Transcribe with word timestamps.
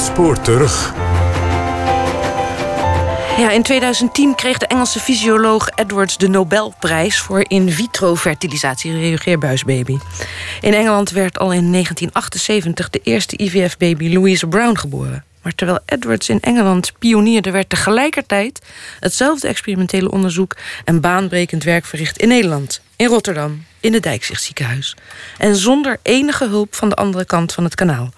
spoor 0.00 0.40
terug. 0.40 0.94
Ja, 3.38 3.50
in 3.50 3.62
2010 3.62 4.34
kreeg 4.34 4.58
de 4.58 4.66
Engelse 4.66 5.00
fysioloog 5.00 5.68
Edwards 5.74 6.16
de 6.16 6.28
Nobelprijs 6.28 7.18
voor 7.18 7.44
in 7.48 7.70
vitro 7.70 8.14
fertilisatie, 8.14 8.92
reageerbuisbaby. 8.92 9.98
In 10.60 10.74
Engeland 10.74 11.10
werd 11.10 11.38
al 11.38 11.52
in 11.52 11.72
1978 11.72 12.90
de 12.90 13.00
eerste 13.02 13.36
IVF-baby 13.36 14.12
Louise 14.12 14.46
Brown 14.46 14.76
geboren. 14.76 15.24
Maar 15.42 15.54
terwijl 15.54 15.78
Edwards 15.86 16.28
in 16.28 16.40
Engeland 16.40 16.92
pionierde, 16.98 17.50
werd 17.50 17.68
tegelijkertijd 17.68 18.66
hetzelfde 19.00 19.48
experimentele 19.48 20.10
onderzoek 20.10 20.56
en 20.84 21.00
baanbrekend 21.00 21.64
werk 21.64 21.84
verricht 21.84 22.18
in 22.18 22.28
Nederland, 22.28 22.80
in 22.96 23.06
Rotterdam, 23.06 23.64
in 23.80 23.92
het 23.92 24.02
Dijkzichtziekenhuis. 24.02 24.96
En 25.38 25.56
zonder 25.56 25.98
enige 26.02 26.48
hulp 26.48 26.74
van 26.74 26.88
de 26.88 26.94
andere 26.94 27.24
kant 27.24 27.52
van 27.52 27.64
het 27.64 27.74
kanaal. 27.74 28.12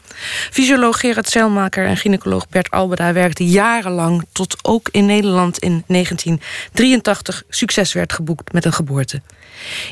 Fysioloog 0.51 1.01
Gerard 1.01 1.29
Zeilmaker 1.29 1.87
en 1.87 1.97
gynaecoloog 1.97 2.49
Bert 2.49 2.71
Albeda 2.71 3.13
werkten 3.13 3.47
jarenlang 3.47 4.25
tot 4.33 4.57
ook 4.63 4.89
in 4.91 5.07
Nederland 5.07 5.59
in 5.59 5.85
1983 5.87 7.43
succes 7.49 7.93
werd 7.93 8.13
geboekt 8.13 8.53
met 8.53 8.65
een 8.65 8.73
geboorte. 8.73 9.23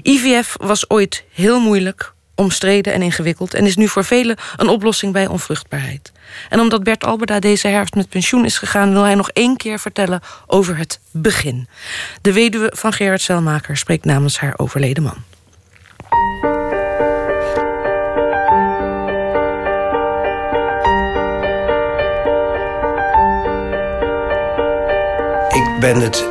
IVF 0.03 0.57
was 0.61 0.91
ooit 0.91 1.25
heel 1.33 1.61
moeilijk, 1.61 2.13
omstreden 2.35 2.93
en 2.93 3.03
ingewikkeld 3.03 3.55
en 3.55 3.67
is 3.67 3.77
nu 3.77 3.89
voor 3.89 4.05
velen 4.05 4.37
een 4.57 4.69
oplossing 4.69 5.13
bij 5.13 5.27
onvruchtbaarheid. 5.27 6.13
En 6.49 6.61
omdat 6.61 6.83
Bert 6.83 7.05
Alberda 7.05 7.39
deze 7.39 7.69
herfst 7.69 7.95
met 7.95 8.09
pensioen 8.09 8.45
is 8.45 8.59
gegaan, 8.59 8.93
wil 8.93 9.03
hij 9.03 9.15
nog 9.15 9.31
één 9.31 9.57
keer 9.57 9.79
vertellen 9.79 10.21
over 10.47 10.77
het 10.77 11.01
begin. 11.11 11.69
De 12.21 12.33
weduwe 12.33 12.73
van 12.75 12.93
Gerard 12.93 13.21
Zelmaker 13.21 13.77
spreekt 13.77 14.05
namens 14.05 14.39
haar 14.39 14.55
overleden 14.57 15.03
man. 15.03 15.29
Ik 25.51 25.81
ben 25.81 26.01
het 26.01 26.25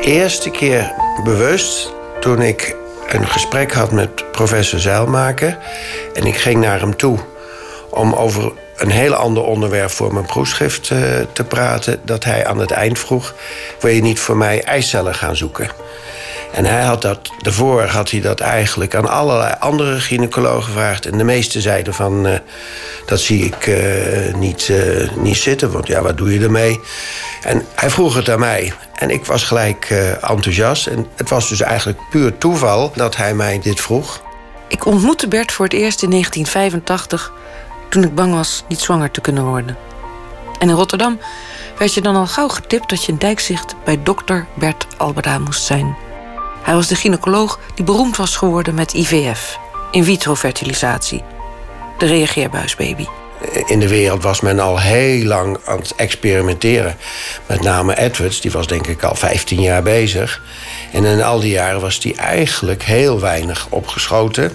eerste 0.00 0.50
keer 0.50 0.92
bewust 1.24 1.92
toen 2.20 2.42
ik 2.42 2.76
een 3.08 3.26
gesprek 3.26 3.72
had 3.72 3.92
met 3.92 4.32
professor 4.32 4.78
Zeilmaker. 4.78 5.58
En 6.14 6.26
ik 6.26 6.36
ging 6.36 6.60
naar 6.60 6.80
hem 6.80 6.96
toe 6.96 7.18
om 7.90 8.12
over 8.12 8.52
een 8.76 8.90
heel 8.90 9.14
ander 9.14 9.42
onderwerp 9.42 9.90
voor 9.90 10.12
mijn 10.12 10.26
proefschrift 10.26 10.90
uh, 10.90 10.98
te 11.32 11.44
praten. 11.44 12.00
Dat 12.04 12.24
hij 12.24 12.46
aan 12.46 12.58
het 12.58 12.70
eind 12.70 12.98
vroeg: 12.98 13.34
Wil 13.80 13.90
je 13.90 14.02
niet 14.02 14.18
voor 14.18 14.36
mij 14.36 14.62
eicellen 14.62 15.14
gaan 15.14 15.36
zoeken? 15.36 15.68
En 16.52 16.64
hij 16.64 16.82
had 16.82 17.02
dat, 17.02 17.18
daarvoor 17.42 17.82
had 17.82 18.10
hij 18.10 18.20
dat 18.20 18.40
eigenlijk 18.40 18.94
aan 18.94 19.08
allerlei 19.08 19.54
andere 19.58 20.00
gynaecologen 20.00 20.62
gevraagd. 20.62 21.06
En 21.06 21.18
de 21.18 21.24
meeste 21.24 21.60
zeiden 21.60 21.94
van, 21.94 22.26
uh, 22.26 22.34
dat 23.06 23.20
zie 23.20 23.44
ik 23.44 23.66
uh, 23.66 24.34
niet, 24.34 24.72
niet 25.16 25.36
zitten, 25.36 25.72
want 25.72 25.86
ja, 25.86 26.02
wat 26.02 26.16
doe 26.16 26.32
je 26.32 26.44
ermee? 26.44 26.80
En 27.42 27.66
hij 27.74 27.90
vroeg 27.90 28.14
het 28.14 28.30
aan 28.30 28.38
mij. 28.38 28.72
En 28.94 29.10
ik 29.10 29.24
was 29.24 29.42
gelijk 29.42 29.90
enthousiast. 30.20 30.86
En 30.86 31.06
het 31.16 31.28
was 31.28 31.48
dus 31.48 31.60
eigenlijk 31.60 31.98
puur 32.10 32.38
toeval 32.38 32.92
dat 32.94 33.16
hij 33.16 33.34
mij 33.34 33.60
dit 33.62 33.80
vroeg. 33.80 34.22
Ik 34.68 34.86
ontmoette 34.86 35.28
Bert 35.28 35.52
voor 35.52 35.64
het 35.64 35.74
eerst 35.74 36.02
in 36.02 36.10
1985... 36.10 37.32
toen 37.88 38.04
ik 38.04 38.14
bang 38.14 38.34
was 38.34 38.64
niet 38.68 38.80
zwanger 38.80 39.10
te 39.10 39.20
kunnen 39.20 39.44
worden. 39.44 39.76
En 40.58 40.68
in 40.68 40.74
Rotterdam 40.74 41.20
werd 41.78 41.94
je 41.94 42.00
dan 42.00 42.16
al 42.16 42.26
gauw 42.26 42.48
getipt... 42.48 42.88
dat 42.88 43.04
je 43.04 43.12
in 43.12 43.18
Dijkzicht 43.18 43.74
bij 43.84 44.02
dokter 44.02 44.46
Bert 44.54 44.86
Albeda 44.96 45.38
moest 45.38 45.64
zijn... 45.64 45.96
Hij 46.64 46.74
was 46.74 46.86
de 46.86 46.96
gynaecoloog 46.96 47.58
die 47.74 47.84
beroemd 47.84 48.16
was 48.16 48.36
geworden 48.36 48.74
met 48.74 48.92
IVF, 48.92 49.58
in 49.90 50.04
vitro 50.04 50.34
fertilisatie, 50.34 51.22
de 51.98 52.06
reageerbuisbaby. 52.06 53.06
In 53.66 53.80
de 53.80 53.88
wereld 53.88 54.22
was 54.22 54.40
men 54.40 54.60
al 54.60 54.80
heel 54.80 55.24
lang 55.24 55.58
aan 55.64 55.78
het 55.78 55.94
experimenteren. 55.96 56.96
Met 57.46 57.60
name 57.60 57.98
Edwards, 57.98 58.40
die 58.40 58.50
was 58.50 58.66
denk 58.66 58.86
ik 58.86 59.02
al 59.02 59.14
15 59.14 59.60
jaar 59.60 59.82
bezig. 59.82 60.42
En 60.94 61.04
in 61.04 61.22
al 61.22 61.40
die 61.40 61.50
jaren 61.50 61.80
was 61.80 61.98
hij 62.02 62.14
eigenlijk 62.14 62.82
heel 62.82 63.20
weinig 63.20 63.66
opgeschoten. 63.70 64.52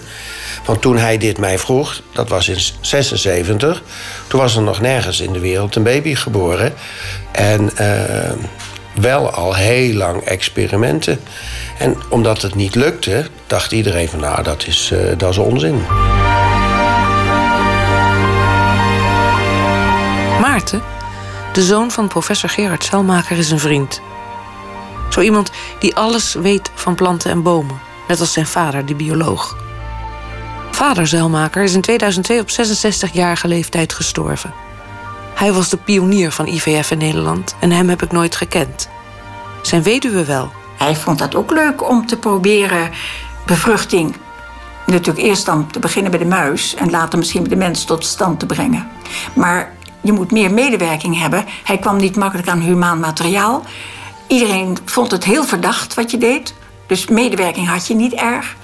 Want 0.64 0.80
toen 0.80 0.98
hij 0.98 1.18
dit 1.18 1.38
mij 1.38 1.58
vroeg, 1.58 2.02
dat 2.12 2.28
was 2.28 2.48
in 2.48 2.60
76... 2.80 3.82
toen 4.26 4.40
was 4.40 4.56
er 4.56 4.62
nog 4.62 4.80
nergens 4.80 5.20
in 5.20 5.32
de 5.32 5.38
wereld 5.38 5.76
een 5.76 5.82
baby 5.82 6.14
geboren. 6.14 6.74
En 7.32 7.70
uh, 7.80 8.32
wel 8.94 9.30
al 9.30 9.54
heel 9.54 9.94
lang 9.94 10.22
experimenten. 10.22 11.20
En 11.78 11.96
omdat 12.08 12.42
het 12.42 12.54
niet 12.54 12.74
lukte, 12.74 13.26
dacht 13.46 13.72
iedereen 13.72 14.08
van 14.08 14.20
nou, 14.20 14.42
dat 14.42 14.66
is, 14.66 14.90
uh, 14.92 14.98
dat 15.16 15.30
is 15.30 15.38
onzin. 15.38 15.82
Maarten, 20.40 20.82
de 21.52 21.62
zoon 21.62 21.90
van 21.90 22.08
professor 22.08 22.48
Gerard 22.48 22.84
Selmaker, 22.84 23.38
is 23.38 23.50
een 23.50 23.58
vriend. 23.58 24.00
Zo 25.10 25.20
iemand 25.20 25.50
die 25.78 25.96
alles 25.96 26.34
weet 26.34 26.70
van 26.74 26.94
planten 26.94 27.30
en 27.30 27.42
bomen. 27.42 27.80
Net 28.08 28.20
als 28.20 28.32
zijn 28.32 28.46
vader, 28.46 28.86
de 28.86 28.94
bioloog. 28.94 29.56
Vader 30.70 31.06
Zelmaker 31.06 31.62
is 31.62 31.74
in 31.74 31.80
2002 31.80 32.40
op 32.40 32.48
66-jarige 32.50 33.48
leeftijd 33.48 33.92
gestorven. 33.92 34.52
Hij 35.34 35.52
was 35.52 35.68
de 35.68 35.76
pionier 35.76 36.30
van 36.30 36.46
IVF 36.46 36.90
in 36.90 36.98
Nederland 36.98 37.54
en 37.60 37.70
hem 37.70 37.88
heb 37.88 38.02
ik 38.02 38.12
nooit 38.12 38.36
gekend. 38.36 38.88
Zijn 39.62 39.82
weduwe 39.82 40.24
wel. 40.24 40.50
Hij 40.76 40.96
vond 40.96 41.18
dat 41.18 41.34
ook 41.34 41.50
leuk 41.50 41.88
om 41.88 42.06
te 42.06 42.16
proberen 42.16 42.90
bevruchting. 43.46 44.16
Natuurlijk 44.86 45.26
eerst 45.26 45.46
dan 45.46 45.70
te 45.70 45.78
beginnen 45.78 46.10
bij 46.10 46.20
de 46.20 46.26
muis 46.26 46.74
en 46.74 46.90
later 46.90 47.18
misschien 47.18 47.40
bij 47.40 47.50
de 47.50 47.56
mens 47.56 47.84
tot 47.84 48.04
stand 48.04 48.40
te 48.40 48.46
brengen. 48.46 48.88
Maar 49.34 49.72
je 50.00 50.12
moet 50.12 50.30
meer 50.30 50.52
medewerking 50.52 51.18
hebben. 51.18 51.44
Hij 51.64 51.78
kwam 51.78 51.96
niet 51.96 52.16
makkelijk 52.16 52.48
aan 52.48 52.60
humaan 52.60 53.00
materiaal. 53.00 53.62
Iedereen 54.30 54.78
vond 54.84 55.10
het 55.10 55.24
heel 55.24 55.44
verdacht 55.44 55.94
wat 55.94 56.10
je 56.10 56.18
deed. 56.18 56.54
Dus 56.86 57.06
medewerking 57.06 57.68
had 57.68 57.86
je 57.86 57.94
niet 57.94 58.12
erg. 58.12 58.56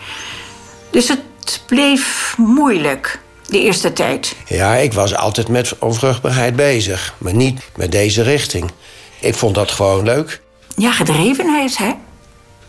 Dus 0.91 1.09
het 1.09 1.63
bleef 1.67 2.35
moeilijk 2.39 3.21
de 3.47 3.61
eerste 3.61 3.93
tijd. 3.93 4.37
Ja, 4.47 4.75
ik 4.75 4.93
was 4.93 5.17
altijd 5.17 5.49
met 5.49 5.79
onvruchtbaarheid 5.79 6.57
bezig, 6.57 7.15
maar 7.19 7.35
niet 7.35 7.63
met 7.77 7.93
deze 7.93 8.23
richting. 8.23 8.71
Ik 9.21 9.35
vond 9.35 9.55
dat 9.55 9.71
gewoon 9.71 10.05
leuk. 10.05 10.41
Ja, 10.77 10.93
gedrevenheid, 10.93 11.77
hè? 11.79 11.93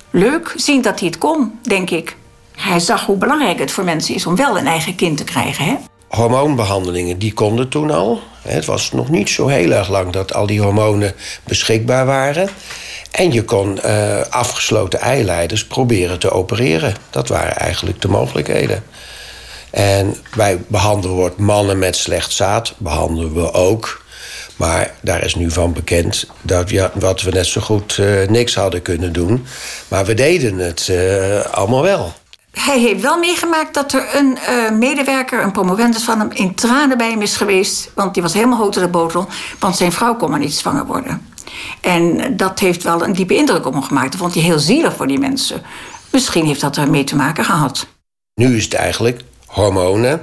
Leuk 0.10 0.54
zien 0.56 0.82
dat 0.82 1.00
hij 1.00 1.08
het 1.08 1.18
kon, 1.18 1.60
denk 1.62 1.90
ik. 1.90 2.16
Hij 2.56 2.80
zag 2.80 3.06
hoe 3.06 3.18
belangrijk 3.18 3.60
het 3.60 3.72
voor 3.72 3.84
mensen 3.84 4.16
is 4.16 4.26
om 4.26 4.36
wel 4.36 4.58
een 4.58 4.68
eigen 4.68 4.96
kind 4.96 5.18
te 5.18 5.24
krijgen, 5.24 5.66
hè? 5.66 5.76
Hormoonbehandelingen, 6.08 7.20
die 7.20 7.34
konden 7.34 7.70
toen 7.70 7.92
al. 7.92 8.22
Het 8.42 8.66
was 8.66 8.92
nog 8.92 9.10
niet 9.10 9.30
zo 9.30 9.48
heel 9.48 9.72
erg 9.72 9.90
lang 9.90 10.12
dat 10.12 10.34
al 10.34 10.46
die 10.46 10.62
hormonen 10.62 11.14
beschikbaar 11.44 12.06
waren. 12.06 12.50
En 13.12 13.32
je 13.32 13.44
kon 13.44 13.80
uh, 13.86 14.22
afgesloten 14.30 15.00
eileiders 15.00 15.66
proberen 15.66 16.20
te 16.20 16.32
opereren. 16.32 16.96
Dat 17.10 17.28
waren 17.28 17.56
eigenlijk 17.56 18.02
de 18.02 18.08
mogelijkheden. 18.08 18.84
En 19.70 20.16
wij 20.36 20.58
behandelen 20.68 21.34
mannen 21.38 21.80
met 21.80 21.96
slecht 21.96 22.32
zaad, 22.32 22.74
behandelen 22.78 23.34
we 23.34 23.54
ook. 23.54 24.06
Maar 24.56 24.96
daar 25.02 25.24
is 25.24 25.36
nu 25.36 25.52
van 25.52 25.74
bekend 25.74 26.28
dat 26.42 26.70
ja, 26.70 26.92
wat 26.94 27.22
we 27.22 27.32
net 27.32 27.46
zo 27.46 27.62
goed 27.62 27.98
uh, 27.98 28.28
niks 28.28 28.56
hadden 28.56 28.82
kunnen 28.82 29.14
doen. 29.14 29.46
Maar 29.88 30.06
we 30.06 30.14
deden 30.14 30.58
het 30.58 30.88
uh, 30.92 31.40
allemaal 31.40 31.82
wel. 31.84 32.14
Hij 32.58 32.80
heeft 32.80 33.02
wel 33.02 33.18
meegemaakt 33.18 33.74
dat 33.74 33.94
er 33.94 34.16
een 34.16 34.38
uh, 34.50 34.72
medewerker, 34.72 35.44
een 35.44 35.52
promovendus 35.52 36.04
van 36.04 36.20
hem, 36.20 36.32
in 36.32 36.56
tranen 36.56 36.98
bij 36.98 37.10
hem 37.10 37.22
is 37.22 37.36
geweest. 37.36 37.92
Want 37.94 38.14
die 38.14 38.24
was 38.24 38.34
helemaal 38.34 38.58
hoog 38.58 38.74
de 38.74 38.88
botel, 38.88 39.28
want 39.60 39.78
zijn 39.78 39.92
vrouw 39.92 40.16
kon 40.16 40.30
maar 40.30 40.40
niet 40.40 40.54
zwanger 40.54 40.86
worden. 40.86 41.28
En 41.82 42.38
dat 42.38 42.60
heeft 42.60 42.84
wel 42.84 43.04
een 43.04 43.14
diepe 43.14 43.36
indruk 43.36 43.66
op 43.66 43.74
hem 43.74 43.84
gemaakt. 43.84 44.12
Dat 44.12 44.20
vond 44.20 44.34
hij 44.34 44.44
heel 44.44 44.60
zielig 44.60 44.96
voor 44.96 45.08
die 45.08 45.20
mensen. 45.20 45.62
Misschien 46.12 46.46
heeft 46.46 46.62
dat 46.62 46.78
ermee 46.78 47.04
te 47.04 47.16
maken 47.16 47.46
gehad. 47.46 47.88
Nu 48.34 48.58
is 48.58 48.64
het 48.64 48.74
eigenlijk 48.74 49.22
hormonen 49.46 50.22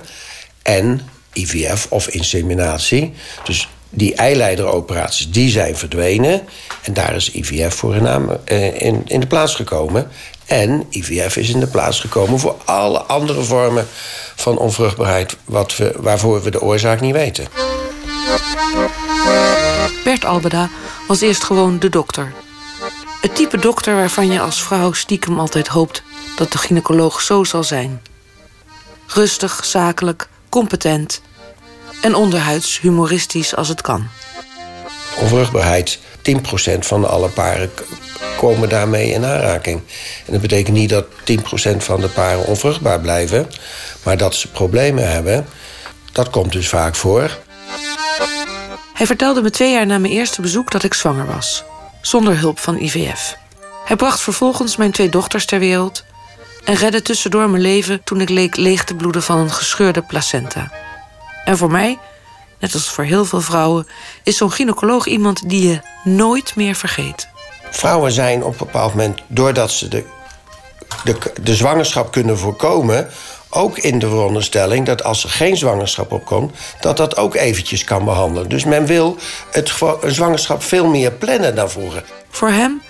en 0.62 1.08
IVF 1.32 1.86
of 1.90 2.08
inseminatie. 2.08 3.12
Dus 3.44 3.68
die 3.90 4.14
eileideroperaties 4.14 5.30
die 5.30 5.50
zijn 5.50 5.76
verdwenen. 5.76 6.42
En 6.82 6.92
daar 6.92 7.14
is 7.14 7.30
IVF 7.32 7.74
voor 7.74 7.94
in, 7.94 8.06
eh, 8.44 8.80
in, 8.80 9.02
in 9.06 9.20
de 9.20 9.26
plaats 9.26 9.54
gekomen. 9.54 10.10
En 10.46 10.86
IVF 10.90 11.36
is 11.36 11.50
in 11.50 11.60
de 11.60 11.66
plaats 11.66 12.00
gekomen 12.00 12.38
voor 12.38 12.56
alle 12.64 12.98
andere 12.98 13.42
vormen 13.42 13.86
van 14.36 14.58
onvruchtbaarheid... 14.58 15.36
Wat 15.44 15.76
we, 15.76 15.94
waarvoor 15.96 16.42
we 16.42 16.50
de 16.50 16.60
oorzaak 16.60 17.00
niet 17.00 17.12
weten. 17.12 17.46
Bert 20.04 20.24
Albeda 20.24 20.68
was 21.08 21.20
eerst 21.20 21.44
gewoon 21.44 21.78
de 21.78 21.88
dokter. 21.88 22.32
Het 23.20 23.36
type 23.36 23.58
dokter 23.58 23.94
waarvan 23.94 24.32
je 24.32 24.40
als 24.40 24.62
vrouw 24.62 24.92
stiekem 24.92 25.38
altijd 25.40 25.68
hoopt... 25.68 26.02
dat 26.36 26.52
de 26.52 26.58
gynaecoloog 26.58 27.20
zo 27.20 27.44
zal 27.44 27.64
zijn. 27.64 28.02
Rustig, 29.06 29.64
zakelijk, 29.64 30.28
competent 30.48 31.22
en 32.00 32.14
onderhuids 32.14 32.80
humoristisch 32.80 33.56
als 33.56 33.68
het 33.68 33.80
kan. 33.80 34.08
Onvruchtbaarheid, 35.20 35.98
10% 35.98 36.78
van 36.78 37.08
alle 37.08 37.28
paren 37.28 37.70
komen 38.36 38.68
daarmee 38.68 39.10
in 39.10 39.24
aanraking. 39.24 39.80
En 40.26 40.32
dat 40.32 40.40
betekent 40.40 40.76
niet 40.76 40.88
dat 40.88 41.06
10% 41.06 41.76
van 41.76 42.00
de 42.00 42.08
paren 42.08 42.46
onvruchtbaar 42.46 43.00
blijven, 43.00 43.50
maar 44.02 44.16
dat 44.16 44.34
ze 44.34 44.50
problemen 44.50 45.10
hebben. 45.10 45.46
Dat 46.12 46.30
komt 46.30 46.52
dus 46.52 46.68
vaak 46.68 46.94
voor. 46.94 47.38
Hij 48.94 49.06
vertelde 49.06 49.42
me 49.42 49.50
twee 49.50 49.72
jaar 49.72 49.86
na 49.86 49.98
mijn 49.98 50.12
eerste 50.12 50.40
bezoek 50.40 50.70
dat 50.70 50.82
ik 50.82 50.94
zwanger 50.94 51.26
was, 51.26 51.64
zonder 52.00 52.38
hulp 52.38 52.58
van 52.58 52.78
IVF. 52.78 53.36
Hij 53.84 53.96
bracht 53.96 54.20
vervolgens 54.20 54.76
mijn 54.76 54.90
twee 54.90 55.08
dochters 55.08 55.44
ter 55.44 55.58
wereld 55.58 56.04
en 56.64 56.74
redde 56.74 57.02
tussendoor 57.02 57.50
mijn 57.50 57.62
leven 57.62 58.04
toen 58.04 58.20
ik 58.20 58.28
leek 58.28 58.56
leeg 58.56 58.84
te 58.84 58.94
bloeden 58.94 59.22
van 59.22 59.38
een 59.38 59.50
gescheurde 59.50 60.02
placenta. 60.02 60.72
En 61.44 61.56
voor 61.56 61.70
mij, 61.70 61.98
net 62.58 62.74
als 62.74 62.90
voor 62.90 63.04
heel 63.04 63.24
veel 63.24 63.40
vrouwen, 63.40 63.86
is 64.22 64.36
zo'n 64.36 64.52
gynaecoloog 64.52 65.06
iemand 65.06 65.48
die 65.48 65.68
je 65.68 65.80
nooit 66.04 66.56
meer 66.56 66.74
vergeet. 66.74 67.28
Vrouwen 67.76 68.12
zijn 68.12 68.42
op 68.42 68.50
een 68.50 68.66
bepaald 68.66 68.94
moment, 68.94 69.20
doordat 69.26 69.70
ze 69.70 69.88
de, 69.88 70.04
de, 71.04 71.16
de 71.42 71.54
zwangerschap 71.54 72.12
kunnen 72.12 72.38
voorkomen, 72.38 73.08
ook 73.50 73.78
in 73.78 73.98
de 73.98 74.08
veronderstelling 74.08 74.86
dat 74.86 75.04
als 75.04 75.24
er 75.24 75.30
geen 75.30 75.56
zwangerschap 75.56 76.12
opkomt, 76.12 76.56
dat 76.80 76.96
dat 76.96 77.16
ook 77.16 77.34
eventjes 77.34 77.84
kan 77.84 78.04
behandelen. 78.04 78.48
Dus 78.48 78.64
men 78.64 78.86
wil 78.86 79.16
het, 79.50 79.72
een 80.00 80.14
zwangerschap 80.14 80.62
veel 80.62 80.86
meer 80.86 81.12
plannen 81.12 81.54
dan 81.54 81.70
vroeger. 81.70 82.04
Voor 82.30 82.48
hem 82.48 82.82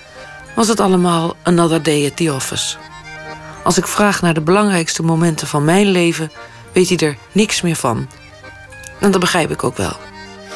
was 0.57 0.69
het 0.69 0.81
allemaal 0.81 1.35
another 1.43 1.83
day 1.83 2.07
at 2.07 2.17
the 2.17 2.33
office. 2.33 2.77
Als 3.63 3.79
ik 3.79 3.87
vraag 3.87 4.23
naar 4.23 4.35
de 4.35 4.41
belangrijkste 4.41 5.03
momenten 5.03 5.47
van 5.47 5.65
mijn 5.65 5.87
leven, 5.87 6.33
weet 6.73 6.89
hij 6.89 7.09
er 7.09 7.17
niks 7.33 7.63
meer 7.63 7.77
van. 7.77 8.09
En 9.01 9.11
dat 9.11 9.21
begrijp 9.21 9.51
ik 9.51 9.65
ook 9.65 9.77
wel. 9.77 9.97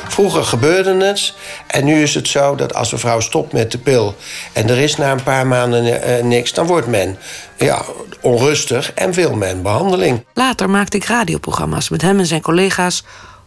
Vroeger 0.08 0.44
gebeurde 0.44 1.04
het. 1.04 1.34
En 1.66 1.84
nu 1.84 2.02
is 2.02 2.14
het 2.14 2.28
zo 2.28 2.54
dat 2.54 2.74
als 2.74 2.92
een 2.92 2.98
vrouw 2.98 3.20
stopt 3.20 3.52
met 3.52 3.72
de 3.72 3.78
pil. 3.78 4.14
en 4.52 4.68
er 4.68 4.78
is 4.78 4.96
na 4.96 5.12
een 5.12 5.22
paar 5.22 5.46
maanden 5.46 5.84
uh, 5.84 6.24
niks. 6.24 6.52
dan 6.52 6.66
wordt 6.66 6.86
men 6.86 7.18
ja, 7.56 7.84
onrustig 8.20 8.92
en 8.92 9.12
wil 9.12 9.34
men 9.34 9.62
behandeling. 9.62 10.24
Later 10.34 10.70
maakte 10.70 10.96
ik 10.96 11.04
radioprogramma's 11.04 11.88
met 11.88 12.02
hem 12.02 12.18
en 12.18 12.26
zijn 12.26 12.42
collega's. 12.42 13.04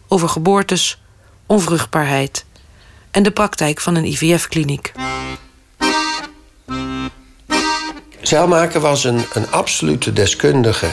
over 0.08 0.28
geboortes, 0.28 1.02
onvruchtbaarheid. 1.46 2.44
en 3.10 3.22
de 3.22 3.30
praktijk 3.30 3.80
van 3.80 3.94
een 3.94 4.04
IVF-kliniek. 4.04 4.92
Zeilmaker 8.20 8.80
was 8.80 9.04
een, 9.04 9.24
een 9.32 9.50
absolute 9.50 10.12
deskundige 10.12 10.86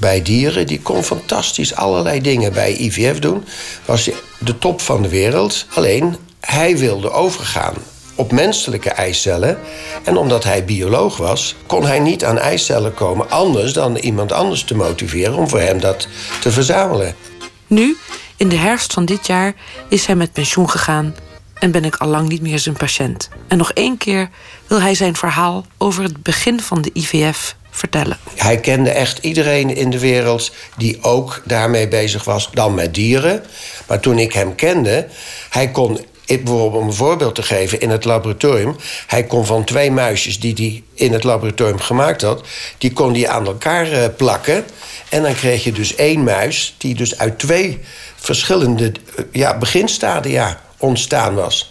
bij 0.00 0.22
dieren. 0.22 0.66
Die 0.66 0.80
kon 0.80 1.04
fantastisch 1.04 1.74
allerlei 1.74 2.20
dingen 2.20 2.52
bij 2.52 2.76
IVF 2.76 3.18
doen. 3.18 3.44
Was 3.84 4.10
de 4.38 4.58
top 4.58 4.80
van 4.80 5.02
de 5.02 5.08
wereld. 5.08 5.66
Alleen, 5.74 6.16
hij 6.40 6.78
wilde 6.78 7.10
overgaan 7.10 7.74
op 8.14 8.32
menselijke 8.32 8.90
eicellen. 8.90 9.58
En 10.04 10.16
omdat 10.16 10.44
hij 10.44 10.64
bioloog 10.64 11.16
was, 11.16 11.54
kon 11.66 11.86
hij 11.86 11.98
niet 11.98 12.24
aan 12.24 12.38
eicellen 12.38 12.94
komen 12.94 13.30
anders 13.30 13.72
dan 13.72 13.96
iemand 13.96 14.32
anders 14.32 14.64
te 14.64 14.76
motiveren 14.76 15.34
om 15.34 15.48
voor 15.48 15.60
hem 15.60 15.80
dat 15.80 16.08
te 16.40 16.50
verzamelen. 16.50 17.14
Nu, 17.66 17.96
in 18.36 18.48
de 18.48 18.56
herfst 18.56 18.92
van 18.92 19.04
dit 19.04 19.26
jaar, 19.26 19.54
is 19.88 20.06
hij 20.06 20.16
met 20.16 20.32
pensioen 20.32 20.70
gegaan 20.70 21.14
en 21.58 21.70
ben 21.70 21.84
ik 21.84 21.96
al 21.96 22.08
lang 22.08 22.28
niet 22.28 22.42
meer 22.42 22.58
zijn 22.58 22.76
patiënt. 22.76 23.28
En 23.48 23.58
nog 23.58 23.72
één 23.72 23.96
keer 23.96 24.30
wil 24.66 24.80
hij 24.80 24.94
zijn 24.94 25.16
verhaal 25.16 25.66
over 25.78 26.02
het 26.02 26.22
begin 26.22 26.60
van 26.60 26.82
de 26.82 26.90
IVF 26.92 27.56
vertellen. 27.70 28.18
Hij 28.36 28.56
kende 28.56 28.90
echt 28.90 29.18
iedereen 29.18 29.76
in 29.76 29.90
de 29.90 29.98
wereld 29.98 30.52
die 30.76 30.98
ook 31.02 31.42
daarmee 31.44 31.88
bezig 31.88 32.24
was, 32.24 32.50
dan 32.52 32.74
met 32.74 32.94
dieren. 32.94 33.44
Maar 33.86 34.00
toen 34.00 34.18
ik 34.18 34.32
hem 34.32 34.54
kende, 34.54 35.06
hij 35.48 35.70
kon 35.70 36.00
om 36.46 36.74
een 36.74 36.92
voorbeeld 36.92 37.34
te 37.34 37.42
geven, 37.42 37.80
in 37.80 37.90
het 37.90 38.04
laboratorium. 38.04 38.76
Hij 39.06 39.24
kon 39.24 39.46
van 39.46 39.64
twee 39.64 39.90
muisjes 39.90 40.40
die 40.40 40.54
hij 40.54 40.82
in 41.06 41.12
het 41.12 41.24
laboratorium 41.24 41.78
gemaakt 41.78 42.22
had, 42.22 42.46
die 42.78 42.92
kon 42.92 43.14
hij 43.14 43.28
aan 43.28 43.46
elkaar 43.46 43.92
eh, 43.92 44.04
plakken. 44.16 44.64
En 45.08 45.22
dan 45.22 45.34
kreeg 45.34 45.64
je 45.64 45.72
dus 45.72 45.94
één 45.94 46.24
muis, 46.24 46.74
die 46.78 46.94
dus 46.94 47.18
uit 47.18 47.38
twee 47.38 47.78
verschillende 48.16 48.92
eh, 49.16 49.24
ja, 49.32 49.58
beginstadia 49.58 50.60
ontstaan 50.76 51.34
was. 51.34 51.70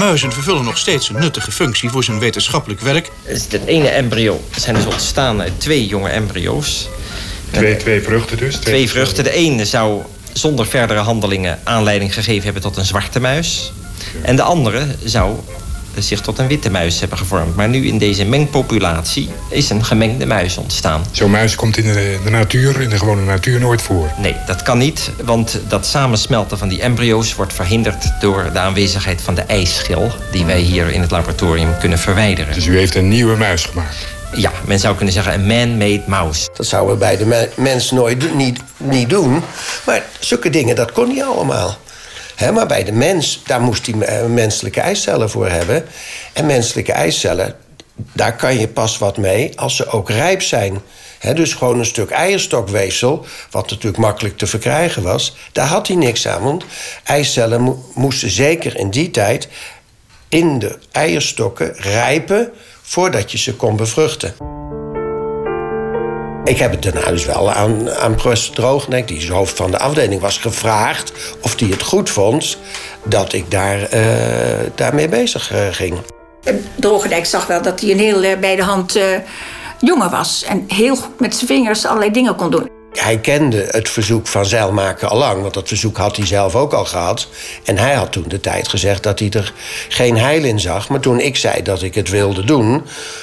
Muizen 0.00 0.32
vervullen 0.32 0.64
nog 0.64 0.78
steeds 0.78 1.08
een 1.08 1.20
nuttige 1.20 1.52
functie 1.52 1.90
voor 1.90 2.04
zijn 2.04 2.18
wetenschappelijk 2.18 2.80
werk. 2.80 3.10
Het 3.22 3.60
ene 3.66 3.88
embryo 3.88 4.40
zijn 4.56 4.74
dus 4.74 4.84
ontstaan 4.84 5.40
uit 5.40 5.60
twee 5.60 5.86
jonge 5.86 6.08
embryo's. 6.08 6.88
Twee, 7.50 7.76
twee 7.76 8.02
vruchten 8.02 8.36
dus? 8.36 8.54
Twee, 8.54 8.74
twee 8.74 8.90
vruchten. 8.90 9.24
De 9.24 9.32
ene 9.32 9.64
zou 9.64 10.02
zonder 10.32 10.66
verdere 10.66 10.98
handelingen 10.98 11.58
aanleiding 11.64 12.14
gegeven 12.14 12.44
hebben 12.44 12.62
tot 12.62 12.76
een 12.76 12.84
zwarte 12.84 13.20
muis. 13.20 13.72
En 14.22 14.36
de 14.36 14.42
andere 14.42 14.86
zou 15.04 15.38
zich 15.98 16.20
tot 16.20 16.38
een 16.38 16.46
witte 16.46 16.70
muis 16.70 17.00
hebben 17.00 17.18
gevormd. 17.18 17.56
Maar 17.56 17.68
nu 17.68 17.86
in 17.86 17.98
deze 17.98 18.24
mengpopulatie 18.24 19.30
is 19.48 19.70
een 19.70 19.84
gemengde 19.84 20.26
muis 20.26 20.56
ontstaan. 20.56 21.04
Zo'n 21.10 21.30
muis 21.30 21.54
komt 21.54 21.76
in 21.76 21.84
de, 21.84 22.18
de, 22.24 22.30
natuur, 22.30 22.80
in 22.80 22.90
de 22.90 22.98
gewone 22.98 23.22
natuur, 23.22 23.60
nooit 23.60 23.82
voor? 23.82 24.10
Nee, 24.18 24.36
dat 24.46 24.62
kan 24.62 24.78
niet, 24.78 25.10
want 25.24 25.60
dat 25.68 25.86
samensmelten 25.86 26.58
van 26.58 26.68
die 26.68 26.80
embryo's... 26.80 27.34
wordt 27.34 27.52
verhinderd 27.52 28.20
door 28.20 28.50
de 28.52 28.58
aanwezigheid 28.58 29.20
van 29.20 29.34
de 29.34 29.42
ijsschil... 29.42 30.10
die 30.32 30.44
wij 30.44 30.60
hier 30.60 30.90
in 30.90 31.00
het 31.00 31.10
laboratorium 31.10 31.78
kunnen 31.78 31.98
verwijderen. 31.98 32.54
Dus 32.54 32.66
u 32.66 32.76
heeft 32.76 32.94
een 32.94 33.08
nieuwe 33.08 33.36
muis 33.36 33.64
gemaakt? 33.64 33.96
Ja, 34.34 34.52
men 34.64 34.78
zou 34.78 34.96
kunnen 34.96 35.14
zeggen 35.14 35.34
een 35.34 35.46
man-made 35.46 36.02
mouse. 36.06 36.48
Dat 36.54 36.66
zouden 36.66 36.94
we 36.94 36.98
bij 36.98 37.16
de 37.16 37.48
mens 37.56 37.90
nooit 37.90 38.34
niet, 38.34 38.60
niet 38.76 39.10
doen. 39.10 39.42
Maar 39.86 40.02
zulke 40.18 40.50
dingen, 40.50 40.76
dat 40.76 40.92
kon 40.92 41.08
niet 41.08 41.22
allemaal 41.22 41.78
maar 42.48 42.66
bij 42.66 42.84
de 42.84 42.92
mens, 42.92 43.42
daar 43.46 43.60
moest 43.60 43.86
hij 43.86 44.00
eh, 44.00 44.26
menselijke 44.26 44.80
eicellen 44.80 45.30
voor 45.30 45.48
hebben. 45.48 45.84
En 46.32 46.46
menselijke 46.46 46.92
eicellen, 46.92 47.56
daar 48.12 48.36
kan 48.36 48.58
je 48.58 48.68
pas 48.68 48.98
wat 48.98 49.16
mee 49.16 49.58
als 49.58 49.76
ze 49.76 49.86
ook 49.86 50.10
rijp 50.10 50.42
zijn. 50.42 50.80
dus 51.34 51.54
gewoon 51.54 51.78
een 51.78 51.84
stuk 51.84 52.10
eierstokweefsel, 52.10 53.24
wat 53.50 53.70
natuurlijk 53.70 54.02
makkelijk 54.02 54.38
te 54.38 54.46
verkrijgen 54.46 55.02
was, 55.02 55.36
daar 55.52 55.66
had 55.66 55.86
hij 55.86 55.96
niks 55.96 56.28
aan. 56.28 56.42
Want 56.42 56.64
eicellen 57.04 57.82
moesten 57.94 58.30
zeker 58.30 58.76
in 58.76 58.90
die 58.90 59.10
tijd 59.10 59.48
in 60.28 60.58
de 60.58 60.78
eierstokken 60.92 61.72
rijpen 61.76 62.52
voordat 62.82 63.32
je 63.32 63.38
ze 63.38 63.54
kon 63.54 63.76
bevruchten. 63.76 64.59
Ik 66.44 66.58
heb 66.58 66.70
het 66.70 66.82
daarna 66.82 67.10
dus 67.10 67.26
wel 67.26 67.52
aan, 67.52 67.90
aan 67.90 68.14
professor 68.14 68.54
Droognek, 68.54 69.08
die 69.08 69.16
is 69.16 69.28
hoofd 69.28 69.56
van 69.56 69.70
de 69.70 69.78
afdeling 69.78 70.20
was, 70.20 70.38
gevraagd 70.38 71.12
of 71.40 71.60
hij 71.60 71.68
het 71.68 71.82
goed 71.82 72.10
vond 72.10 72.58
dat 73.04 73.32
ik 73.32 73.50
daar, 73.50 73.94
uh, 73.94 74.00
daarmee 74.74 75.08
bezig 75.08 75.52
uh, 75.52 75.58
ging. 75.70 75.98
Drogendijk 76.76 77.26
zag 77.26 77.46
wel 77.46 77.62
dat 77.62 77.80
hij 77.80 77.90
een 77.90 77.98
heel 77.98 78.38
bij 78.38 78.56
de 78.56 78.62
hand 78.62 78.98
jongen 79.80 80.10
was. 80.10 80.44
En 80.44 80.64
heel 80.68 80.96
goed 80.96 81.20
met 81.20 81.34
zijn 81.34 81.46
vingers 81.46 81.86
allerlei 81.86 82.10
dingen 82.10 82.34
kon 82.34 82.50
doen. 82.50 82.79
Hij 83.02 83.18
kende 83.18 83.68
het 83.70 83.88
verzoek 83.88 84.26
van 84.26 84.46
zeilmaker 84.46 85.08
al 85.08 85.18
lang, 85.18 85.42
want 85.42 85.54
dat 85.54 85.68
verzoek 85.68 85.96
had 85.96 86.16
hij 86.16 86.26
zelf 86.26 86.54
ook 86.54 86.72
al 86.72 86.84
gehad. 86.84 87.28
En 87.64 87.78
hij 87.78 87.94
had 87.94 88.12
toen 88.12 88.24
de 88.28 88.40
tijd 88.40 88.68
gezegd 88.68 89.02
dat 89.02 89.18
hij 89.18 89.30
er 89.30 89.52
geen 89.88 90.18
heil 90.18 90.44
in 90.44 90.60
zag. 90.60 90.88
Maar 90.88 91.00
toen 91.00 91.20
ik 91.20 91.36
zei 91.36 91.62
dat 91.62 91.82
ik 91.82 91.94
het 91.94 92.08
wilde 92.08 92.44
doen, 92.44 92.82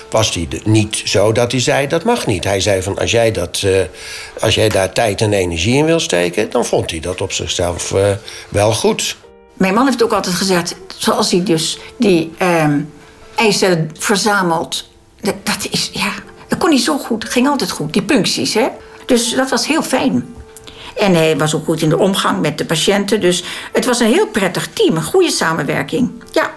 was 0.09 0.33
hij 0.33 0.47
niet 0.63 1.01
zo 1.05 1.31
dat 1.31 1.51
hij 1.51 1.61
zei 1.61 1.87
dat 1.87 2.03
mag 2.03 2.25
niet. 2.25 2.43
Hij 2.43 2.59
zei 2.59 2.81
van 2.81 2.97
als 2.97 3.11
jij, 3.11 3.31
dat, 3.31 3.61
uh, 3.65 3.79
als 4.39 4.55
jij 4.55 4.69
daar 4.69 4.93
tijd 4.93 5.21
en 5.21 5.33
energie 5.33 5.75
in 5.75 5.85
wil 5.85 5.99
steken, 5.99 6.49
dan 6.49 6.65
vond 6.65 6.91
hij 6.91 6.99
dat 6.99 7.21
op 7.21 7.31
zichzelf 7.31 7.91
uh, 7.91 8.09
wel 8.49 8.73
goed. 8.73 9.15
Mijn 9.53 9.73
man 9.73 9.85
heeft 9.85 10.03
ook 10.03 10.13
altijd 10.13 10.35
gezegd, 10.35 10.75
zoals 10.97 11.31
hij 11.31 11.43
dus 11.43 11.79
die 11.97 12.31
uh, 12.41 12.65
eicellen 13.35 13.91
verzamelt, 13.99 14.89
dat, 15.21 15.35
dat, 15.43 15.67
is 15.69 15.89
ja, 15.93 16.13
dat 16.47 16.59
kon 16.59 16.69
hij 16.69 16.79
zo 16.79 16.97
goed. 16.97 17.23
Het 17.23 17.31
ging 17.31 17.47
altijd 17.47 17.71
goed, 17.71 17.93
die 17.93 18.03
puncties, 18.03 18.53
hè. 18.53 18.67
Dus 19.07 19.33
dat 19.33 19.49
was 19.49 19.67
heel 19.67 19.83
fijn. 19.83 20.35
En 20.95 21.15
hij 21.15 21.37
was 21.37 21.55
ook 21.55 21.65
goed 21.65 21.81
in 21.81 21.89
de 21.89 21.97
omgang 21.97 22.41
met 22.41 22.57
de 22.57 22.65
patiënten. 22.65 23.21
Dus 23.21 23.43
het 23.73 23.85
was 23.85 23.99
een 23.99 24.13
heel 24.13 24.27
prettig 24.27 24.69
team, 24.73 24.95
een 24.95 25.03
goede 25.03 25.31
samenwerking. 25.31 26.11
Ja. 26.31 26.51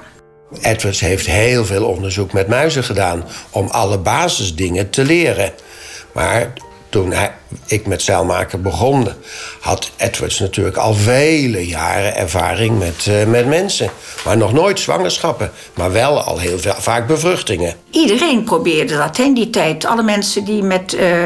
Edwards 0.61 1.01
heeft 1.01 1.27
heel 1.27 1.65
veel 1.65 1.85
onderzoek 1.85 2.33
met 2.33 2.49
muizen 2.49 2.85
gedaan 2.85 3.25
om 3.51 3.67
alle 3.67 3.99
basisdingen 3.99 4.91
te 4.91 5.05
leren. 5.05 5.53
Maar 6.13 6.53
toen 6.89 7.13
hij, 7.13 7.33
ik 7.67 7.87
met 7.87 8.03
zeilmaker 8.03 8.61
begon, 8.61 9.09
had 9.61 9.91
Edwards 9.97 10.39
natuurlijk 10.39 10.77
al 10.77 10.95
vele 10.95 11.67
jaren 11.67 12.17
ervaring 12.17 12.79
met, 12.79 13.07
uh, 13.09 13.25
met 13.25 13.47
mensen. 13.47 13.91
Maar 14.25 14.37
nog 14.37 14.53
nooit 14.53 14.81
zwangerschappen, 14.81 15.51
maar 15.75 15.93
wel 15.93 16.21
al 16.21 16.39
heel 16.39 16.59
veel, 16.59 16.75
vaak 16.79 17.07
bevruchtingen. 17.07 17.75
Iedereen 17.91 18.45
probeerde 18.45 18.97
dat 18.97 19.19
in 19.19 19.35
die 19.35 19.51
tijd. 19.51 19.85
Alle 19.85 20.03
mensen 20.03 20.45
die 20.45 20.63
met 20.63 20.95
uh, 20.95 21.25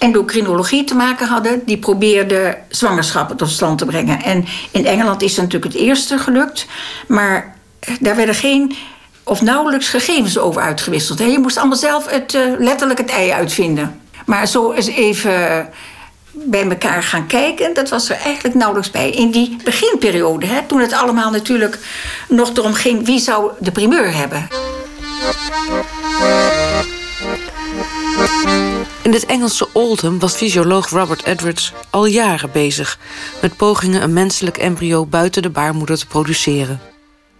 endocrinologie 0.00 0.84
te 0.84 0.94
maken 0.94 1.26
hadden, 1.26 1.62
die 1.66 1.78
probeerden 1.78 2.56
zwangerschappen 2.68 3.36
tot 3.36 3.50
stand 3.50 3.78
te 3.78 3.84
brengen. 3.84 4.22
En 4.22 4.44
in 4.70 4.86
Engeland 4.86 5.22
is 5.22 5.36
het 5.36 5.44
natuurlijk 5.44 5.72
het 5.72 5.82
eerste 5.82 6.18
gelukt, 6.18 6.66
maar 7.08 7.56
eh, 7.78 7.94
daar 8.00 8.16
werden 8.16 8.34
geen 8.34 8.76
of 9.24 9.40
nauwelijks 9.42 9.88
gegevens 9.88 10.38
over 10.38 10.62
uitgewisseld. 10.62 11.18
Je 11.18 11.38
moest 11.38 11.56
allemaal 11.56 11.76
zelf 11.76 12.10
het, 12.10 12.34
uh, 12.34 12.42
letterlijk 12.58 12.98
het 12.98 13.10
ei 13.10 13.30
uitvinden. 13.30 14.00
Maar 14.26 14.46
zo 14.46 14.72
eens 14.72 14.86
even 14.86 15.68
bij 16.32 16.68
elkaar 16.68 17.02
gaan 17.02 17.26
kijken, 17.26 17.74
dat 17.74 17.88
was 17.88 18.10
er 18.10 18.16
eigenlijk 18.16 18.54
nauwelijks 18.54 18.90
bij. 18.90 19.10
In 19.10 19.30
die 19.30 19.56
beginperiode, 19.64 20.46
hè, 20.46 20.62
toen 20.66 20.80
het 20.80 20.92
allemaal 20.92 21.30
natuurlijk 21.30 21.78
nog 22.28 22.56
erom 22.56 22.74
ging 22.74 23.06
wie 23.06 23.18
zou 23.18 23.50
de 23.58 23.72
primeur 23.72 24.14
hebben. 24.14 24.48
In 29.02 29.12
het 29.12 29.26
Engelse 29.26 29.68
Oldham 29.72 30.18
was 30.18 30.34
fysioloog 30.34 30.88
Robert 30.88 31.24
Edwards 31.24 31.72
al 31.90 32.06
jaren 32.06 32.50
bezig 32.52 32.98
met 33.42 33.56
pogingen 33.56 34.02
een 34.02 34.12
menselijk 34.12 34.58
embryo 34.58 35.06
buiten 35.06 35.42
de 35.42 35.50
baarmoeder 35.50 35.98
te 35.98 36.06
produceren. 36.06 36.80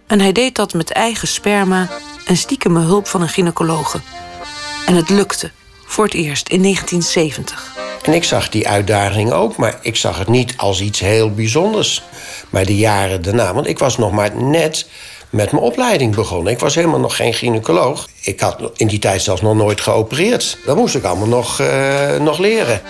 En 0.07 0.19
hij 0.19 0.31
deed 0.31 0.55
dat 0.55 0.73
met 0.73 0.91
eigen 0.91 1.27
sperma 1.27 1.89
en 2.25 2.37
stiekeme 2.37 2.79
hulp 2.79 3.07
van 3.07 3.21
een 3.21 3.29
gynaecologe. 3.29 3.99
En 4.85 4.95
het 4.95 5.09
lukte, 5.09 5.51
voor 5.85 6.03
het 6.03 6.13
eerst 6.13 6.49
in 6.49 6.61
1970. 6.61 7.75
En 8.03 8.13
ik 8.13 8.23
zag 8.23 8.49
die 8.49 8.67
uitdaging 8.67 9.31
ook, 9.31 9.55
maar 9.55 9.79
ik 9.81 9.95
zag 9.95 10.17
het 10.17 10.27
niet 10.27 10.53
als 10.57 10.81
iets 10.81 10.99
heel 10.99 11.33
bijzonders. 11.33 12.03
Maar 12.49 12.65
de 12.65 12.77
jaren 12.77 13.21
daarna, 13.21 13.53
want 13.53 13.67
ik 13.67 13.79
was 13.79 13.97
nog 13.97 14.11
maar 14.11 14.35
net 14.35 14.87
met 15.31 15.51
mijn 15.51 15.63
opleiding 15.63 16.15
begonnen. 16.15 16.53
Ik 16.53 16.59
was 16.59 16.75
helemaal 16.75 16.99
nog 16.99 17.15
geen 17.15 17.33
gynaecoloog. 17.33 18.07
Ik 18.21 18.39
had 18.39 18.57
in 18.75 18.87
die 18.87 18.99
tijd 18.99 19.21
zelfs 19.21 19.41
nog 19.41 19.55
nooit 19.55 19.81
geopereerd. 19.81 20.57
Dat 20.65 20.75
moest 20.75 20.95
ik 20.95 21.03
allemaal 21.03 21.27
nog, 21.27 21.59
uh, 21.59 22.17
nog 22.19 22.37
leren. 22.37 22.81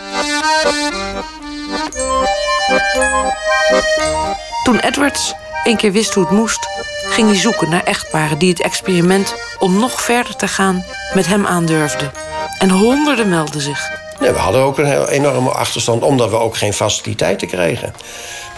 Toen 4.64 4.80
Edwards 4.80 5.34
een 5.64 5.78
keer 5.78 5.92
wist 5.92 6.14
hoe 6.14 6.24
het 6.24 6.34
moest, 6.34 6.68
ging 7.10 7.28
hij 7.28 7.38
zoeken 7.38 7.70
naar 7.70 7.84
echtparen 7.84 8.38
die 8.38 8.50
het 8.50 8.62
experiment 8.62 9.36
om 9.60 9.80
nog 9.80 10.02
verder 10.02 10.36
te 10.36 10.48
gaan 10.48 10.86
met 11.14 11.28
hem 11.28 11.46
aandurfden. 11.46 12.12
En 12.60 12.70
honderden 12.70 13.30
melden 13.30 13.62
zich. 13.62 13.90
Nee, 14.20 14.32
we 14.32 14.40
hadden 14.40 14.62
ook 14.62 14.78
een 14.78 14.86
heel 14.86 15.10
enorme 15.10 15.50
achterstand, 15.50 16.04
omdat 16.04 16.30
we 16.30 16.36
ook 16.36 16.58
geen 16.58 16.74
faciliteiten 16.74 17.48
kregen. 17.48 17.94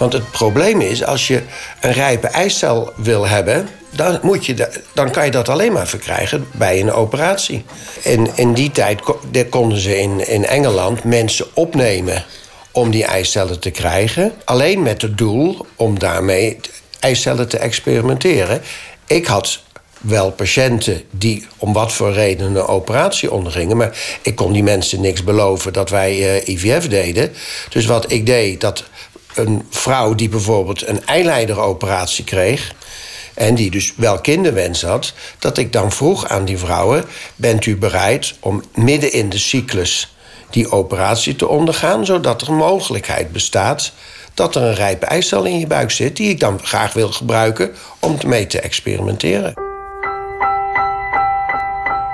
Want 0.04 0.16
het 0.16 0.32
probleem 0.32 0.82
is, 0.82 1.04
als 1.04 1.28
je 1.28 1.42
een 1.82 1.92
rijpe 1.92 2.28
eicel 2.28 2.94
wil 2.96 3.28
hebben, 3.28 3.70
dan, 3.90 4.20
moet 4.22 4.46
je 4.46 4.70
dan 4.94 5.12
kan 5.12 5.26
je 5.26 5.32
dat 5.32 5.50
alleen 5.50 5.72
maar 5.72 5.88
verkrijgen 5.88 6.48
bij 6.52 6.80
een 6.80 6.92
operatie. 6.92 7.66
En 8.04 8.28
in 8.36 8.54
die 8.54 8.72
tijd 8.72 9.02
konden 9.50 9.78
ze 9.78 10.00
in, 10.00 10.28
in 10.28 10.46
Engeland 10.46 11.04
mensen 11.04 11.46
opnemen 11.54 12.26
om 12.72 12.92
die 12.92 13.06
eicellen 13.06 13.60
te 13.60 13.72
krijgen. 13.72 14.32
Alleen 14.46 14.82
met 14.82 15.02
het 15.02 15.18
doel 15.18 15.66
om 15.76 16.00
daarmee 16.00 16.60
eicellen 17.00 17.48
te 17.48 17.58
experimenteren. 17.58 18.62
Ik 19.08 19.26
had 19.26 19.60
wel 20.02 20.32
patiënten 20.32 21.02
die 21.12 21.46
om 21.58 21.74
wat 21.74 21.94
voor 21.94 22.14
reden 22.14 22.56
een 22.56 22.66
operatie 22.66 23.32
ondergingen. 23.32 23.78
Maar 23.78 23.98
ik 24.22 24.36
kon 24.36 24.52
die 24.52 24.64
mensen 24.64 25.02
niks 25.02 25.24
beloven 25.24 25.74
dat 25.74 25.90
wij 25.90 26.42
eh, 26.42 26.48
IVF 26.56 26.88
deden. 26.88 27.34
Dus 27.70 27.86
wat 27.86 28.12
ik 28.12 28.26
deed, 28.26 28.62
dat 28.62 28.84
een 29.36 29.66
vrouw 29.70 30.16
die 30.16 30.30
bijvoorbeeld 30.30 30.88
een 30.88 31.06
eileideroperatie 31.06 32.24
kreeg. 32.24 32.74
En 33.34 33.56
die 33.56 33.72
dus 33.72 33.94
wel 33.96 34.22
kinderwens 34.22 34.82
had, 34.82 35.14
dat 35.40 35.58
ik 35.58 35.74
dan 35.74 35.92
vroeg 35.92 36.28
aan 36.28 36.46
die 36.46 36.58
vrouwen: 36.58 37.06
bent 37.36 37.66
u 37.66 37.78
bereid 37.78 38.34
om 38.40 38.64
midden 38.76 39.12
in 39.12 39.30
de 39.30 39.38
cyclus 39.38 40.16
die 40.50 40.72
operatie 40.72 41.36
te 41.36 41.48
ondergaan, 41.48 42.06
zodat 42.06 42.42
er 42.42 42.54
mogelijkheid 42.54 43.32
bestaat 43.32 43.92
dat 44.34 44.56
er 44.56 44.62
een 44.62 44.76
rijpe 44.76 45.06
eicel 45.06 45.44
in 45.44 45.60
je 45.60 45.68
buik 45.68 45.92
zit, 45.92 46.16
die 46.16 46.30
ik 46.30 46.40
dan 46.40 46.60
graag 46.64 46.94
wil 46.94 47.12
gebruiken 47.12 47.72
om 48.00 48.18
mee 48.26 48.48
te 48.48 48.60
experimenteren. 48.60 49.73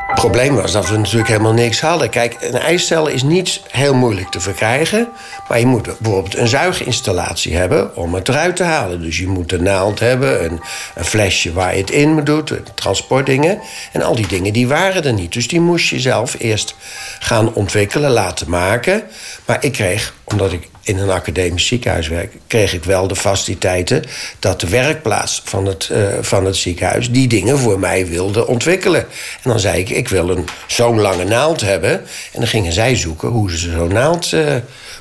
Het 0.10 0.20
probleem 0.20 0.56
was 0.56 0.72
dat 0.72 0.90
we 0.90 0.98
natuurlijk 0.98 1.30
helemaal 1.30 1.54
niks 1.54 1.82
hadden. 1.82 2.10
Kijk, 2.10 2.38
een 2.40 2.58
eicel 2.58 3.08
is 3.08 3.24
niet 3.24 3.62
heel 3.72 3.94
moeilijk 3.94 4.30
te 4.30 4.40
verkrijgen. 4.40 5.08
Maar 5.48 5.60
je 5.60 5.66
moet 5.66 6.00
bijvoorbeeld 6.00 6.38
een 6.38 6.48
zuiginstallatie 6.48 7.56
hebben 7.56 7.96
om 7.96 8.14
het 8.14 8.30
eruit 8.30 8.56
te 8.56 8.64
halen. 8.64 9.02
Dus 9.02 9.18
je 9.18 9.28
moet 9.28 9.52
een 9.52 9.64
naald 9.64 10.00
hebben, 10.00 10.44
een, 10.44 10.62
een 10.96 11.06
flesje 11.06 11.54
waar 11.54 11.74
je 11.74 11.82
het 11.82 11.92
in 11.92 12.24
doet, 12.24 12.54
transportdingen. 12.76 13.60
En 13.92 14.02
al 14.02 14.16
die 14.16 14.28
dingen 14.28 14.54
die 14.54 14.68
waren 14.68 15.04
er 15.04 15.14
niet. 15.14 15.34
Dus 15.34 15.48
die 15.48 15.62
moest 15.62 15.90
je 15.90 16.00
zelf 16.00 16.36
eerst 16.40 16.76
gaan 17.20 17.54
ontwikkelen, 17.54 18.12
laten 18.12 18.50
maken. 18.50 19.04
Maar 19.46 19.64
ik 19.64 19.72
kreeg, 19.72 20.14
omdat 20.24 20.52
ik 20.52 20.70
in 20.82 20.98
een 20.98 21.10
academisch 21.10 21.68
ziekenhuis 21.68 22.08
werk, 22.08 22.34
kreeg 22.48 22.74
ik 22.74 22.84
wel 22.84 23.08
de 23.08 23.16
faciliteiten 23.16 24.04
dat 24.40 24.60
de 24.60 24.68
werkplaats 24.68 25.42
van 25.46 25.66
het, 25.66 25.90
uh, 25.92 26.08
van 26.22 26.46
het 26.46 26.56
ziekenhuis 26.56 27.12
die 27.12 27.28
dingen 27.28 27.60
voor 27.60 27.80
mij 27.80 28.08
wilde 28.08 28.48
ontwikkelen. 28.48 29.02
En 29.44 29.50
dan 29.50 29.60
zei 29.60 29.80
ik, 29.80 29.90
ik 29.90 30.08
wil 30.08 30.30
een 30.30 30.48
zo'n 30.68 31.00
lange 31.00 31.24
naald 31.24 31.62
hebben. 31.62 31.92
En 32.34 32.40
dan 32.40 32.48
gingen 32.48 32.72
zij 32.72 32.96
zoeken 32.96 33.30
hoe 33.30 33.52
ze 33.52 33.72
zo'n 33.72 33.94
naald 33.94 34.32
uh, 34.32 34.56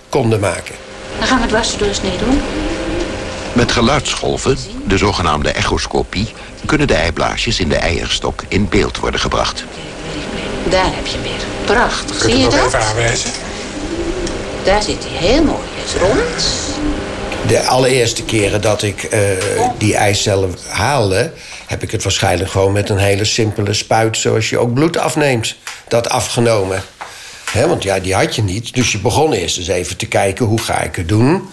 konden 0.09 0.41
maken. 0.41 0.75
Dan 1.19 1.27
gaan 1.27 1.37
we 1.37 1.43
het 1.43 1.53
wassendoorsnee 1.53 2.19
doen. 2.19 2.41
Met 3.53 3.73
geluidsgolven, 3.73 4.57
de 4.87 4.97
zogenaamde 4.97 5.51
echoscopie, 5.51 6.29
kunnen 6.67 6.87
de 6.87 6.95
eiblaasjes 6.95 7.61
in 7.61 7.69
de 7.69 7.77
eierstok 7.77 8.45
in 8.49 8.69
beeld 8.69 8.99
worden 8.99 9.21
gebracht. 9.21 9.65
Daar 10.71 10.95
heb 10.95 11.07
je 11.07 11.21
weer. 11.21 11.67
Prachtig. 11.77 12.21
Zie 12.21 12.37
je 12.37 12.49
dat? 12.49 12.67
even 12.67 12.81
aanwijzen? 12.81 13.31
Daar 14.69 14.83
zit 14.83 15.05
hij 15.09 15.29
heel 15.29 15.45
mooi. 15.45 15.63
Is 15.85 15.95
rond. 15.95 16.47
De 17.47 17.63
allereerste 17.67 18.25
keren 18.25 18.61
dat 18.61 18.83
ik 18.83 19.03
uh, 19.03 19.21
die 19.79 19.97
eicellen 19.97 20.57
haalde, 20.69 21.33
heb 21.67 21.83
ik 21.83 21.91
het 21.91 22.03
waarschijnlijk 22.03 22.51
gewoon 22.51 22.73
met 22.73 22.89
een 22.89 22.99
hele 22.99 23.25
simpele 23.25 23.73
spuit, 23.73 24.17
zoals 24.17 24.51
je 24.51 24.59
ook 24.59 24.75
bloed 24.75 24.99
afneemt, 24.99 25.57
dat 25.89 26.09
afgenomen. 26.09 26.83
He, 27.51 27.69
want 27.69 27.83
ja, 27.83 27.99
die 27.99 28.15
had 28.15 28.35
je 28.35 28.43
niet. 28.43 28.75
Dus 28.75 28.93
je 28.93 28.99
begon 28.99 29.33
eerst 29.33 29.59
eens 29.59 29.69
even 29.69 29.97
te 29.97 30.07
kijken 30.07 30.47
hoe 30.47 30.61
ga 30.61 30.81
ik 30.81 30.97
het 30.97 31.09
doen. 31.09 31.49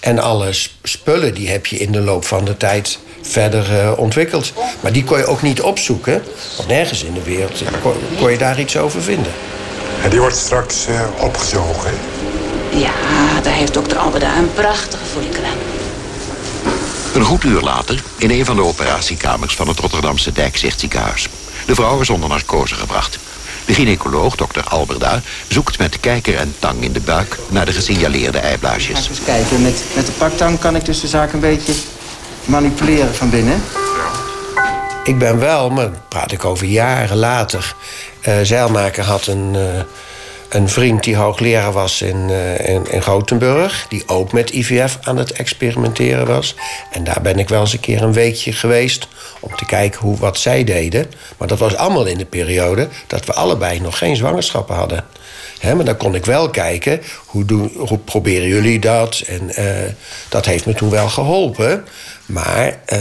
En 0.00 0.18
alle 0.18 0.52
spullen 0.82 1.34
die 1.34 1.48
heb 1.48 1.66
je 1.66 1.78
in 1.78 1.92
de 1.92 2.00
loop 2.00 2.24
van 2.24 2.44
de 2.44 2.56
tijd 2.56 2.98
verder 3.22 3.70
uh, 3.70 3.98
ontwikkeld. 3.98 4.52
Maar 4.80 4.92
die 4.92 5.04
kon 5.04 5.18
je 5.18 5.26
ook 5.26 5.42
niet 5.42 5.60
opzoeken. 5.60 6.22
Want 6.56 6.68
nergens 6.68 7.02
in 7.02 7.14
de 7.14 7.22
wereld 7.22 7.62
kon, 7.82 7.94
kon 8.18 8.30
je 8.30 8.38
daar 8.38 8.60
iets 8.60 8.76
over 8.76 9.02
vinden. 9.02 9.32
En 10.02 10.10
die 10.10 10.20
wordt 10.20 10.36
straks 10.36 10.88
uh, 10.88 11.00
opgezogen. 11.20 11.92
Ja, 12.78 13.40
daar 13.42 13.52
heeft 13.52 13.74
dokter 13.74 13.98
Alberda 13.98 14.36
een 14.36 14.52
prachtige 14.52 15.04
aan. 15.44 15.58
Een 17.14 17.24
goed 17.24 17.44
uur 17.44 17.60
later, 17.60 18.02
in 18.16 18.30
een 18.30 18.44
van 18.44 18.56
de 18.56 18.62
operatiekamers 18.62 19.54
van 19.54 19.68
het 19.68 19.78
Rotterdamse 19.78 20.32
Dijkzichtziekenhuis. 20.32 21.28
De 21.66 21.74
vrouw 21.74 22.00
is 22.00 22.10
onder 22.10 22.28
narcose 22.28 22.74
gebracht. 22.74 23.18
De 23.64 23.74
gynaecoloog, 23.74 24.36
dokter 24.36 24.64
Alberda, 24.64 25.22
zoekt 25.48 25.78
met 25.78 26.00
kijker 26.00 26.36
en 26.36 26.54
tang 26.58 26.82
in 26.82 26.92
de 26.92 27.00
buik 27.00 27.38
naar 27.48 27.64
de 27.64 27.72
gesignaleerde 27.72 28.38
eiblaasjes. 28.38 29.08
Eens 29.08 29.24
kijken, 29.24 29.62
met, 29.62 29.82
met 29.94 30.06
de 30.06 30.12
paktang 30.12 30.58
kan 30.58 30.76
ik 30.76 30.84
dus 30.84 31.00
de 31.00 31.08
zaak 31.08 31.32
een 31.32 31.40
beetje 31.40 31.72
manipuleren 32.44 33.14
van 33.14 33.30
binnen. 33.30 33.62
Ik 35.04 35.18
ben 35.18 35.38
wel, 35.38 35.70
maar 35.70 35.90
praat 36.08 36.32
ik 36.32 36.44
over 36.44 36.66
jaren 36.66 37.16
later. 37.16 37.74
Uh, 38.28 38.34
Zeilmaker 38.42 39.04
had 39.04 39.26
een, 39.26 39.54
uh, 39.54 39.80
een 40.48 40.68
vriend 40.68 41.04
die 41.04 41.16
hoogleraar 41.16 41.72
was 41.72 42.02
in, 42.02 42.28
uh, 42.28 42.68
in, 42.68 42.90
in, 42.90 43.02
Gothenburg... 43.02 43.86
die 43.88 44.02
ook 44.06 44.32
met 44.32 44.50
IVF 44.50 44.98
aan 45.02 45.16
het 45.16 45.32
experimenteren 45.32 46.26
was. 46.26 46.54
En 46.90 47.04
daar 47.04 47.20
ben 47.22 47.38
ik 47.38 47.48
wel 47.48 47.60
eens 47.60 47.72
een 47.72 47.80
keer 47.80 48.02
een 48.02 48.12
weekje 48.12 48.52
geweest... 48.52 49.08
om 49.40 49.56
te 49.56 49.64
kijken 49.64 50.00
hoe, 50.00 50.16
wat 50.16 50.38
zij 50.38 50.64
deden. 50.64 51.06
Maar 51.36 51.48
dat 51.48 51.58
was 51.58 51.76
allemaal 51.76 52.06
in 52.06 52.18
de 52.18 52.24
periode 52.24 52.88
dat 53.06 53.24
we 53.24 53.32
allebei 53.34 53.80
nog 53.80 53.98
geen 53.98 54.16
zwangerschappen 54.16 54.74
hadden. 54.74 55.04
Maar 55.62 55.84
dan 55.84 55.96
kon 55.96 56.14
ik 56.14 56.24
wel 56.24 56.50
kijken, 56.50 57.02
hoe, 57.26 57.44
doen, 57.44 57.72
hoe 57.76 57.98
proberen 57.98 58.48
jullie 58.48 58.78
dat? 58.78 59.22
En 59.26 59.50
uh, 59.58 59.90
dat 60.28 60.46
heeft 60.46 60.66
me 60.66 60.74
toen 60.74 60.90
wel 60.90 61.08
geholpen. 61.08 61.84
Maar 62.26 62.78
uh, 62.92 62.98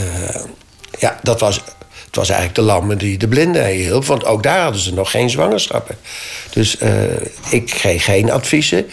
ja, 1.00 1.20
dat 1.24 1.40
was 1.40 1.62
het 2.08 2.16
was 2.16 2.30
eigenlijk 2.30 2.60
de 2.60 2.66
lammen 2.66 2.98
die 2.98 3.18
de 3.18 3.28
blinden 3.28 3.66
hielp. 3.66 4.06
Want 4.06 4.26
ook 4.26 4.44
daar 4.44 4.62
hadden 4.62 4.82
ze 4.82 4.94
nog 4.94 5.12
geen 5.12 5.30
zwangerschappen. 5.30 5.98
Dus 6.50 6.82
uh, 6.82 6.92
ik 7.50 7.66
kreeg 7.66 8.04
geen 8.04 8.32
adviezen 8.32 8.86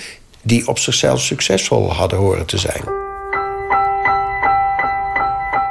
die 0.42 0.68
op 0.68 0.78
zichzelf 0.78 1.20
succesvol 1.20 1.92
hadden 1.92 2.18
horen 2.18 2.46
te 2.46 2.58
zijn. 2.58 2.82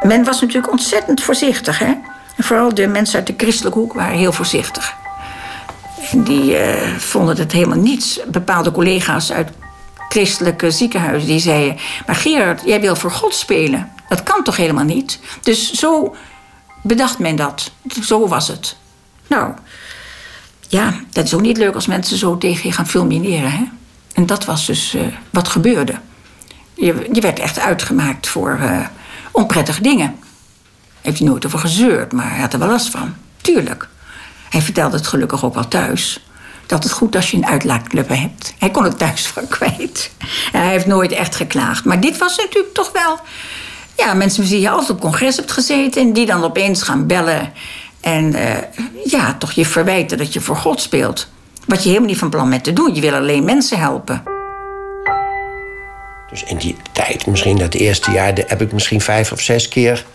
Men 0.03 0.23
was 0.23 0.41
natuurlijk 0.41 0.71
ontzettend 0.71 1.23
voorzichtig. 1.23 1.79
Hè? 1.79 1.93
En 2.38 2.43
vooral 2.43 2.73
de 2.73 2.88
mensen 2.88 3.17
uit 3.17 3.27
de 3.27 3.33
christelijke 3.38 3.79
hoek 3.79 3.93
waren 3.93 4.17
heel 4.17 4.31
voorzichtig. 4.31 4.93
Die 6.12 6.59
uh, 6.59 6.97
vonden 6.97 7.38
het 7.38 7.51
helemaal 7.51 7.77
niets. 7.77 8.19
Bepaalde 8.27 8.71
collega's 8.71 9.31
uit 9.31 9.50
christelijke 10.09 10.71
ziekenhuizen 10.71 11.27
die 11.27 11.39
zeiden... 11.39 11.77
maar 12.05 12.15
Gerard, 12.15 12.62
jij 12.65 12.81
wil 12.81 12.95
voor 12.95 13.12
God 13.12 13.35
spelen. 13.35 13.91
Dat 14.09 14.23
kan 14.23 14.43
toch 14.43 14.57
helemaal 14.57 14.83
niet? 14.83 15.19
Dus 15.41 15.71
zo 15.71 16.15
bedacht 16.83 17.19
men 17.19 17.35
dat. 17.35 17.71
Zo 18.01 18.27
was 18.27 18.47
het. 18.47 18.75
Nou, 19.27 19.53
ja, 20.67 20.93
dat 21.09 21.25
is 21.25 21.33
ook 21.33 21.41
niet 21.41 21.57
leuk 21.57 21.75
als 21.75 21.87
mensen 21.87 22.17
zo 22.17 22.37
tegen 22.37 22.67
je 22.67 22.75
gaan 22.75 22.87
fulmineren. 22.87 23.51
Hè? 23.51 23.63
En 24.13 24.25
dat 24.25 24.45
was 24.45 24.65
dus 24.65 24.95
uh, 24.95 25.01
wat 25.29 25.47
gebeurde. 25.47 25.95
Je, 26.73 27.09
je, 27.11 27.21
werd 27.21 27.39
echt 27.39 27.59
uitgemaakt 27.59 28.27
voor 28.27 28.57
uh, 28.61 28.85
onprettige 29.31 29.81
dingen. 29.81 30.15
Heeft 31.01 31.19
hij 31.19 31.27
nooit 31.27 31.45
over 31.45 31.59
gezeurd, 31.59 32.11
maar 32.11 32.29
hij 32.29 32.39
had 32.39 32.53
er 32.53 32.59
wel 32.59 32.67
last 32.67 32.89
van. 32.89 33.15
Tuurlijk. 33.41 33.87
Hij 34.49 34.61
vertelde 34.61 34.97
het 34.97 35.07
gelukkig 35.07 35.45
ook 35.45 35.53
wel 35.53 35.67
thuis. 35.67 36.25
Dat 36.65 36.83
het 36.83 36.91
goed 36.91 37.15
als 37.15 37.31
je 37.31 37.37
een 37.37 37.45
uitlaatklep 37.45 38.09
hebt. 38.09 38.53
Hij 38.59 38.71
kon 38.71 38.83
het 38.83 38.97
thuis 38.97 39.27
van 39.33 39.47
kwijt. 39.47 40.11
Hij 40.51 40.69
heeft 40.69 40.85
nooit 40.85 41.11
echt 41.11 41.35
geklaagd. 41.35 41.85
Maar 41.85 41.99
dit 41.99 42.17
was 42.17 42.37
natuurlijk 42.37 42.73
toch 42.73 42.91
wel 42.91 43.19
ja, 43.97 44.13
mensen 44.13 44.43
die 44.43 44.59
je 44.59 44.69
altijd 44.69 44.89
op 44.89 45.00
congres 45.00 45.35
hebt 45.35 45.51
gezeten... 45.51 46.01
en 46.01 46.13
die 46.13 46.25
dan 46.25 46.43
opeens 46.43 46.81
gaan 46.81 47.07
bellen 47.07 47.51
en 48.03 48.35
uh, 48.35 48.55
ja, 49.03 49.35
toch 49.39 49.51
je 49.51 49.65
verwijten 49.65 50.17
dat 50.17 50.33
je 50.33 50.41
voor 50.41 50.55
God 50.55 50.81
speelt. 50.81 51.27
Wat 51.65 51.83
je 51.83 51.88
helemaal 51.88 52.09
niet 52.09 52.17
van 52.17 52.29
plan 52.29 52.50
bent 52.50 52.63
te 52.63 52.73
doen. 52.73 52.95
Je 52.95 53.01
wil 53.01 53.13
alleen 53.13 53.43
mensen 53.43 53.79
helpen. 53.79 54.23
Dus 56.29 56.43
in 56.43 56.57
die 56.57 56.75
tijd, 56.91 57.25
misschien 57.27 57.57
dat 57.57 57.73
eerste 57.73 58.12
jaar, 58.12 58.33
heb 58.35 58.62
ik 58.62 58.71
misschien 58.71 59.01
vijf 59.01 59.31
of 59.31 59.41
zes 59.41 59.67
keer 59.67 60.05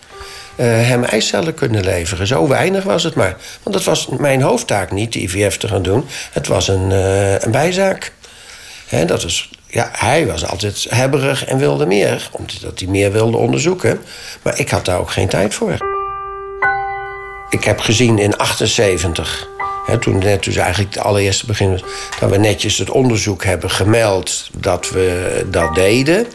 uh, 0.55 0.65
hem 0.65 1.03
eicellen 1.03 1.53
kunnen 1.53 1.83
leveren. 1.83 2.27
Zo 2.27 2.47
weinig 2.47 2.83
was 2.83 3.03
het 3.03 3.15
maar. 3.15 3.37
Want 3.63 3.75
dat 3.75 3.85
was 3.85 4.07
mijn 4.07 4.41
hoofdtaak 4.41 4.91
niet, 4.91 5.13
de 5.13 5.21
IVF 5.21 5.57
te 5.57 5.67
gaan 5.67 5.81
doen. 5.81 6.05
Het 6.31 6.47
was 6.47 6.67
een, 6.67 6.89
uh, 6.91 7.39
een 7.39 7.51
bijzaak. 7.51 8.13
He, 8.87 9.05
dat 9.05 9.23
is, 9.23 9.49
ja, 9.69 9.89
hij 9.91 10.27
was 10.27 10.45
altijd 10.45 10.85
hebberig 10.89 11.45
en 11.45 11.57
wilde 11.57 11.85
meer. 11.85 12.29
Omdat 12.31 12.79
hij 12.79 12.87
meer 12.87 13.11
wilde 13.11 13.37
onderzoeken. 13.37 14.01
Maar 14.41 14.59
ik 14.59 14.69
had 14.69 14.85
daar 14.85 14.99
ook 14.99 15.11
geen 15.11 15.27
tijd 15.27 15.53
voor. 15.53 15.77
Ik 17.49 17.63
heb 17.63 17.79
gezien 17.79 18.17
in 18.17 18.37
78 18.37 19.47
toen 19.97 20.17
net 20.17 20.43
dus 20.43 20.55
eigenlijk 20.55 20.95
het 20.95 21.03
allereerste 21.03 21.45
begin 21.45 21.71
was... 21.71 21.83
dat 22.19 22.29
we 22.29 22.37
netjes 22.37 22.77
het 22.77 22.89
onderzoek 22.89 23.43
hebben 23.43 23.69
gemeld 23.69 24.49
dat 24.57 24.89
we 24.89 25.45
dat 25.51 25.75
deden. 25.75 26.27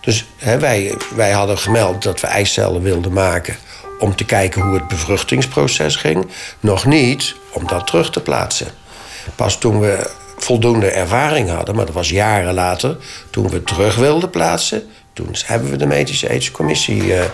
Dus 0.00 0.24
wij, 0.38 0.94
wij 1.14 1.30
hadden 1.30 1.58
gemeld 1.58 2.02
dat 2.02 2.20
we 2.20 2.26
eicellen 2.26 2.82
wilden 2.82 3.12
maken... 3.12 3.56
om 3.98 4.16
te 4.16 4.24
kijken 4.24 4.62
hoe 4.62 4.74
het 4.74 4.88
bevruchtingsproces 4.88 5.96
ging. 5.96 6.26
Nog 6.60 6.84
niet 6.84 7.34
om 7.52 7.66
dat 7.66 7.86
terug 7.86 8.10
te 8.10 8.20
plaatsen. 8.20 8.68
Pas 9.36 9.58
toen 9.58 9.80
we 9.80 10.10
voldoende 10.42 10.90
ervaring 10.90 11.50
hadden, 11.50 11.74
maar 11.74 11.86
dat 11.86 11.94
was 11.94 12.08
jaren 12.08 12.54
later... 12.54 12.96
toen 13.30 13.48
we 13.48 13.62
terug 13.62 13.96
wilden 13.96 14.30
plaatsen... 14.30 14.82
toen 15.12 15.34
hebben 15.44 15.70
we 15.70 15.76
de 15.76 15.86
medische 15.86 16.30
ethische 16.30 16.96
uh, 16.96 17.24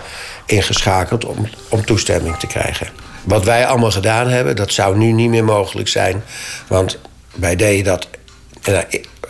ingeschakeld 0.45 1.25
om, 1.25 1.49
om 1.69 1.85
toestemming 1.85 2.37
te 2.37 2.47
krijgen. 2.47 2.87
Wat 3.23 3.43
wij 3.43 3.65
allemaal 3.65 3.91
gedaan 3.91 4.27
hebben, 4.27 4.55
dat 4.55 4.71
zou 4.71 4.97
nu 4.97 5.11
niet 5.11 5.29
meer 5.29 5.43
mogelijk 5.43 5.87
zijn. 5.87 6.23
Want 6.67 6.99
wij 7.35 7.55
deden 7.55 7.83
dat 7.83 8.07
eh, 8.61 8.77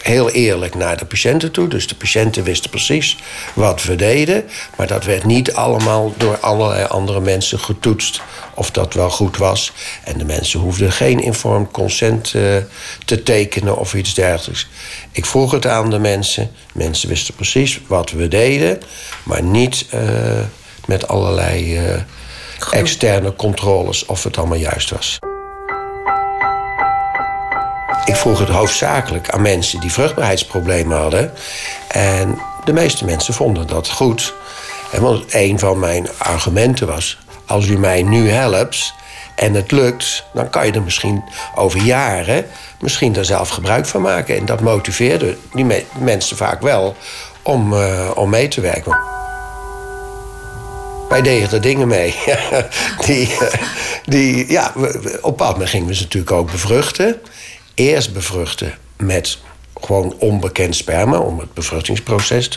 heel 0.01 0.29
eerlijk 0.29 0.75
naar 0.75 0.97
de 0.97 1.05
patiënten 1.05 1.51
toe. 1.51 1.67
Dus 1.67 1.87
de 1.87 1.95
patiënten 1.95 2.43
wisten 2.43 2.69
precies 2.69 3.17
wat 3.53 3.83
we 3.83 3.95
deden. 3.95 4.43
Maar 4.75 4.87
dat 4.87 5.05
werd 5.05 5.23
niet 5.23 5.53
allemaal 5.53 6.13
door 6.17 6.37
allerlei 6.37 6.85
andere 6.85 7.19
mensen 7.19 7.59
getoetst 7.59 8.21
of 8.53 8.71
dat 8.71 8.93
wel 8.93 9.09
goed 9.09 9.37
was. 9.37 9.71
En 10.03 10.17
de 10.17 10.25
mensen 10.25 10.59
hoefden 10.59 10.91
geen 10.91 11.19
informed 11.19 11.71
consent 11.71 12.33
uh, 12.33 12.55
te 13.05 13.23
tekenen 13.23 13.77
of 13.77 13.93
iets 13.93 14.13
dergelijks. 14.13 14.67
Ik 15.11 15.25
vroeg 15.25 15.51
het 15.51 15.67
aan 15.67 15.89
de 15.89 15.99
mensen. 15.99 16.51
Mensen 16.73 17.09
wisten 17.09 17.33
precies 17.33 17.79
wat 17.87 18.11
we 18.11 18.27
deden, 18.27 18.79
maar 19.23 19.43
niet 19.43 19.85
uh, 19.93 20.01
met 20.85 21.07
allerlei. 21.07 21.85
Uh, 21.85 22.01
externe 22.71 23.35
controles 23.35 24.05
of 24.05 24.23
het 24.23 24.37
allemaal 24.37 24.57
juist 24.57 24.89
was. 24.89 25.28
Ik 28.05 28.15
vroeg 28.15 28.39
het 28.39 28.49
hoofdzakelijk 28.49 29.29
aan 29.29 29.41
mensen 29.41 29.79
die 29.79 29.91
vruchtbaarheidsproblemen 29.91 30.97
hadden. 30.97 31.33
En 31.87 32.41
de 32.63 32.73
meeste 32.73 33.05
mensen 33.05 33.33
vonden 33.33 33.67
dat 33.67 33.89
goed. 33.89 34.33
En 34.91 35.01
want 35.01 35.23
een 35.29 35.59
van 35.59 35.79
mijn 35.79 36.07
argumenten 36.17 36.87
was: 36.87 37.17
als 37.45 37.67
u 37.67 37.77
mij 37.77 38.03
nu 38.03 38.29
helpt 38.29 38.93
en 39.35 39.53
het 39.53 39.71
lukt, 39.71 40.23
dan 40.33 40.49
kan 40.49 40.65
je 40.65 40.71
er 40.71 40.81
misschien 40.81 41.23
over 41.55 41.79
jaren 41.79 42.45
misschien 42.79 43.13
daar 43.13 43.25
zelf 43.25 43.49
gebruik 43.49 43.85
van 43.85 44.01
maken. 44.01 44.37
En 44.37 44.45
dat 44.45 44.61
motiveerde 44.61 45.37
die 45.53 45.65
me 45.65 45.83
mensen 45.99 46.37
vaak 46.37 46.61
wel 46.61 46.95
om, 47.41 47.73
uh, 47.73 48.09
om 48.15 48.29
mee 48.29 48.47
te 48.47 48.61
werken. 48.61 48.97
Wij 51.09 51.21
deden 51.21 51.51
er 51.51 51.61
dingen 51.61 51.87
mee. 51.87 52.15
die, 53.05 53.37
die, 54.05 54.51
ja, 54.51 54.73
op 55.21 55.39
moment 55.39 55.69
gingen 55.69 55.87
we 55.87 55.95
ze 55.95 56.03
natuurlijk 56.03 56.31
ook 56.31 56.51
bevruchten. 56.51 57.21
Eerst 57.79 58.13
bevruchten 58.13 58.73
met 58.97 59.37
gewoon 59.81 60.15
onbekend 60.17 60.75
sperma... 60.75 61.17
om 61.17 61.39
het 61.39 61.53
bevruchtingsproces 61.53 62.47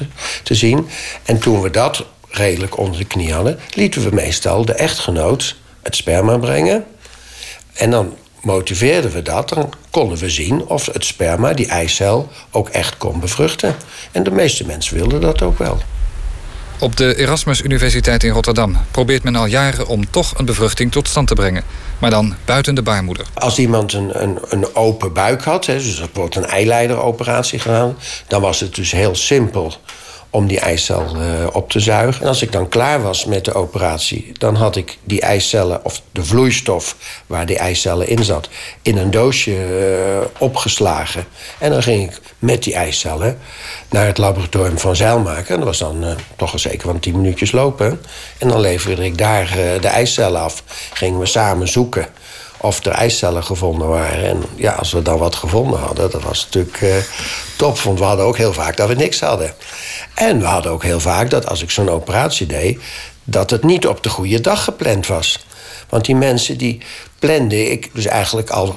te, 0.43 0.55
zien. 0.55 0.89
En 1.25 1.39
toen 1.39 1.63
we 1.63 1.71
dat 1.71 2.05
redelijk 2.29 2.79
onder 2.79 2.99
de 2.99 3.05
knie 3.05 3.33
hadden... 3.33 3.59
lieten 3.75 4.03
we 4.03 4.15
meestal 4.15 4.65
de 4.65 4.73
echtgenoot 4.73 5.57
het 5.83 5.97
sperma 5.97 6.39
brengen. 6.39 6.85
En 7.73 7.91
dan 7.91 8.17
motiveerden 8.41 9.11
we 9.11 9.23
dat. 9.23 9.49
Dan 9.49 9.73
konden 9.91 10.19
we 10.19 10.31
zien 10.31 10.67
of 10.67 10.87
het 10.87 11.05
sperma, 11.05 11.53
die 11.53 11.67
eicel, 11.67 12.29
ook 12.51 12.69
echt 12.69 12.97
kon 12.97 13.21
bevruchten. 13.21 13.77
En 14.13 14.23
de 14.23 14.31
meeste 14.31 14.67
mensen 14.67 14.97
wilden 14.97 15.21
dat 15.21 15.43
ook 15.43 15.59
wel. 15.59 15.79
Op 16.83 16.97
de 16.97 17.17
Erasmus 17.17 17.63
Universiteit 17.63 18.25
in 18.25 18.31
Rotterdam 18.31 18.77
probeert 18.91 19.23
men 19.23 19.37
al 19.37 19.47
jaren 19.47 19.87
om 19.87 20.11
toch 20.11 20.39
een 20.39 20.45
bevruchting 20.45 20.93
tot 20.93 21.09
stand 21.09 21.29
te 21.29 21.35
brengen. 21.35 21.65
Maar 21.99 22.11
dan 22.11 22.35
buiten 22.45 22.75
de 22.75 22.83
baarmoeder. 22.83 23.27
Als 23.35 23.59
iemand 23.59 23.93
een, 23.93 24.23
een, 24.23 24.39
een 24.49 24.75
open 24.75 25.13
buik 25.13 25.43
had, 25.43 25.67
hè, 25.67 25.75
dus 25.75 26.01
er 26.01 26.09
wordt 26.13 26.37
een 26.37 26.47
eileideroperatie 26.47 27.59
gedaan, 27.59 27.97
dan 28.27 28.41
was 28.41 28.61
het 28.61 28.75
dus 28.75 28.93
heel 28.93 29.15
simpel 29.15 29.75
om 30.35 30.47
die 30.47 30.61
eicel 30.61 31.17
uh, 31.17 31.47
op 31.53 31.71
te 31.71 31.81
zuigen. 31.81 32.23
En 32.23 32.29
als 32.29 32.43
ik 32.43 32.53
dan 32.53 32.69
klaar 32.69 33.03
was 33.03 33.25
met 33.25 33.45
de 33.45 33.55
operatie, 33.55 34.33
dan 34.39 34.55
had 34.55 34.77
ik 34.77 34.99
die 35.05 35.21
eicellen, 35.21 35.85
of 35.85 36.03
de 36.13 36.25
vloeistof 36.25 36.97
waar 37.27 37.47
die 37.47 37.59
eicellen 37.59 38.09
in 38.09 38.25
zat, 38.25 38.49
in 38.83 38.97
een 38.97 39.11
doosje 39.11 39.51
uh, 39.51 40.27
opgeslagen. 40.39 41.25
En 41.59 41.71
dan 41.71 41.83
ging 41.83 42.11
ik 42.11 42.21
met 42.39 42.63
die 42.63 42.75
eicellen 42.75 43.39
naar 43.89 44.07
het 44.07 44.19
laboratorium 44.19 44.79
van 44.79 44.97
Zeilmaker. 44.97 45.51
En 45.51 45.57
dat 45.57 45.65
was 45.69 45.79
dan 45.79 46.05
uh, 46.05 46.11
toch 46.37 46.53
al 46.53 46.59
zeker 46.59 46.89
van 46.89 47.01
tien 47.01 47.17
minuutjes 47.17 47.53
lopen. 47.53 48.01
En 48.39 48.49
dan 48.49 48.61
leverde 48.61 49.05
ik 49.05 49.19
daar 49.19 49.57
de 49.81 49.89
eicellen 49.89 50.41
af. 50.41 50.63
Gingen 50.93 51.19
we 51.19 51.27
samen 51.27 51.69
zoeken 51.69 52.07
of 52.63 52.85
er 52.85 52.93
eicellen 52.93 53.45
gevonden 53.45 53.89
waren. 53.89 54.25
En 54.25 54.43
ja, 54.57 54.73
als 54.73 54.93
we 54.93 55.03
dan 55.03 55.19
wat 55.19 55.35
gevonden 55.35 55.81
hadden, 55.81 56.11
dat 56.11 56.23
was 56.23 56.45
natuurlijk 56.45 56.81
uh, 56.81 56.95
top. 57.57 57.79
Want 57.79 57.99
we 57.99 58.05
hadden 58.05 58.25
ook 58.25 58.37
heel 58.37 58.53
vaak 58.53 58.77
dat 58.77 58.89
we 58.89 58.95
niks 58.95 59.21
hadden. 59.21 59.55
En 60.15 60.39
we 60.39 60.47
hadden 60.47 60.73
ook 60.73 60.83
heel 60.83 61.01
vaak 61.01 61.31
dat 61.31 61.49
als 61.49 61.63
ik 61.63 61.71
zo'n 61.71 61.91
operatie 61.91 62.47
deed... 62.47 62.81
dat 63.25 63.51
het 63.51 63.65
niet 63.65 63.87
op 63.87 64.03
de 64.03 64.09
goede 64.09 64.41
dag 64.41 64.65
gepland 64.65 65.07
was. 65.07 65.47
Want 65.89 66.05
die 66.05 66.17
mensen 66.17 66.59
die 66.59 66.81
plande 67.19 67.71
ik 67.71 67.91
dus 67.93 68.07
eigenlijk 68.07 68.51
al 68.51 68.75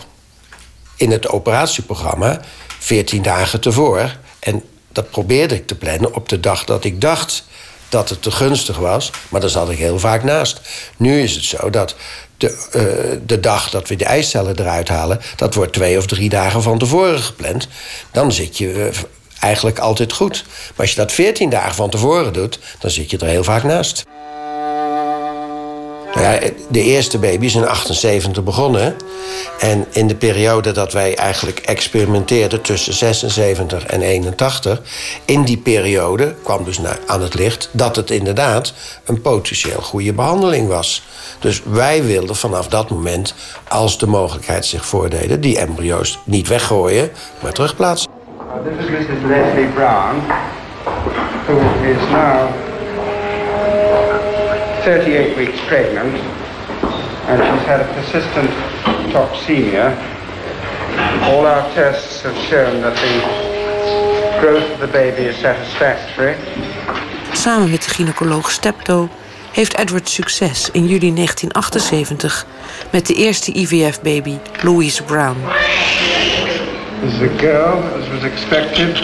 in 0.96 1.12
het 1.12 1.28
operatieprogramma... 1.28 2.42
14 2.80 3.22
dagen 3.22 3.62
tevoren. 3.62 4.12
En 4.40 4.64
dat 4.92 5.10
probeerde 5.10 5.56
ik 5.56 5.68
te 5.68 5.76
plannen 5.76 6.14
op 6.14 6.30
de 6.30 6.40
dag 6.40 6.64
dat 6.64 6.84
ik 6.84 7.02
dacht 7.02 7.44
dat 7.90 8.10
het 8.10 8.22
te 8.22 8.32
gunstig 8.32 8.78
was. 8.78 9.12
Maar 9.30 9.42
daar 9.42 9.50
zat 9.50 9.70
ik 9.70 9.78
heel 9.78 10.00
vaak 10.00 10.24
naast. 10.24 10.62
Nu 10.98 11.22
is 11.22 11.36
het 11.36 11.44
zo 11.44 11.70
dat 11.70 11.96
de, 12.38 12.68
uh, 12.76 13.22
de 13.26 13.40
dag 13.40 13.70
dat 13.70 13.88
we 13.88 13.96
de 13.96 14.06
eicellen 14.06 14.60
eruit 14.60 14.88
halen... 14.88 15.20
dat 15.36 15.54
wordt 15.54 15.74
twee 15.74 15.98
of 15.98 16.06
drie 16.06 16.30
dagen 16.30 16.62
van 16.62 16.78
tevoren 16.78 17.20
gepland. 17.20 17.68
Dan 18.12 18.32
zit 18.32 18.58
je 18.58 18.74
uh, 18.74 18.86
eigenlijk 19.40 19.80
altijd 19.80 20.14
goed. 20.14 20.44
Maar 20.48 20.74
als 20.78 20.90
je 20.90 20.96
dat 20.96 21.12
veertien 21.12 21.50
dagen 21.50 21.76
van 21.76 21.90
tevoren 21.90 22.34
doet... 22.34 22.60
dan 22.80 22.92
zit 22.92 23.10
je 23.10 23.18
er 23.18 23.28
heel 23.28 23.44
vaak 23.44 23.64
naast. 23.64 24.04
Nou 26.16 26.54
de 26.68 26.82
eerste 26.82 27.20
baby 27.20 27.46
is 27.46 27.56
in 27.56 27.68
78 27.68 28.44
begonnen. 28.44 28.96
En 29.60 29.86
in 29.92 30.08
de 30.08 30.16
periode 30.16 30.72
dat 30.72 30.94
wij 30.94 31.16
eigenlijk 31.16 31.60
experimenteerden 31.60 32.62
tussen 32.62 32.94
76 32.94 33.86
en 33.86 34.02
81... 34.02 34.82
in 35.26 35.44
die 35.44 35.58
periode 35.58 36.36
kwam 36.44 36.64
dus 36.64 36.80
aan 37.06 37.22
het 37.22 37.34
licht 37.34 37.70
dat 37.72 37.96
het 37.96 38.12
inderdaad... 38.12 38.74
een 39.06 39.22
potentieel 39.22 39.82
goede 39.82 40.14
behandeling 40.14 40.68
was. 40.68 41.04
Dus 41.40 41.62
wij 41.64 42.04
wilden 42.04 42.36
vanaf 42.36 42.68
dat 42.68 42.90
moment, 42.90 43.34
als 43.68 43.98
de 43.98 44.08
mogelijkheid 44.08 44.66
zich 44.66 44.86
voordeden... 44.86 45.42
die 45.42 45.58
embryo's 45.58 46.20
niet 46.24 46.48
weggooien, 46.48 47.10
maar 47.40 47.54
terugplaatsen. 47.54 48.10
This 48.64 48.86
is 48.86 48.90
Mrs. 48.90 49.28
Leslie 49.28 49.68
Brown, 49.68 50.16
who 51.46 51.58
is 51.84 52.10
now 52.12 52.65
38 54.86 55.36
weeks 55.36 55.60
pregnant, 55.66 56.14
and 57.28 57.42
she's 57.42 57.66
had 57.66 57.82
a 57.82 57.88
persistent 57.96 58.50
toxemia. 59.12 59.98
All 61.24 61.48
our 61.48 61.74
tests 61.74 62.22
have 62.22 62.38
shown 62.38 62.82
that 62.82 62.96
the 62.96 64.40
growth 64.40 64.72
of 64.74 64.80
the 64.80 64.88
baby 64.88 65.24
is 65.24 65.38
satisfactory. 65.38 66.36
Samen 67.34 67.70
met 67.70 67.84
de 67.84 67.90
gynaecoloog 67.90 68.52
Stepto 68.52 69.10
heeft 69.52 69.74
Edward 69.74 70.10
succes 70.10 70.70
in 70.72 70.88
juli 70.88 71.14
1978 71.14 72.46
met 72.92 73.08
de 73.08 73.14
eerste 73.14 73.52
IVF-baby 73.52 74.40
Louise 74.62 75.04
Brown. 75.04 75.38
This 77.02 77.14
is 77.14 77.22
a 77.22 77.38
girl, 77.38 77.84
as 78.00 78.10
was 78.10 78.24
expected. 78.24 79.04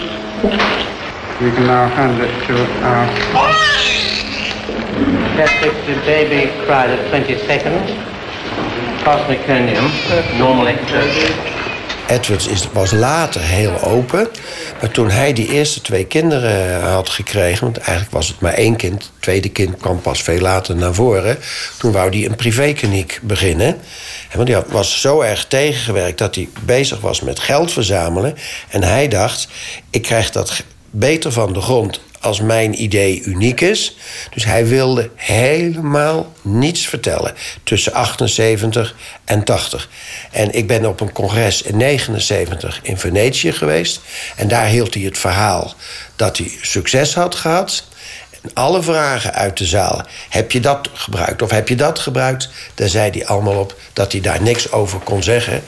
We 1.40 1.50
can 1.50 1.66
now 1.66 1.88
hand 1.88 2.20
it 2.22 2.46
to 2.46 2.54
our 2.84 3.06
the 5.36 6.02
baby 6.04 6.50
cried 6.66 6.90
at 6.90 7.08
20 7.08 7.38
seconds. 7.46 7.92
Past 9.04 9.28
meconium, 9.28 9.88
normal. 10.38 10.66
Edwards 12.08 12.46
is, 12.46 12.68
was 12.72 12.90
later 12.90 13.40
heel 13.40 13.80
open. 13.82 14.28
Maar 14.80 14.90
toen 14.90 15.10
hij 15.10 15.32
die 15.32 15.48
eerste 15.48 15.80
twee 15.80 16.04
kinderen 16.04 16.82
had 16.82 17.08
gekregen... 17.08 17.64
want 17.64 17.76
eigenlijk 17.76 18.10
was 18.10 18.28
het 18.28 18.40
maar 18.40 18.52
één 18.52 18.76
kind... 18.76 19.02
het 19.02 19.12
tweede 19.20 19.48
kind 19.48 19.76
kwam 19.76 20.00
pas 20.00 20.22
veel 20.22 20.40
later 20.40 20.76
naar 20.76 20.94
voren... 20.94 21.38
toen 21.78 21.92
wou 21.92 22.08
hij 22.08 22.26
een 22.26 22.36
privékliniek 22.36 23.20
beginnen. 23.22 23.80
Want 24.34 24.48
hij 24.48 24.62
was 24.66 25.00
zo 25.00 25.20
erg 25.20 25.44
tegengewerkt 25.44 26.18
dat 26.18 26.34
hij 26.34 26.48
bezig 26.64 27.00
was 27.00 27.20
met 27.20 27.40
geld 27.40 27.72
verzamelen. 27.72 28.34
En 28.68 28.82
hij 28.82 29.08
dacht, 29.08 29.48
ik 29.90 30.02
krijg 30.02 30.30
dat 30.30 30.62
beter 30.90 31.32
van 31.32 31.52
de 31.52 31.60
grond 31.60 32.00
als 32.22 32.40
mijn 32.40 32.82
idee 32.82 33.22
uniek 33.22 33.60
is. 33.60 33.96
Dus 34.30 34.44
hij 34.44 34.66
wilde 34.66 35.10
helemaal 35.14 36.32
niets 36.42 36.86
vertellen 36.86 37.34
tussen 37.64 37.92
78 37.92 38.94
en 39.24 39.44
80. 39.44 39.88
En 40.30 40.52
ik 40.52 40.66
ben 40.66 40.86
op 40.86 41.00
een 41.00 41.12
congres 41.12 41.62
in 41.62 41.76
79 41.76 42.80
in 42.82 42.98
Venetië 42.98 43.52
geweest. 43.52 44.00
En 44.36 44.48
daar 44.48 44.66
hield 44.66 44.94
hij 44.94 45.02
het 45.02 45.18
verhaal 45.18 45.74
dat 46.16 46.36
hij 46.36 46.52
succes 46.60 47.14
had 47.14 47.34
gehad. 47.34 47.84
En 48.42 48.50
alle 48.54 48.82
vragen 48.82 49.34
uit 49.34 49.58
de 49.58 49.66
zaal. 49.66 50.02
Heb 50.28 50.52
je 50.52 50.60
dat 50.60 50.88
gebruikt 50.92 51.42
of 51.42 51.50
heb 51.50 51.68
je 51.68 51.76
dat 51.76 51.98
gebruikt? 51.98 52.48
Daar 52.74 52.88
zei 52.88 53.10
hij 53.10 53.26
allemaal 53.26 53.58
op 53.58 53.76
dat 53.92 54.12
hij 54.12 54.20
daar 54.20 54.42
niks 54.42 54.72
over 54.72 54.98
kon 54.98 55.22
zeggen. 55.22 55.62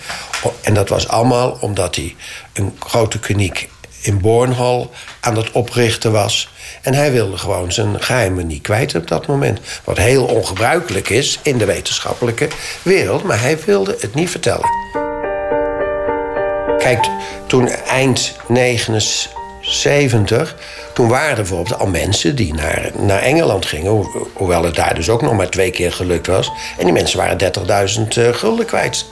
En 0.63 0.75
dat 0.75 0.89
was 0.89 1.09
allemaal 1.09 1.57
omdat 1.61 1.97
hij 1.97 2.17
een 2.53 2.77
grote 2.79 3.19
kliniek 3.19 3.69
in 4.05 4.21
Bornhal 4.21 4.91
aan 5.21 5.37
het 5.37 5.51
oprichten 5.51 6.13
was. 6.13 6.49
En 6.83 6.95
hij 6.95 7.13
wilde 7.13 7.37
gewoon 7.37 7.73
zijn 7.73 8.03
geheimen 8.03 8.47
niet 8.47 8.63
kwijt 8.63 8.95
op 8.95 9.09
dat 9.09 9.27
moment. 9.27 9.61
Wat 9.85 9.99
heel 9.99 10.25
ongebruikelijk 10.25 11.09
is 11.09 11.39
in 11.43 11.59
de 11.59 11.65
wetenschappelijke 11.65 12.49
wereld, 12.83 13.23
maar 13.23 13.41
hij 13.41 13.59
wilde 13.67 13.97
het 14.01 14.15
niet 14.15 14.31
vertellen. 14.31 14.69
Kijk, 16.79 17.09
toen 17.47 17.69
eind 17.69 18.35
79, 18.49 20.57
toen 20.95 21.09
waren 21.09 21.31
er 21.31 21.37
bijvoorbeeld 21.37 21.79
al 21.79 21.87
mensen 21.87 22.37
die 22.37 22.55
naar, 22.55 22.91
naar 22.99 23.23
Engeland 23.23 23.67
gingen, 23.67 24.09
hoewel 24.33 24.65
het 24.65 24.75
daar 24.75 24.95
dus 24.95 25.09
ook 25.09 25.23
nog 25.23 25.33
maar 25.33 25.51
twee 25.51 25.71
keer 25.71 25.93
gelukt 25.93 26.27
was. 26.27 26.51
En 26.79 26.85
die 26.85 26.93
mensen 26.93 27.19
waren 27.19 27.53
30.000 28.09 28.19
uh, 28.19 28.35
gulden 28.35 28.67
kwijt. 28.67 29.05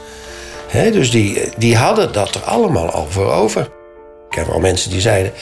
dus 0.72 1.11
die, 1.11 1.48
die 1.57 1.76
hadden 1.76 2.12
dat 2.12 2.35
er 2.35 2.40
allemaal 2.40 2.90
al 2.90 3.07
voor 3.11 3.33
over. 3.33 3.81
Ik 4.33 4.38
heb 4.38 4.49
al 4.49 4.61
mensen 4.61 4.90
die 4.90 5.01
zeiden: 5.01 5.33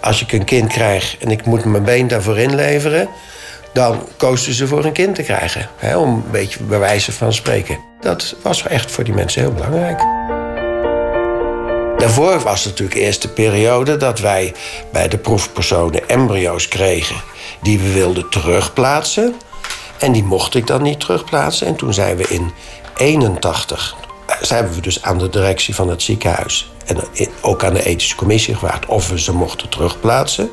Als 0.00 0.22
ik 0.22 0.32
een 0.32 0.44
kind 0.44 0.72
krijg 0.72 1.16
en 1.18 1.30
ik 1.30 1.44
moet 1.44 1.64
mijn 1.64 1.84
been 1.84 2.08
daarvoor 2.08 2.38
inleveren, 2.38 3.08
dan 3.72 4.08
kozen 4.16 4.54
ze 4.54 4.66
voor 4.66 4.84
een 4.84 4.92
kind 4.92 5.14
te 5.14 5.22
krijgen. 5.22 5.68
Hè, 5.76 5.96
om 5.96 6.08
een 6.08 6.30
beetje 6.30 6.62
bij 6.62 6.78
wijze 6.78 7.12
van 7.12 7.32
spreken. 7.32 7.78
Dat 8.00 8.34
was 8.42 8.62
echt 8.62 8.90
voor 8.90 9.04
die 9.04 9.14
mensen 9.14 9.40
heel 9.40 9.52
belangrijk. 9.52 9.98
Daarvoor 11.98 12.40
was 12.40 12.64
natuurlijk 12.64 12.98
eerst 13.00 13.22
de 13.22 13.28
periode 13.28 13.96
dat 13.96 14.20
wij 14.20 14.54
bij 14.92 15.08
de 15.08 15.18
proefpersonen 15.18 16.08
embryo's 16.08 16.68
kregen 16.68 17.16
die 17.62 17.78
we 17.78 17.92
wilden 17.92 18.28
terugplaatsen. 18.28 19.34
En 19.98 20.12
die 20.12 20.24
mocht 20.24 20.54
ik 20.54 20.66
dan 20.66 20.82
niet 20.82 21.00
terugplaatsen. 21.00 21.66
En 21.66 21.76
toen 21.76 21.94
zijn 21.94 22.16
we 22.16 22.24
in 22.28 22.52
81, 22.96 23.96
zijn 24.40 24.68
we 24.72 24.80
dus 24.80 25.02
aan 25.02 25.18
de 25.18 25.28
directie 25.28 25.74
van 25.74 25.88
het 25.88 26.02
ziekenhuis 26.02 26.70
en 26.86 27.00
ook 27.40 27.64
aan 27.64 27.74
de 27.74 27.84
ethische 27.84 28.16
commissie 28.16 28.54
gevraagd 28.54 28.86
of 28.86 29.08
we 29.08 29.20
ze 29.20 29.32
mochten 29.32 29.68
terugplaatsen. 29.68 30.50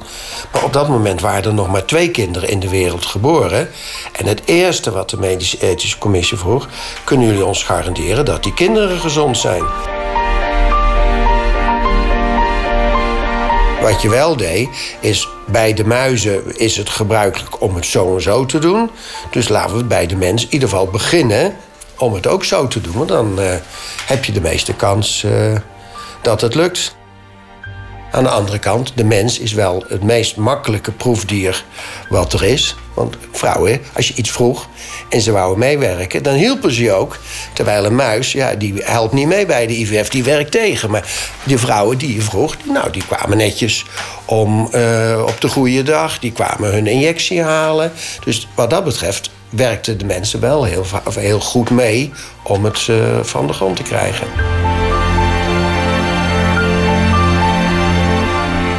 Maar 0.52 0.64
op 0.64 0.74
dat 0.74 0.88
moment 0.88 1.22
waren 1.22 1.44
er 1.44 1.54
nog 1.54 1.68
maar 1.68 1.86
twee 1.86 2.12
kinderen 2.12 2.50
in 2.50 2.60
de 2.60 2.70
wereld 2.70 3.06
geboren. 3.06 3.70
En 4.12 4.26
het 4.26 4.42
eerste 4.46 4.92
wat 4.92 5.10
de 5.10 5.18
medische 5.18 5.62
ethische 5.62 5.98
commissie 5.98 6.38
vroeg: 6.38 6.68
kunnen 7.04 7.28
jullie 7.28 7.46
ons 7.46 7.64
garanderen 7.64 8.26
dat 8.26 8.44
die 8.44 8.54
kinderen 8.54 9.00
gezond 9.00 9.38
zijn? 9.38 9.64
Wat 13.82 14.02
je 14.02 14.10
wel 14.10 14.38
deed, 14.38 14.70
is 15.00 15.28
bij 15.48 15.74
de 15.74 15.86
muizen 15.86 16.58
is 16.58 16.78
het 16.78 16.90
gebruikelijk 16.90 17.62
om 17.62 17.76
het 17.76 17.86
zo 17.86 18.16
en 18.16 18.22
zo 18.22 18.46
te 18.46 18.60
doen. 18.60 18.90
Dus 19.32 19.50
laten 19.50 19.78
we 19.78 19.84
bij 19.84 20.08
de 20.08 20.16
mens 20.16 20.44
in 20.44 20.54
ieder 20.54 20.70
geval 20.70 20.88
beginnen 20.88 21.56
om 21.98 22.14
het 22.14 22.28
ook 22.28 22.44
zo 22.44 22.68
te 22.68 22.82
doen. 22.82 23.08
Dan 23.08 23.40
uh, 23.40 23.54
heb 24.06 24.26
je 24.26 24.32
de 24.32 24.42
meeste 24.42 24.74
kans 24.74 25.24
uh, 25.24 25.58
dat 26.22 26.42
het 26.42 26.56
lukt. 26.56 26.96
Aan 28.14 28.24
de 28.24 28.30
andere 28.30 28.60
kant, 28.60 28.92
de 28.96 29.04
mens 29.04 29.40
is 29.40 29.54
wel 29.54 29.84
het 29.88 30.04
meest 30.04 30.36
makkelijke 30.36 30.92
proefdier 30.92 31.64
wat 32.10 32.34
er 32.34 32.44
is. 32.44 32.76
Want 32.94 33.18
vrouwen, 33.32 33.82
als 33.94 34.08
je 34.08 34.14
iets 34.14 34.32
vroeg 34.32 34.68
en 35.10 35.22
ze 35.22 35.32
wouden 35.32 35.60
meewerken, 35.60 36.24
dan 36.24 36.34
hielpen 36.34 36.72
ze 36.72 36.92
ook. 36.92 37.18
Terwijl 37.54 37.86
een 37.86 37.96
muis, 37.96 38.32
ja, 38.32 38.56
die 38.56 38.74
helpt 38.84 39.14
niet 39.14 39.28
mee 39.28 39.46
bij 39.46 39.68
de 39.68 39.80
IVF, 39.80 40.10
die 40.10 40.24
werkt 40.24 40.52
tegen. 40.52 40.92
Maar 40.92 41.08
die 41.44 41.58
vrouwen 41.58 41.98
die 41.98 42.16
je 42.16 42.22
vroeg, 42.22 42.56
nou, 42.64 42.92
die 42.92 43.04
kwamen 43.08 43.38
netjes 43.38 43.86
om 44.26 44.70
uh, 44.76 45.24
op 45.28 45.42
de 45.42 45.50
goede 45.50 45.84
dag. 45.84 46.20
Die 46.20 46.32
kwamen 46.32 46.74
hun 46.74 46.88
injectie 46.88 47.42
halen. 47.42 47.92
Dus 48.24 48.48
wat 48.56 48.70
dat 48.70 48.84
betreft 48.84 49.30
werkten 49.56 49.98
de 49.98 50.06
mensen 50.06 50.40
wel 50.40 50.64
heel, 50.64 50.86
heel 51.14 51.40
goed 51.40 51.70
mee 51.70 52.12
om 52.44 52.64
het 52.64 52.88
uh, 52.88 53.20
van 53.22 53.48
de 53.48 53.54
grond 53.54 53.76
te 53.76 53.84
krijgen. 53.84 54.28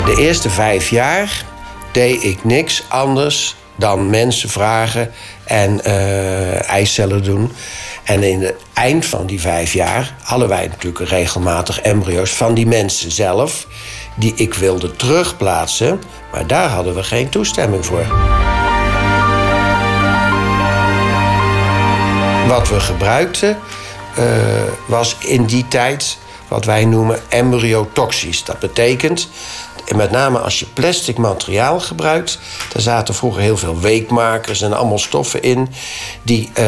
De 0.05 0.15
eerste 0.19 0.51
vijf 0.51 0.91
jaar 0.91 1.45
deed 1.93 2.25
ik 2.25 2.45
niks 2.45 2.85
anders 2.89 3.57
dan 3.77 4.11
mensen 4.11 4.49
vragen 4.49 5.13
en 5.45 5.81
uh, 5.87 6.69
eicellen 6.69 7.23
doen. 7.23 7.53
En 8.05 8.23
in 8.23 8.43
het 8.43 8.55
eind 8.75 9.07
van 9.07 9.27
die 9.27 9.41
vijf 9.41 9.73
jaar 9.73 10.15
hadden 10.23 10.49
wij 10.49 10.67
natuurlijk 10.67 11.09
regelmatig 11.09 11.81
embryo's 11.81 12.31
van 12.31 12.55
die 12.55 12.67
mensen 12.67 13.11
zelf, 13.11 13.67
die 14.17 14.33
ik 14.37 14.55
wilde 14.55 14.97
terugplaatsen, 14.97 16.01
maar 16.33 16.47
daar 16.47 16.69
hadden 16.69 16.95
we 16.95 17.03
geen 17.03 17.29
toestemming 17.29 17.87
voor. 17.87 18.07
Wat 22.49 22.69
we 22.69 22.81
gebruikten 22.81 23.59
uh, 24.19 24.25
was 24.87 25.17
in 25.19 25.45
die 25.45 25.69
tijd 25.69 26.19
wat 26.49 26.65
wij 26.65 26.85
noemen 26.85 27.21
embryotoxisch. 27.29 28.45
Dat 28.45 28.59
betekent 28.59 29.29
en 29.85 29.97
met 29.97 30.11
name 30.11 30.39
als 30.39 30.59
je 30.59 30.67
plastic 30.67 31.19
materiaal 31.19 31.81
gebruikt, 31.81 32.39
daar 32.73 32.83
zaten 32.83 33.15
vroeger 33.15 33.43
heel 33.43 33.57
veel 33.57 33.81
weekmakers 33.81 34.63
en 34.63 34.73
allemaal 34.73 34.99
stoffen 34.99 35.43
in. 35.43 35.69
Die, 36.23 36.51
uh, 36.59 36.65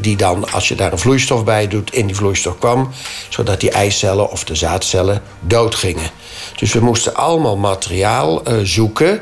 die 0.00 0.16
dan, 0.16 0.52
als 0.52 0.68
je 0.68 0.74
daar 0.74 0.92
een 0.92 0.98
vloeistof 0.98 1.44
bij 1.44 1.68
doet, 1.68 1.92
in 1.92 2.06
die 2.06 2.16
vloeistof 2.16 2.58
kwam. 2.58 2.90
Zodat 3.28 3.60
die 3.60 3.70
eicellen 3.70 4.30
of 4.30 4.44
de 4.44 4.54
zaadcellen 4.54 5.22
doodgingen. 5.40 6.10
Dus 6.56 6.72
we 6.72 6.80
moesten 6.80 7.14
allemaal 7.14 7.56
materiaal 7.56 8.42
uh, 8.48 8.58
zoeken 8.62 9.20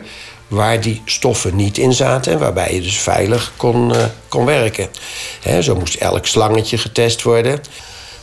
waar 0.55 0.81
die 0.81 1.03
stoffen 1.05 1.57
niet 1.57 1.79
in 1.79 1.93
zaten 1.93 2.33
en 2.33 2.39
waarbij 2.39 2.75
je 2.75 2.81
dus 2.81 2.99
veilig 2.99 3.53
kon, 3.57 3.91
uh, 3.91 4.05
kon 4.29 4.45
werken. 4.45 4.89
He, 5.41 5.63
zo 5.63 5.75
moest 5.75 5.95
elk 5.95 6.27
slangetje 6.27 6.79
getest 6.79 7.23
worden. 7.23 7.61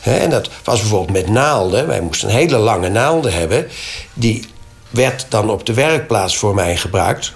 en 0.02 0.30
dat 0.30 0.50
was 0.64 0.80
bijvoorbeeld 0.80 1.26
met 1.26 1.28
naalden. 1.28 1.86
Wij 1.86 2.00
moesten 2.00 2.28
hele 2.28 2.56
lange 2.56 2.88
naalden 2.88 3.32
hebben 3.32 3.68
die 4.14 4.44
werd 4.92 5.26
dan 5.28 5.50
op 5.50 5.66
de 5.66 5.74
werkplaats 5.74 6.36
voor 6.36 6.54
mij 6.54 6.76
gebruikt, 6.76 7.32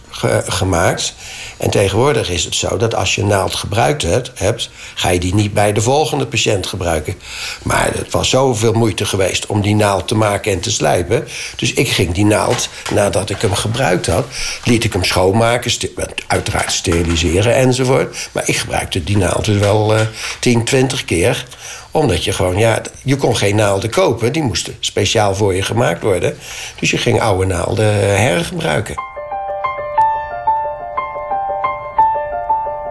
gemaakt. 0.47 1.15
En 1.57 1.71
tegenwoordig 1.71 2.31
is 2.31 2.45
het 2.45 2.55
zo 2.55 2.77
dat 2.77 2.95
als 2.95 3.15
je 3.15 3.21
een 3.21 3.27
naald 3.27 3.55
gebruikt 3.55 4.03
hebt, 4.03 4.31
hebt, 4.35 4.71
ga 4.95 5.09
je 5.09 5.21
die 5.21 5.35
niet 5.35 5.55
bij 5.55 5.73
de 5.73 5.81
volgende 5.81 6.27
patiënt 6.27 6.67
gebruiken. 6.67 7.15
Maar 7.63 7.91
het 7.95 8.11
was 8.11 8.29
zoveel 8.29 8.73
moeite 8.73 9.05
geweest 9.05 9.47
om 9.47 9.61
die 9.61 9.75
naald 9.75 10.09
te 10.09 10.15
maken 10.15 10.53
en 10.53 10.61
te 10.61 10.71
slijpen. 10.71 11.29
Dus 11.57 11.73
ik 11.73 11.89
ging 11.89 12.15
die 12.15 12.25
naald, 12.25 12.69
nadat 12.93 13.31
ik 13.31 13.41
hem 13.41 13.55
gebruikt 13.55 14.07
had, 14.07 14.27
liet 14.65 14.85
ik 14.85 14.93
hem 14.93 15.05
schoonmaken, 15.05 15.73
uiteraard 16.27 16.73
steriliseren 16.73 17.55
enzovoort. 17.55 18.29
Maar 18.33 18.49
ik 18.49 18.57
gebruikte 18.57 19.05
die 19.05 19.17
naald 19.17 19.45
dus 19.45 19.59
wel 19.59 19.95
uh, 19.95 20.01
10, 20.41 20.65
20 20.65 21.05
keer 21.05 21.47
omdat 21.97 22.25
je 22.25 22.33
gewoon, 22.33 22.59
ja, 22.59 22.83
je 23.03 23.17
kon 23.17 23.37
geen 23.37 23.57
naalden 23.57 23.91
kopen. 23.91 24.33
Die 24.33 24.43
moesten 24.43 24.77
speciaal 24.81 25.35
voor 25.35 25.55
je 25.55 25.63
gemaakt 25.63 26.03
worden. 26.03 26.37
Dus 26.81 26.91
je 26.91 26.99
ging 26.99 27.21
oude 27.21 27.47
naalden 27.47 28.19
hergebruiken. 28.19 28.95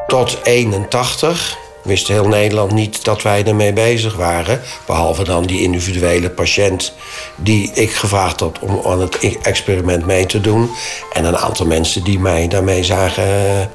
Tot 0.07 0.39
81 0.43 1.57
wist 1.83 2.07
heel 2.07 2.27
Nederland 2.27 2.71
niet 2.71 3.03
dat 3.03 3.21
wij 3.21 3.45
ermee 3.45 3.73
bezig 3.73 4.15
waren. 4.15 4.61
Behalve 4.85 5.23
dan 5.23 5.45
die 5.45 5.61
individuele 5.61 6.29
patiënt 6.29 6.93
die 7.35 7.71
ik 7.73 7.91
gevraagd 7.91 8.39
had 8.39 8.59
om 8.59 8.81
aan 8.85 9.01
het 9.01 9.37
experiment 9.41 10.05
mee 10.05 10.25
te 10.25 10.41
doen. 10.41 10.69
En 11.13 11.25
een 11.25 11.37
aantal 11.37 11.65
mensen 11.65 12.03
die 12.03 12.19
mij 12.19 12.47
daarmee 12.47 12.83
zagen 12.83 13.25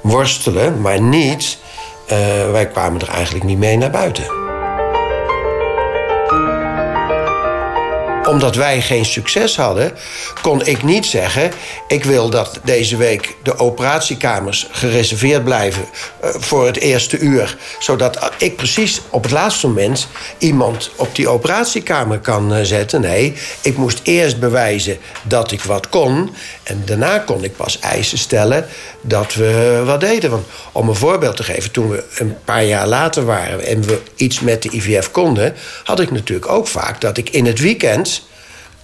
worstelen. 0.00 0.80
Maar 0.80 1.00
niet, 1.00 1.58
uh, 2.12 2.16
wij 2.50 2.66
kwamen 2.66 3.00
er 3.00 3.08
eigenlijk 3.08 3.44
niet 3.44 3.58
mee 3.58 3.76
naar 3.76 3.90
buiten. 3.90 4.39
Omdat 8.30 8.54
wij 8.54 8.82
geen 8.82 9.04
succes 9.04 9.56
hadden, 9.56 9.92
kon 10.42 10.66
ik 10.66 10.82
niet 10.82 11.06
zeggen: 11.06 11.52
ik 11.88 12.04
wil 12.04 12.30
dat 12.30 12.60
deze 12.64 12.96
week 12.96 13.36
de 13.42 13.58
operatiekamers 13.58 14.66
gereserveerd 14.70 15.44
blijven 15.44 15.84
uh, 16.24 16.30
voor 16.38 16.66
het 16.66 16.76
eerste 16.76 17.18
uur, 17.18 17.56
zodat 17.78 18.30
ik 18.38 18.56
precies 18.56 19.00
op 19.10 19.22
het 19.22 19.32
laatste 19.32 19.66
moment 19.66 20.08
iemand 20.38 20.90
op 20.96 21.14
die 21.14 21.28
operatiekamer 21.28 22.18
kan 22.18 22.56
uh, 22.56 22.62
zetten. 22.62 23.00
Nee, 23.00 23.34
ik 23.62 23.76
moest 23.76 24.00
eerst 24.02 24.40
bewijzen 24.40 24.98
dat 25.22 25.52
ik 25.52 25.62
wat 25.62 25.88
kon 25.88 26.34
en 26.70 26.82
daarna 26.84 27.18
kon 27.18 27.44
ik 27.44 27.56
pas 27.56 27.78
eisen 27.78 28.18
stellen 28.18 28.66
dat 29.00 29.34
we 29.34 29.82
wat 29.84 30.00
deden. 30.00 30.30
Want 30.30 30.46
om 30.72 30.88
een 30.88 30.94
voorbeeld 30.94 31.36
te 31.36 31.42
geven, 31.42 31.70
toen 31.70 31.90
we 31.90 32.04
een 32.18 32.36
paar 32.44 32.64
jaar 32.64 32.86
later 32.86 33.24
waren 33.24 33.66
en 33.66 33.82
we 33.82 34.00
iets 34.16 34.40
met 34.40 34.62
de 34.62 34.68
IVF 34.72 35.10
konden, 35.10 35.54
had 35.84 36.00
ik 36.00 36.10
natuurlijk 36.10 36.48
ook 36.48 36.66
vaak 36.66 37.00
dat 37.00 37.16
ik 37.16 37.30
in 37.30 37.46
het 37.46 37.58
weekend 37.58 38.28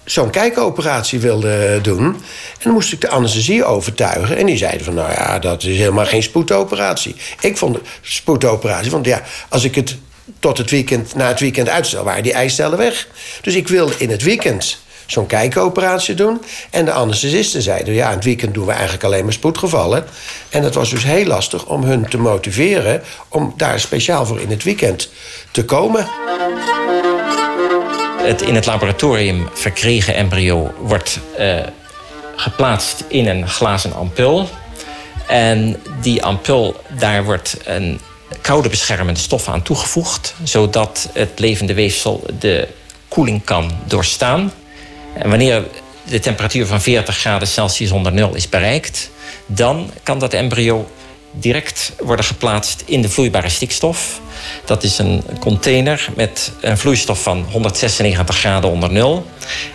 zo'n 0.05 0.29
kijkoperatie 0.29 1.19
wilde 1.19 1.79
doen. 1.81 2.03
En 2.03 2.63
dan 2.63 2.73
moest 2.73 2.93
ik 2.93 3.01
de 3.01 3.09
anesthesie 3.09 3.63
overtuigen. 3.63 4.37
En 4.37 4.45
die 4.45 4.57
zeiden 4.57 4.85
van, 4.85 4.93
nou 4.93 5.11
ja, 5.11 5.39
dat 5.39 5.63
is 5.63 5.77
helemaal 5.77 6.05
geen 6.05 6.23
spoedoperatie. 6.23 7.15
Ik 7.39 7.57
vond 7.57 7.75
het 7.75 7.85
spoedoperatie, 8.01 8.91
want 8.91 9.05
ja, 9.05 9.21
als 9.49 9.63
ik 9.63 9.75
het 9.75 9.97
tot 10.39 10.57
het 10.57 10.69
weekend, 10.69 11.15
na 11.15 11.27
het 11.27 11.39
weekend 11.39 11.69
uitstel, 11.69 12.03
waren 12.03 12.23
die 12.23 12.33
eicellen 12.33 12.77
weg. 12.77 13.07
Dus 13.41 13.55
ik 13.55 13.67
wilde 13.67 13.93
in 13.97 14.09
het 14.09 14.23
weekend 14.23 14.79
zo'n 15.07 15.25
kijkoperatie 15.25 16.15
doen. 16.15 16.41
En 16.69 16.85
de 16.85 16.91
anesthesisten 16.91 17.61
zeiden, 17.61 17.93
ja, 17.93 18.07
in 18.07 18.15
het 18.15 18.23
weekend 18.23 18.53
doen 18.53 18.65
we 18.65 18.71
eigenlijk 18.71 19.03
alleen 19.03 19.23
maar 19.23 19.33
spoedgevallen. 19.33 20.05
En 20.49 20.63
het 20.63 20.73
was 20.73 20.89
dus 20.89 21.03
heel 21.03 21.25
lastig 21.25 21.65
om 21.65 21.83
hun 21.83 22.09
te 22.09 22.17
motiveren... 22.17 23.03
om 23.29 23.53
daar 23.57 23.79
speciaal 23.79 24.25
voor 24.25 24.39
in 24.39 24.49
het 24.49 24.63
weekend 24.63 25.09
te 25.51 25.65
komen. 25.65 26.07
Het 28.17 28.41
in 28.41 28.55
het 28.55 28.65
laboratorium 28.65 29.49
verkregen 29.53 30.15
embryo 30.15 30.73
wordt 30.79 31.19
uh, 31.39 31.59
geplaatst 32.35 33.03
in 33.07 33.27
een 33.27 33.47
glazen 33.47 33.93
ampul. 33.93 34.49
En 35.27 35.81
die 36.01 36.23
ampul, 36.23 36.75
daar 36.99 37.23
wordt 37.23 37.57
een 37.65 37.99
koude 38.41 38.69
beschermende 38.69 39.19
stof 39.19 39.47
aan 39.47 39.61
toegevoegd... 39.61 40.33
zodat 40.43 41.09
het 41.13 41.39
levende 41.39 41.73
weefsel 41.73 42.23
de 42.39 42.67
koeling 43.07 43.43
kan 43.43 43.71
doorstaan. 43.85 44.51
Wanneer 45.25 45.63
de 46.03 46.19
temperatuur 46.19 46.65
van 46.65 46.81
40 46.81 47.17
graden 47.17 47.47
Celsius 47.47 47.91
onder 47.91 48.13
nul 48.13 48.35
is 48.35 48.49
bereikt, 48.49 49.09
dan 49.45 49.91
kan 50.03 50.19
dat 50.19 50.33
embryo 50.33 50.87
direct 51.31 51.93
worden 51.99 52.25
geplaatst 52.25 52.83
in 52.85 53.01
de 53.01 53.09
vloeibare 53.09 53.49
stikstof. 53.49 54.21
Dat 54.65 54.83
is 54.83 54.97
een 54.97 55.23
container 55.39 56.09
met 56.15 56.51
een 56.61 56.77
vloeistof 56.77 57.23
van 57.23 57.45
196 57.51 58.37
graden 58.37 58.69
onder 58.69 58.91
nul. 58.91 59.25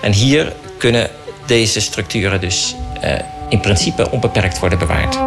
En 0.01 0.13
hier 0.13 0.53
kunnen 0.79 1.11
deze 1.47 1.81
structuren 1.81 2.41
dus 2.41 2.75
uh, 3.05 3.13
in 3.49 3.61
principe 3.61 4.11
onbeperkt 4.11 4.59
worden 4.59 4.79
bewaard. 4.79 5.19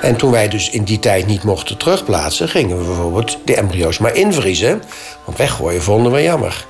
En 0.00 0.16
toen 0.16 0.30
wij 0.30 0.48
dus 0.48 0.70
in 0.70 0.84
die 0.84 0.98
tijd 0.98 1.26
niet 1.26 1.42
mochten 1.42 1.76
terugplaatsen, 1.76 2.48
gingen 2.48 2.78
we 2.78 2.84
bijvoorbeeld 2.84 3.38
de 3.44 3.54
embryo's 3.54 3.98
maar 3.98 4.14
invriezen. 4.14 4.82
Want 5.24 5.38
weggooien 5.38 5.82
vonden 5.82 6.12
we 6.12 6.22
jammer. 6.22 6.66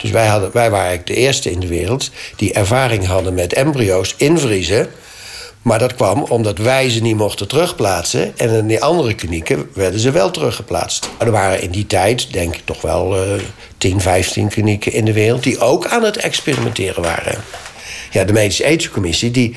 Dus 0.00 0.10
wij, 0.10 0.26
hadden, 0.26 0.50
wij 0.52 0.70
waren 0.70 1.00
de 1.04 1.14
eerste 1.14 1.50
in 1.50 1.60
de 1.60 1.66
wereld 1.66 2.10
die 2.36 2.52
ervaring 2.52 3.06
hadden 3.06 3.34
met 3.34 3.52
embryo's 3.52 4.14
invriezen. 4.16 4.88
Maar 5.62 5.78
dat 5.78 5.94
kwam 5.94 6.22
omdat 6.22 6.58
wij 6.58 6.90
ze 6.90 7.02
niet 7.02 7.16
mochten 7.16 7.48
terugplaatsen. 7.48 8.38
En 8.38 8.50
in 8.50 8.66
die 8.66 8.82
andere 8.82 9.14
klinieken 9.14 9.70
werden 9.74 10.00
ze 10.00 10.10
wel 10.10 10.30
teruggeplaatst. 10.30 11.10
Er 11.18 11.30
waren 11.30 11.62
in 11.62 11.70
die 11.70 11.86
tijd, 11.86 12.32
denk 12.32 12.54
ik, 12.54 12.62
toch 12.64 12.80
wel 12.80 13.16
uh, 13.16 13.42
10, 13.78 14.00
15 14.00 14.48
klinieken 14.48 14.92
in 14.92 15.04
de 15.04 15.12
wereld... 15.12 15.42
die 15.42 15.58
ook 15.58 15.86
aan 15.86 16.02
het 16.02 16.16
experimenteren 16.16 17.02
waren. 17.02 17.34
Ja, 18.10 18.24
de 18.24 18.32
Medische 18.32 18.64
Ethische 18.64 18.90
Commissie 18.90 19.30
die 19.30 19.56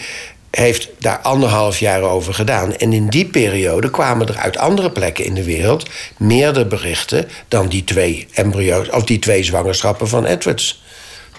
heeft 0.60 0.89
daar 1.00 1.20
anderhalf 1.20 1.80
jaar 1.80 2.02
over 2.02 2.34
gedaan. 2.34 2.76
En 2.76 2.94
in 2.94 3.08
die 3.08 3.26
periode 3.26 3.89
kwamen 3.89 4.28
er 4.28 4.38
uit 4.38 4.58
andere 4.58 4.92
plekken 4.92 5.26
in 5.26 5.34
de 5.34 5.44
wereld 5.44 5.89
meerdere 6.18 6.66
berichten 6.66 7.30
dan 7.48 7.68
die 7.68 7.84
twee 7.84 8.28
embryo's 8.34 8.89
of 8.89 9.04
die 9.04 9.20
twee 9.20 9.44
zwangerschappen 9.44 10.08
van 10.08 10.26
Edwards. 10.26 10.84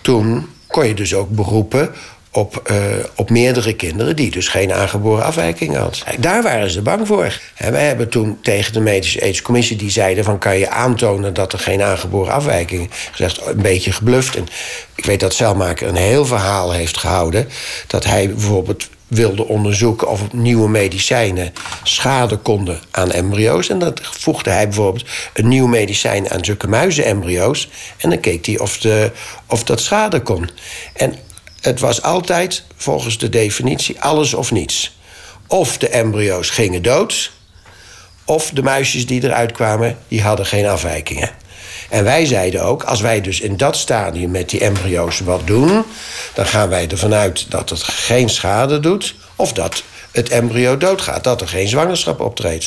Toen 0.00 0.48
kon 0.66 0.87
je 0.87 0.94
dus 0.94 1.14
ook 1.14 1.29
beroepen 1.29 1.94
op, 2.31 2.70
uh, 2.70 2.77
op 3.14 3.31
meerdere 3.31 3.74
kinderen 3.74 4.16
die 4.16 4.31
dus 4.31 4.48
geen 4.48 4.72
aangeboren 4.72 5.24
afwijking 5.24 5.77
had. 5.77 6.05
Daar 6.18 6.42
waren 6.42 6.70
ze 6.70 6.83
bang 6.83 7.07
voor. 7.07 7.40
En 7.55 7.72
wij 7.72 7.87
hebben 7.87 8.09
toen 8.09 8.38
tegen 8.42 8.72
de 8.72 8.81
medische 8.81 9.22
aidscommissie 9.22 9.77
die 9.77 9.90
zeiden 9.90 10.24
van 10.24 10.38
kan 10.38 10.59
je 10.59 10.68
aantonen 10.68 11.35
dat 11.35 11.53
er 11.53 11.59
geen 11.59 11.83
aangeboren 11.83 12.33
afwijking 12.33 12.90
gezegd 13.11 13.46
een 13.46 13.62
beetje 13.62 13.92
gebluft. 13.92 14.37
En 14.37 14.46
ik 14.94 15.05
weet 15.05 15.20
dat 15.20 15.35
Zelmaker 15.35 15.88
een 15.88 15.96
heel 15.96 16.27
verhaal 16.27 16.72
heeft 16.72 16.98
gehouden 16.98 17.48
dat 17.87 18.05
hij 18.05 18.29
bijvoorbeeld 18.29 18.88
wilde 19.14 19.44
onderzoeken 19.48 20.09
of 20.09 20.33
nieuwe 20.33 20.68
medicijnen 20.68 21.53
schade 21.83 22.37
konden 22.37 22.81
aan 22.90 23.11
embryo's. 23.11 23.68
En 23.68 23.79
dat 23.79 24.00
voegde 24.03 24.50
hij 24.50 24.64
bijvoorbeeld 24.64 25.07
een 25.35 25.48
nieuw 25.48 25.66
medicijn 25.66 26.31
aan 26.31 26.44
zulke 26.44 26.68
muizenembryo's. 26.68 27.68
En 27.96 28.11
dan 28.11 28.20
keek 28.20 28.46
hij 28.46 28.59
of, 28.59 28.79
de, 28.79 29.11
of 29.46 29.64
dat 29.64 29.81
schade 29.81 30.22
kon. 30.22 30.50
En 30.92 31.14
het 31.61 31.81
was 31.81 32.03
altijd, 32.03 32.64
volgens 32.77 33.18
de 33.18 33.29
definitie, 33.29 34.00
alles 34.00 34.35
of 34.35 34.50
niets. 34.50 34.98
Of 35.46 35.79
de 35.79 35.88
embryo's 35.88 36.50
gingen 36.50 36.83
dood, 36.83 37.33
of 38.24 38.50
de 38.50 38.62
muisjes 38.62 39.07
die 39.07 39.24
eruit 39.24 39.53
kwamen, 39.53 39.98
die 40.09 40.22
hadden 40.22 40.46
geen 40.46 40.66
afwijkingen. 40.66 41.31
En 41.90 42.05
wij 42.05 42.27
zeiden 42.27 42.62
ook, 42.62 42.83
als 42.83 43.01
wij 43.01 43.20
dus 43.20 43.40
in 43.40 43.57
dat 43.57 43.77
stadium 43.77 44.31
met 44.31 44.51
die 44.51 44.61
embryo's 44.61 45.20
wat 45.20 45.47
doen, 45.47 45.85
dan 46.35 46.47
gaan 46.47 46.68
wij 46.68 46.88
ervan 46.88 47.14
uit 47.14 47.51
dat 47.51 47.70
het 47.70 47.83
geen 47.83 48.29
schade 48.29 48.81
doet 48.81 49.14
of 49.37 49.53
dat 49.53 49.83
het 50.12 50.29
embryo 50.29 50.77
doodgaat, 50.77 51.25
dat 51.25 51.40
er 51.40 51.49
geen 51.49 51.68
zwangerschap 51.68 52.20
optreedt. 52.20 52.66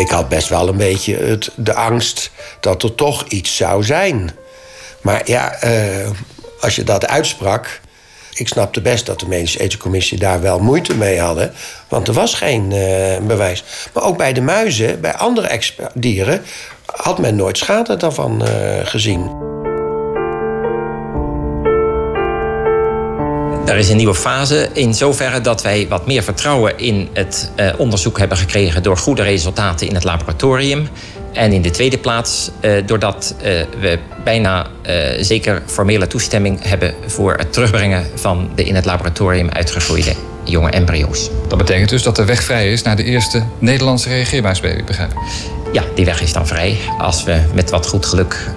Ik 0.00 0.08
had 0.08 0.28
best 0.28 0.48
wel 0.48 0.68
een 0.68 0.76
beetje 0.76 1.16
het, 1.16 1.50
de 1.56 1.74
angst 1.74 2.30
dat 2.60 2.82
er 2.82 2.94
toch 2.94 3.24
iets 3.26 3.56
zou 3.56 3.84
zijn. 3.84 4.30
Maar 5.00 5.22
ja, 5.24 5.64
uh, 5.64 6.10
als 6.60 6.76
je 6.76 6.84
dat 6.84 7.06
uitsprak, 7.06 7.80
ik 8.38 8.48
snapte 8.48 8.80
best 8.80 9.06
dat 9.06 9.20
de 9.20 9.28
medische 9.28 9.58
ethische 9.58 9.78
commissie 9.78 10.18
daar 10.18 10.40
wel 10.40 10.58
moeite 10.58 10.96
mee 10.96 11.20
hadden. 11.20 11.52
Want 11.88 12.08
er 12.08 12.14
was 12.14 12.34
geen 12.34 12.72
uh, 12.72 13.26
bewijs. 13.26 13.64
Maar 13.92 14.02
ook 14.02 14.16
bij 14.16 14.32
de 14.32 14.40
muizen, 14.40 15.00
bij 15.00 15.14
andere 15.14 15.60
dieren, 15.94 16.42
had 16.86 17.18
men 17.18 17.36
nooit 17.36 17.58
schade 17.58 17.96
daarvan 17.96 18.42
uh, 18.42 18.48
gezien. 18.82 19.46
Er 23.66 23.76
is 23.76 23.88
een 23.88 23.96
nieuwe 23.96 24.14
fase 24.14 24.68
in 24.72 24.94
zoverre 24.94 25.40
dat 25.40 25.62
wij 25.62 25.86
wat 25.88 26.06
meer 26.06 26.22
vertrouwen 26.22 26.78
in 26.78 27.08
het 27.12 27.50
uh, 27.56 27.70
onderzoek 27.76 28.18
hebben 28.18 28.36
gekregen 28.36 28.82
door 28.82 28.96
goede 28.96 29.22
resultaten 29.22 29.88
in 29.88 29.94
het 29.94 30.04
laboratorium. 30.04 30.88
En 31.32 31.52
in 31.52 31.62
de 31.62 31.70
tweede 31.70 31.98
plaats, 31.98 32.50
uh, 32.60 32.72
doordat 32.86 33.34
uh, 33.36 33.44
we 33.80 33.98
bijna 34.24 34.66
uh, 34.86 34.94
zeker 35.20 35.62
formele 35.66 36.06
toestemming 36.06 36.62
hebben 36.62 36.94
voor 37.06 37.34
het 37.34 37.52
terugbrengen 37.52 38.06
van 38.14 38.50
de 38.54 38.64
in 38.64 38.74
het 38.74 38.84
laboratorium 38.84 39.48
uitgegroeide 39.48 40.12
jonge 40.44 40.70
embryo's. 40.70 41.30
Dat 41.48 41.58
betekent 41.58 41.88
dus 41.88 42.02
dat 42.02 42.16
de 42.16 42.24
weg 42.24 42.42
vrij 42.42 42.72
is 42.72 42.82
naar 42.82 42.96
de 42.96 43.04
eerste 43.04 43.42
Nederlandse 43.58 44.08
reageerbuisbaby, 44.08 44.84
begrijp 44.84 45.10
ik? 45.10 45.18
Ja, 45.72 45.82
die 45.94 46.04
weg 46.04 46.22
is 46.22 46.32
dan 46.32 46.46
vrij 46.46 46.76
als 46.98 47.24
we 47.24 47.40
met 47.54 47.70
wat 47.70 47.86
goed 47.86 48.06
geluk 48.06 48.50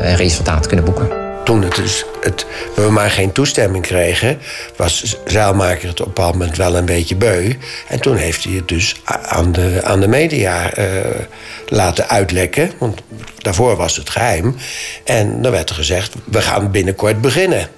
een 0.00 0.16
resultaat 0.16 0.66
kunnen 0.66 0.84
boeken 0.84 1.21
toen 1.44 1.62
het 1.62 1.74
dus 1.74 2.04
het, 2.20 2.46
we 2.74 2.90
maar 2.90 3.10
geen 3.10 3.32
toestemming 3.32 3.86
kregen, 3.86 4.40
was 4.76 5.16
Zeilmaker 5.24 5.88
het 5.88 6.00
op 6.00 6.06
een 6.06 6.12
bepaald 6.12 6.34
moment 6.34 6.56
wel 6.56 6.76
een 6.76 6.84
beetje 6.84 7.16
beu. 7.16 7.52
En 7.88 8.00
toen 8.00 8.16
heeft 8.16 8.44
hij 8.44 8.52
het 8.52 8.68
dus 8.68 9.00
aan 9.22 9.52
de, 9.52 9.80
aan 9.84 10.00
de 10.00 10.08
media 10.08 10.78
uh, 10.78 10.86
laten 11.68 12.08
uitlekken. 12.08 12.70
Want 12.78 13.00
daarvoor 13.38 13.76
was 13.76 13.96
het 13.96 14.10
geheim. 14.10 14.56
En 15.04 15.42
dan 15.42 15.52
werd 15.52 15.68
er 15.68 15.74
gezegd: 15.74 16.14
we 16.24 16.42
gaan 16.42 16.70
binnenkort 16.70 17.20
beginnen. 17.20 17.68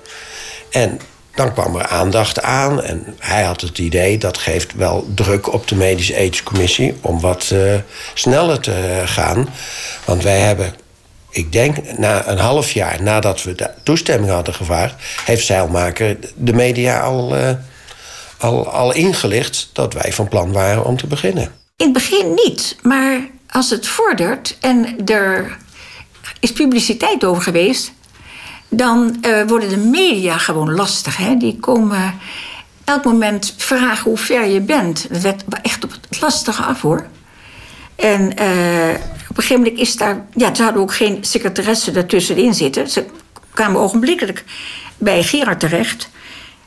En 0.70 1.00
dan 1.34 1.52
kwam 1.52 1.76
er 1.76 1.86
aandacht 1.86 2.42
aan 2.42 2.82
en 2.82 3.16
hij 3.18 3.42
had 3.42 3.60
het 3.60 3.78
idee 3.78 4.18
dat 4.18 4.38
geeft 4.38 4.74
wel 4.74 5.06
druk 5.14 5.52
op 5.52 5.68
de 5.68 5.74
medische 5.74 6.14
ethische 6.14 6.44
commissie 6.44 6.94
om 7.00 7.20
wat 7.20 7.50
uh, 7.52 7.74
sneller 8.14 8.60
te 8.60 9.02
gaan. 9.04 9.48
Want 10.04 10.22
wij 10.22 10.38
hebben 10.38 10.74
ik 11.34 11.52
denk 11.52 11.98
na 11.98 12.28
een 12.28 12.38
half 12.38 12.72
jaar 12.72 13.02
nadat 13.02 13.42
we 13.42 13.54
de 13.54 13.70
toestemming 13.82 14.32
hadden 14.32 14.54
gevraagd, 14.54 14.94
heeft 15.24 15.46
Zeilmaker 15.46 16.16
de 16.36 16.52
media 16.52 17.00
al, 17.00 17.36
uh, 17.36 17.50
al, 18.38 18.68
al 18.68 18.94
ingelicht 18.94 19.70
dat 19.72 19.92
wij 19.92 20.12
van 20.12 20.28
plan 20.28 20.52
waren 20.52 20.84
om 20.84 20.96
te 20.96 21.06
beginnen. 21.06 21.52
In 21.76 21.84
het 21.84 21.92
begin 21.92 22.34
niet, 22.44 22.76
maar 22.82 23.20
als 23.48 23.70
het 23.70 23.86
vordert 23.86 24.56
en 24.60 24.96
er 25.04 25.56
is 26.40 26.52
publiciteit 26.52 27.24
over 27.24 27.42
geweest, 27.42 27.92
dan 28.68 29.16
uh, 29.26 29.42
worden 29.46 29.68
de 29.68 29.76
media 29.76 30.38
gewoon 30.38 30.74
lastig. 30.74 31.16
Hè? 31.16 31.36
Die 31.36 31.58
komen 31.60 32.14
elk 32.84 33.04
moment 33.04 33.54
vragen 33.56 34.10
hoe 34.10 34.18
ver 34.18 34.46
je 34.46 34.60
bent. 34.60 35.06
Dat 35.10 35.22
werd 35.22 35.44
echt 35.62 35.84
op 35.84 35.90
het 35.90 36.20
lastige 36.20 36.62
af 36.62 36.80
hoor. 36.80 37.06
En 37.96 38.42
uh, 38.42 38.94
Op 39.34 39.40
een 39.40 39.46
gegeven 39.46 39.64
moment 39.64 39.88
is 39.88 39.96
daar... 39.96 40.24
Ja, 40.34 40.54
ze 40.54 40.62
hadden 40.62 40.82
ook 40.82 40.94
geen 40.94 41.18
secretaresse 41.20 41.92
ertussenin 41.92 42.54
zitten. 42.54 42.88
Ze 42.88 43.04
kwamen 43.50 43.80
ogenblikkelijk 43.80 44.44
bij 44.98 45.22
Gerard 45.22 45.60
terecht. 45.60 46.08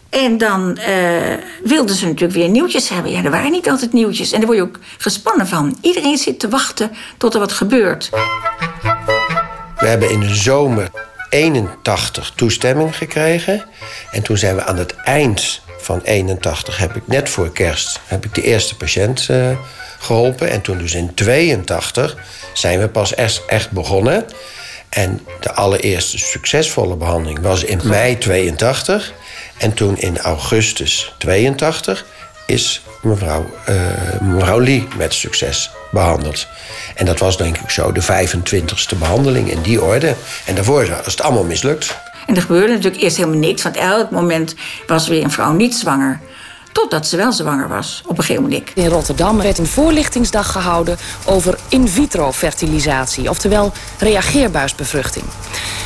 En 0.10 0.38
dan 0.38 0.78
uh, 0.90 1.34
wilden 1.64 1.96
ze 1.96 2.06
natuurlijk 2.06 2.34
weer 2.34 2.50
nieuwtjes 2.50 2.90
hebben. 2.90 3.12
Ja, 3.12 3.24
er 3.24 3.32
waren 3.32 3.52
niet 3.52 3.70
altijd 3.70 3.94
nieuwtjes. 3.94 4.32
En 4.32 4.38
daar 4.38 4.46
word 4.46 4.58
je 4.58 4.64
ook 4.64 4.80
gespannen 4.98 5.48
van. 5.48 5.78
Iedereen 5.82 6.18
zit 6.18 6.40
te 6.40 6.50
wachten 6.50 6.92
tot 7.18 7.34
er 7.34 7.40
wat 7.40 7.52
gebeurt. 7.52 8.10
We 9.78 9.88
hebben 9.88 10.12
in 10.12 10.20
de 10.20 10.36
zomer 10.36 10.90
81 11.30 12.32
toestemming 12.36 12.98
gekregen. 12.98 13.66
En 14.12 14.24
toen 14.24 14.38
zijn 14.38 14.56
we 14.56 14.64
aan 14.64 14.78
het 14.78 14.96
eind 14.96 15.62
van 15.78 16.02
81, 16.04 16.78
heb 16.78 16.96
ik 16.96 17.08
net 17.08 17.30
voor 17.30 17.52
kerst, 17.52 18.00
heb 18.06 18.26
ik 18.26 18.36
de 18.36 18.42
eerste 18.42 18.76
patiënt 18.76 19.28
uh, 19.32 19.50
geholpen. 20.00 20.50
En 20.50 20.62
toen 20.62 20.78
dus 20.78 20.94
in 20.94 21.14
82 21.14 22.18
zijn 22.58 22.80
we 22.80 22.88
pas 22.88 23.16
echt, 23.16 23.42
echt 23.48 23.72
begonnen. 23.72 24.26
En 24.90 25.22
de 25.40 25.54
allereerste 25.54 26.18
succesvolle 26.18 26.96
behandeling 26.96 27.40
was 27.42 27.64
in 27.64 27.82
mei 27.84 28.18
82. 28.18 29.14
En 29.58 29.74
toen 29.74 29.98
in 29.98 30.20
augustus 30.20 31.14
82 31.18 32.06
is 32.46 32.82
mevrouw, 33.02 33.46
uh, 33.70 33.76
mevrouw 34.22 34.60
Lee 34.60 34.88
met 34.98 35.14
succes 35.14 35.70
behandeld. 35.92 36.48
En 36.96 37.06
dat 37.06 37.20
was 37.20 37.38
denk 37.38 37.58
ik 37.58 37.70
zo 37.70 37.92
de 37.92 38.04
25ste 38.04 38.98
behandeling 39.00 39.52
in 39.52 39.62
die 39.62 39.82
orde. 39.82 40.16
En 40.46 40.56
daarvoor 40.56 40.84
is 40.84 40.90
het 41.06 41.22
allemaal 41.22 41.44
mislukt. 41.44 41.96
En 42.28 42.36
er 42.36 42.42
gebeurde 42.42 42.74
natuurlijk 42.74 43.04
eerst 43.04 43.18
helemaal 43.18 43.40
niks, 43.40 43.64
want 43.64 43.76
elk 43.76 44.12
moment 44.12 44.56
was 44.88 45.08
weer 45.08 45.24
een 45.24 45.32
vrouw 45.32 45.52
niet 45.52 45.76
zwanger. 45.76 46.20
Totdat 46.78 47.08
ze 47.08 47.18
wel 47.18 47.32
zwanger 47.32 47.68
was, 47.68 48.02
op 48.06 48.18
een 48.18 48.24
gegeven 48.24 48.44
moment. 48.44 48.70
In 48.76 48.88
Rotterdam 48.88 49.38
werd 49.38 49.58
een 49.58 49.68
voorlichtingsdag 49.68 50.52
gehouden 50.52 50.98
over 51.26 51.58
in 51.70 51.88
vitro 51.88 52.32
fertilisatie, 52.32 53.30
oftewel 53.30 53.72
reageerbuisbevruchting. 54.00 55.26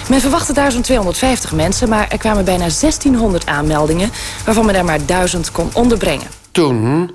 Men 0.10 0.22
verwachtte 0.22 0.54
daar 0.54 0.72
zo'n 0.72 0.82
250 0.82 1.52
mensen, 1.52 1.90
maar 1.90 2.10
er 2.10 2.18
kwamen 2.18 2.46
bijna 2.46 2.68
1600 2.80 3.46
aanmeldingen, 3.46 4.12
waarvan 4.46 4.66
men 4.66 4.76
er 4.76 4.86
maar 4.86 5.06
1000 5.06 5.52
kon 5.52 5.70
onderbrengen. 5.74 6.28
Toen 6.52 7.12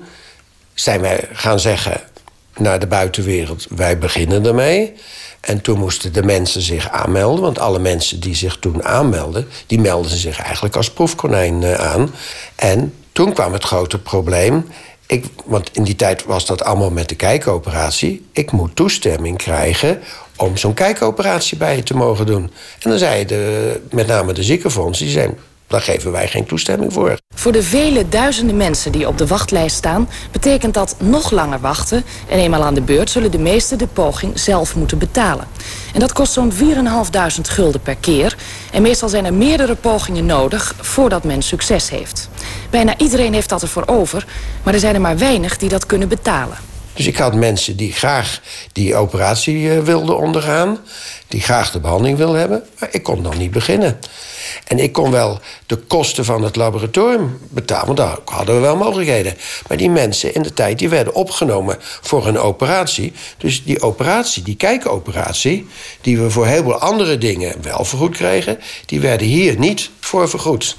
zijn 0.73 1.01
wij 1.01 1.29
gaan 1.31 1.59
zeggen 1.59 2.01
naar 2.57 2.79
de 2.79 2.87
buitenwereld: 2.87 3.65
wij 3.69 3.97
beginnen 3.97 4.45
ermee. 4.45 4.93
En 5.39 5.61
toen 5.61 5.79
moesten 5.79 6.13
de 6.13 6.23
mensen 6.23 6.61
zich 6.61 6.89
aanmelden. 6.89 7.43
Want 7.43 7.59
alle 7.59 7.79
mensen 7.79 8.19
die 8.19 8.35
zich 8.35 8.57
toen 8.59 8.83
aanmelden... 8.83 9.47
die 9.67 9.79
melden 9.79 10.17
zich 10.17 10.39
eigenlijk 10.39 10.75
als 10.75 10.91
proefkonijn 10.91 11.77
aan. 11.77 12.13
En 12.55 12.93
toen 13.17 13.33
kwam 13.33 13.53
het 13.53 13.63
grote 13.63 13.99
probleem. 13.99 14.67
Ik, 15.07 15.25
want 15.45 15.69
in 15.73 15.83
die 15.83 15.95
tijd 15.95 16.25
was 16.25 16.45
dat 16.45 16.63
allemaal 16.63 16.91
met 16.91 17.09
de 17.09 17.15
kijkoperatie. 17.15 18.25
Ik 18.31 18.51
moet 18.51 18.75
toestemming 18.75 19.37
krijgen 19.37 19.99
om 20.35 20.57
zo'n 20.57 20.73
kijkoperatie 20.73 21.57
bij 21.57 21.75
je 21.75 21.83
te 21.83 21.95
mogen 21.95 22.25
doen. 22.25 22.43
En 22.79 22.89
dan 22.89 22.97
zei 22.97 23.25
de, 23.25 23.81
met 23.91 24.07
name 24.07 24.33
de 24.33 24.43
ziekenfonds, 24.43 24.99
die 24.99 25.29
daar 25.67 25.81
geven 25.81 26.11
wij 26.11 26.27
geen 26.27 26.45
toestemming 26.45 26.93
voor. 26.93 27.17
Voor 27.35 27.51
de 27.51 27.63
vele 27.63 28.09
duizenden 28.09 28.57
mensen 28.57 28.91
die 28.91 29.07
op 29.07 29.17
de 29.17 29.27
wachtlijst 29.27 29.75
staan... 29.75 30.09
betekent 30.31 30.73
dat 30.73 30.95
nog 30.99 31.31
langer 31.31 31.59
wachten. 31.59 32.03
En 32.29 32.39
eenmaal 32.39 32.63
aan 32.63 32.73
de 32.73 32.81
beurt 32.81 33.09
zullen 33.09 33.31
de 33.31 33.39
meesten 33.39 33.77
de 33.77 33.87
poging 33.87 34.39
zelf 34.39 34.75
moeten 34.75 34.97
betalen. 34.97 35.47
En 35.93 35.99
dat 35.99 36.13
kost 36.13 36.33
zo'n 36.33 36.51
4.500 36.51 36.57
gulden 37.41 37.81
per 37.81 37.95
keer. 37.95 38.37
En 38.71 38.81
meestal 38.81 39.09
zijn 39.09 39.25
er 39.25 39.33
meerdere 39.33 39.75
pogingen 39.75 40.25
nodig 40.25 40.75
voordat 40.79 41.23
men 41.23 41.41
succes 41.41 41.89
heeft. 41.89 42.26
Bijna 42.69 42.97
iedereen 42.97 43.33
heeft 43.33 43.49
dat 43.49 43.61
ervoor 43.61 43.83
over, 43.85 44.25
maar 44.63 44.73
er 44.73 44.79
zijn 44.79 44.95
er 44.95 45.01
maar 45.01 45.17
weinig 45.17 45.57
die 45.57 45.69
dat 45.69 45.85
kunnen 45.85 46.07
betalen. 46.07 46.57
Dus 46.97 47.07
ik 47.07 47.17
had 47.17 47.35
mensen 47.35 47.75
die 47.75 47.91
graag 47.91 48.41
die 48.71 48.95
operatie 48.95 49.57
uh, 49.57 49.79
wilden 49.79 50.17
ondergaan, 50.17 50.77
die 51.27 51.41
graag 51.41 51.71
de 51.71 51.79
behandeling 51.79 52.17
wilden 52.17 52.39
hebben, 52.39 52.63
maar 52.79 52.89
ik 52.91 53.03
kon 53.03 53.23
dan 53.23 53.37
niet 53.37 53.51
beginnen. 53.51 53.99
En 54.67 54.79
ik 54.79 54.91
kon 54.91 55.11
wel 55.11 55.39
de 55.65 55.75
kosten 55.75 56.25
van 56.25 56.43
het 56.43 56.55
laboratorium 56.55 57.37
betalen, 57.49 57.85
want 57.85 57.97
daar 57.97 58.17
hadden 58.25 58.55
we 58.55 58.61
wel 58.61 58.75
mogelijkheden. 58.75 59.33
Maar 59.67 59.77
die 59.77 59.89
mensen 59.89 60.33
in 60.33 60.41
de 60.41 60.53
tijd 60.53 60.79
die 60.79 60.89
werden 60.89 61.13
opgenomen 61.13 61.77
voor 61.79 62.27
een 62.27 62.39
operatie. 62.39 63.13
Dus 63.37 63.63
die 63.63 63.81
operatie, 63.81 64.43
die 64.43 64.55
kijkoperatie, 64.55 65.67
die 66.01 66.19
we 66.19 66.29
voor 66.29 66.47
heel 66.47 66.63
veel 66.63 66.79
andere 66.79 67.17
dingen 67.17 67.55
wel 67.61 67.85
vergoed 67.85 68.15
kregen, 68.15 68.59
die 68.85 68.99
werden 68.99 69.27
hier 69.27 69.59
niet 69.59 69.89
voor 69.99 70.29
vergoed. 70.29 70.75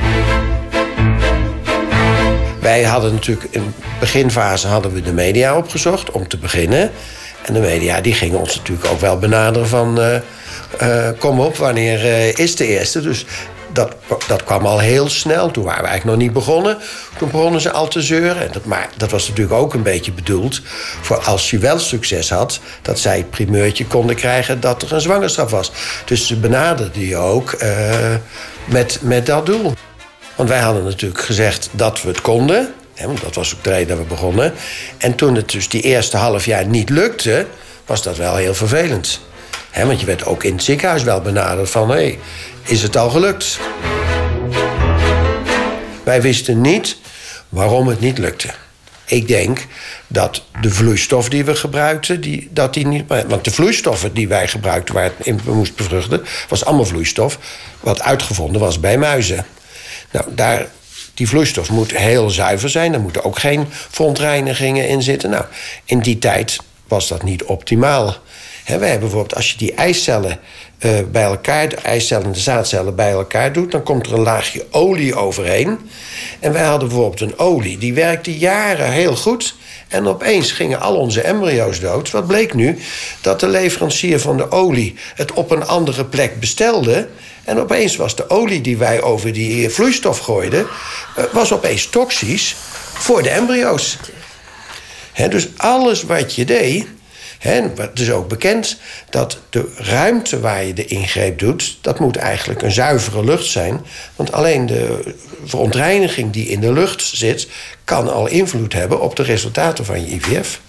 Wij 2.69 2.83
hadden 2.83 3.13
natuurlijk 3.13 3.49
in 3.51 3.75
beginfase 4.01 4.67
hadden 4.67 4.93
we 4.93 5.03
de 5.03 5.13
media 5.13 5.57
opgezocht 5.57 6.11
om 6.11 6.29
te 6.29 6.37
beginnen. 6.37 6.91
En 7.43 7.55
de 7.55 7.61
media 7.61 8.01
die 8.01 8.15
gingen 8.15 8.39
ons 8.39 8.57
natuurlijk 8.57 8.89
ook 8.89 9.01
wel 9.01 9.19
benaderen 9.19 9.69
van... 9.69 10.01
Uh, 10.01 10.15
uh, 10.83 11.09
kom 11.19 11.41
op, 11.41 11.57
wanneer 11.57 12.05
uh, 12.05 12.37
is 12.37 12.57
de 12.57 12.67
eerste? 12.67 13.01
Dus 13.01 13.27
dat, 13.73 13.95
dat 14.27 14.45
kwam 14.45 14.67
al 14.67 14.79
heel 14.79 15.09
snel. 15.09 15.51
Toen 15.51 15.65
waren 15.65 15.83
we 15.83 15.89
eigenlijk 15.89 16.19
nog 16.19 16.27
niet 16.27 16.37
begonnen. 16.37 16.79
Toen 17.19 17.31
begonnen 17.31 17.61
ze 17.61 17.71
al 17.71 17.89
te 17.89 18.03
zeuren. 18.03 18.43
En 18.43 18.53
dat, 18.53 18.65
maar 18.65 18.89
dat 18.97 19.11
was 19.11 19.29
natuurlijk 19.29 19.61
ook 19.61 19.75
een 19.75 19.83
beetje 19.83 20.13
bedoeld... 20.13 20.61
voor 21.01 21.19
als 21.19 21.51
je 21.51 21.59
wel 21.59 21.79
succes 21.79 22.31
had... 22.31 22.61
dat 22.83 22.99
zij 22.99 23.17
het 23.17 23.31
primeurtje 23.31 23.87
konden 23.87 24.17
krijgen 24.17 24.61
dat 24.61 24.83
er 24.83 24.93
een 24.93 25.01
zwangerschap 25.01 25.51
was. 25.51 25.73
Dus 26.05 26.27
ze 26.27 26.37
benaderden 26.37 27.07
je 27.07 27.17
ook 27.17 27.57
met, 28.65 28.99
met 29.03 29.27
dat 29.27 29.47
doel. 29.47 29.73
Want 30.39 30.51
wij 30.51 30.61
hadden 30.61 30.85
natuurlijk 30.85 31.21
gezegd 31.21 31.69
dat 31.73 32.03
we 32.03 32.09
het 32.09 32.21
konden. 32.21 32.75
Hè, 32.95 33.07
want 33.07 33.21
dat 33.21 33.35
was 33.35 33.55
ook 33.55 33.65
de 33.65 33.71
reden 33.71 33.89
dat 33.89 33.99
we 33.99 34.05
begonnen. 34.05 34.55
En 34.99 35.15
toen 35.15 35.35
het 35.35 35.51
dus 35.51 35.69
die 35.69 35.83
eerste 35.83 36.17
half 36.17 36.45
jaar 36.45 36.67
niet 36.67 36.91
lukte, 36.91 37.47
was 37.87 38.03
dat 38.03 38.17
wel 38.17 38.37
heel 38.37 38.55
vervelend. 38.55 39.21
Hè, 39.71 39.87
want 39.87 40.01
je 40.01 40.07
werd 40.07 40.25
ook 40.25 40.45
in 40.45 40.53
het 40.53 40.63
ziekenhuis 40.63 41.03
wel 41.03 41.21
benaderd 41.21 41.71
van... 41.71 41.89
hé, 41.89 41.95
hey, 41.95 42.19
is 42.63 42.83
het 42.83 42.97
al 42.97 43.11
gelukt? 43.11 43.59
Wij 46.03 46.23
wisten 46.23 46.61
niet 46.61 46.97
waarom 47.49 47.89
het 47.89 48.01
niet 48.01 48.19
lukte. 48.19 48.49
Ik 49.05 49.29
denk 49.29 49.67
dat 50.07 50.45
de 50.61 50.71
vloeistof 50.71 51.29
die 51.29 51.45
we 51.45 51.57
gebruikten, 51.57 52.21
die, 52.21 52.49
dat 52.53 52.75
die 52.75 52.87
niet. 52.87 53.05
Want 53.07 53.45
de 53.45 53.51
vloeistoffen 53.51 54.15
die 54.15 54.29
wij 54.29 54.49
gebruikten, 54.49 54.95
waar 54.95 55.05
het 55.05 55.27
in 55.27 55.41
moest 55.45 55.77
bevruchten, 55.77 56.25
was 56.49 56.65
allemaal 56.65 56.85
vloeistof. 56.85 57.39
wat 57.81 58.03
uitgevonden 58.03 58.61
was 58.61 58.81
bij 58.81 58.99
muizen. 58.99 59.47
Nou, 60.11 60.35
daar, 60.35 60.67
die 61.15 61.29
vloeistof 61.29 61.71
moet 61.71 61.97
heel 61.97 62.31
zuiver 62.31 62.69
zijn. 62.71 62.95
Er 62.95 63.01
moeten 63.01 63.25
ook 63.25 63.39
geen 63.39 63.67
verontreinigingen 63.71 64.89
in 64.89 65.03
zitten. 65.03 65.31
Nou, 65.31 65.45
in 65.85 66.01
die 66.01 66.19
tijd 66.19 66.59
was 66.89 67.09
dat 67.09 67.23
niet 67.23 67.45
optimaal. 67.45 68.17
He, 68.65 68.79
wij 68.79 68.89
hebben 68.89 69.09
bijvoorbeeld, 69.09 69.37
als 69.37 69.51
je 69.51 69.57
die 69.57 69.75
eicellen 69.75 70.39
uh, 70.79 70.99
bij 71.13 71.23
elkaar, 71.23 71.69
de 71.69 71.77
eicellen 71.77 72.27
en 72.27 72.33
de 72.33 72.39
zaadcellen 72.39 72.95
bij 72.95 73.11
elkaar 73.11 73.53
doet, 73.53 73.71
dan 73.71 73.83
komt 73.83 74.07
er 74.07 74.13
een 74.13 74.21
laagje 74.21 74.67
olie 74.71 75.15
overheen. 75.15 75.79
En 76.41 76.53
wij 76.53 76.65
hadden 76.65 76.89
bijvoorbeeld 76.89 77.21
een 77.21 77.39
olie, 77.39 77.79
die 77.79 77.95
werkte 77.95 78.39
jaren 78.39 78.93
heel 78.93 79.17
goed. 79.17 79.55
En 79.89 80.07
opeens 80.07 80.53
gingen 80.53 80.81
al 80.81 80.97
onze 80.97 81.21
embryo's 81.21 81.81
dood. 81.81 82.11
Wat 82.11 82.27
bleek 82.27 82.55
nu? 82.55 82.79
Dat 83.21 83.41
de 83.41 83.49
leverancier 83.49 84.21
van 84.21 84.37
de 84.37 84.51
olie 84.51 84.95
het 85.15 85.33
op 85.33 85.51
een 85.51 85.67
andere 85.67 86.05
plek 86.05 86.41
bestelde. 86.41 87.09
En 87.45 87.59
opeens 87.59 87.97
was 87.97 88.17
de 88.17 88.31
olie 88.31 88.61
die 88.61 88.77
wij 88.77 89.03
over 89.03 89.33
die 89.33 89.69
vloeistof 89.69 90.19
gooiden... 90.19 90.67
Uh, 91.19 91.25
was 91.33 91.53
opeens 91.53 91.87
toxisch 91.87 92.57
voor 92.93 93.23
de 93.23 93.31
embryo's. 93.31 93.97
Dus 95.29 95.49
alles 95.57 96.03
wat 96.03 96.35
je 96.35 96.45
deed... 96.45 96.87
He, 97.39 97.63
het 97.77 98.01
is 98.01 98.11
ook 98.11 98.29
bekend 98.29 98.77
dat 99.11 99.39
de 99.51 99.73
ruimte 99.77 100.41
waar 100.41 100.65
je 100.65 100.73
de 100.73 100.87
ingreep 100.87 101.39
doet... 101.39 101.79
dat 101.81 101.99
moet 101.99 102.17
eigenlijk 102.17 102.63
een 102.63 102.73
zuivere 102.73 103.25
lucht 103.25 103.47
zijn. 103.47 103.87
Want 104.17 104.33
alleen 104.33 104.67
de 104.67 105.15
verontreiniging 105.45 106.33
die 106.33 106.49
in 106.49 106.61
de 106.61 106.73
lucht 106.73 107.03
zit... 107.03 107.49
kan 107.85 108.13
al 108.13 108.27
invloed 108.27 108.73
hebben 108.73 109.01
op 109.01 109.17
de 109.17 109.23
resultaten 109.23 109.85
van 109.85 110.01
je 110.01 110.15
IVF. 110.15 110.61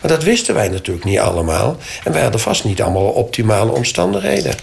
Maar 0.00 0.10
dat 0.10 0.22
wisten 0.22 0.54
wij 0.54 0.68
natuurlijk 0.68 1.04
niet 1.04 1.18
allemaal. 1.18 1.76
En 2.04 2.12
wij 2.12 2.22
hadden 2.22 2.40
vast 2.40 2.64
niet 2.64 2.82
allemaal 2.82 3.02
optimale 3.02 3.72
omstandigheden. 3.72 4.54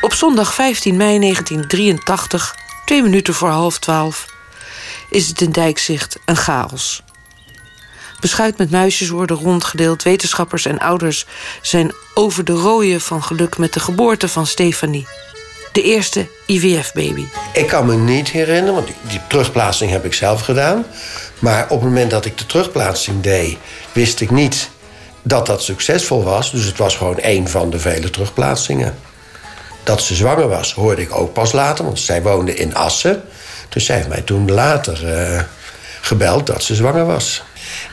Op 0.00 0.14
zondag 0.14 0.54
15 0.54 0.96
mei 0.96 1.18
1983, 1.18 2.54
twee 2.84 3.02
minuten 3.02 3.34
voor 3.34 3.48
half 3.48 3.78
twaalf, 3.78 4.26
is 5.10 5.28
het 5.28 5.40
in 5.40 5.52
Dijkzicht 5.52 6.18
een 6.24 6.36
chaos. 6.36 7.02
Beschuit 8.22 8.58
met 8.58 8.70
muisjes 8.70 9.08
worden 9.08 9.36
rondgedeeld. 9.36 10.02
Wetenschappers 10.02 10.66
en 10.66 10.78
ouders 10.78 11.26
zijn 11.62 11.92
over 12.14 12.44
de 12.44 12.52
rooien 12.52 13.00
van 13.00 13.22
geluk 13.22 13.58
met 13.58 13.72
de 13.72 13.80
geboorte 13.80 14.28
van 14.28 14.46
Stefanie. 14.46 15.06
De 15.72 15.82
eerste 15.82 16.28
IVF-baby. 16.46 17.24
Ik 17.52 17.66
kan 17.66 17.86
me 17.86 17.94
niet 17.94 18.30
herinneren, 18.30 18.74
want 18.74 18.88
die, 19.08 19.20
terugplaatsing 19.28 19.90
heb 19.90 20.04
ik 20.04 20.14
zelf 20.14 20.40
gedaan. 20.40 20.84
Maar 21.38 21.62
op 21.62 21.80
het 21.80 21.88
moment 21.88 22.10
dat 22.10 22.24
ik 22.24 22.38
de 22.38 22.46
terugplaatsing 22.46 23.22
deed, 23.22 23.58
wist 23.92 24.20
ik 24.20 24.30
niet 24.30 24.70
dat 25.22 25.46
dat 25.46 25.62
succesvol 25.62 26.22
was. 26.22 26.50
Dus 26.50 26.64
het 26.64 26.78
was 26.78 26.96
gewoon 26.96 27.18
één 27.18 27.48
van 27.48 27.70
de 27.70 27.78
vele 27.78 28.10
terugplaatsingen. 28.10 28.98
Dat 29.82 30.02
ze 30.02 30.14
zwanger 30.14 30.48
was, 30.48 30.74
hoorde 30.74 31.02
ik 31.02 31.14
ook 31.14 31.32
pas 31.32 31.52
later, 31.52 31.84
want 31.84 32.00
zij 32.00 32.22
woonde 32.22 32.54
in 32.54 32.74
Assen. 32.74 33.22
Dus 33.68 33.84
zij 33.84 33.96
heeft 33.96 34.08
mij 34.08 34.22
toen 34.22 34.52
later 34.52 35.30
uh, 35.32 35.40
gebeld 36.00 36.46
dat 36.46 36.62
ze 36.62 36.74
zwanger 36.74 37.06
was. 37.06 37.42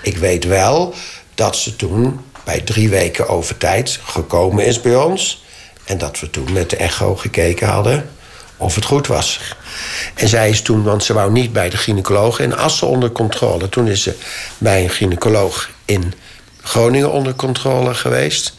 Ik 0.02 0.18
weet 0.18 0.44
wel 0.44 0.94
dat 1.36 1.56
ze 1.56 1.76
toen 1.76 2.20
bij 2.44 2.62
drie 2.62 2.90
weken 2.90 3.28
over 3.28 3.58
tijd 3.58 4.00
gekomen 4.04 4.66
is 4.66 4.82
bij 4.82 4.96
ons. 4.96 5.44
En 5.84 5.98
dat 5.98 6.20
we 6.20 6.30
toen 6.30 6.54
met 6.54 6.70
de 6.70 6.76
echo 6.76 7.16
gekeken 7.16 7.68
hadden 7.68 8.10
of 8.58 8.76
het 8.76 8.86
goed 8.86 9.08
was. 9.08 9.40
En 10.14 10.28
zij 10.28 10.50
is 10.50 10.62
toen, 10.62 10.84
want 10.84 11.04
ze 11.04 11.14
wou 11.14 11.32
niet 11.32 11.54
bij 11.54 11.70
de 11.70 11.78
gynaecoloog 11.78 12.40
in 12.40 12.56
Assen 12.56 12.88
onder 12.88 13.12
controle. 13.12 13.70
Toen 13.70 13.88
is 13.88 14.04
ze 14.04 14.16
bij 14.58 14.84
een 14.84 14.90
gynaecoloog 14.90 15.70
in 15.86 16.14
Groningen 16.62 17.12
onder 17.12 17.36
controle 17.36 17.94
geweest. 17.94 18.54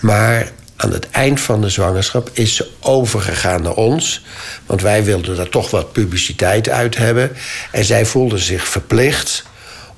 Maar 0.00 0.52
aan 0.76 0.92
het 0.92 1.10
eind 1.10 1.40
van 1.40 1.60
de 1.60 1.68
zwangerschap 1.68 2.30
is 2.32 2.54
ze 2.54 2.70
overgegaan 2.80 3.62
naar 3.62 3.74
ons. 3.74 4.24
Want 4.66 4.82
wij 4.82 5.04
wilden 5.04 5.36
daar 5.36 5.48
toch 5.48 5.70
wat 5.70 5.92
publiciteit 5.92 6.68
uit 6.68 6.96
hebben. 6.96 7.36
En 7.70 7.84
zij 7.84 8.06
voelde 8.06 8.38
zich 8.38 8.68
verplicht 8.68 9.44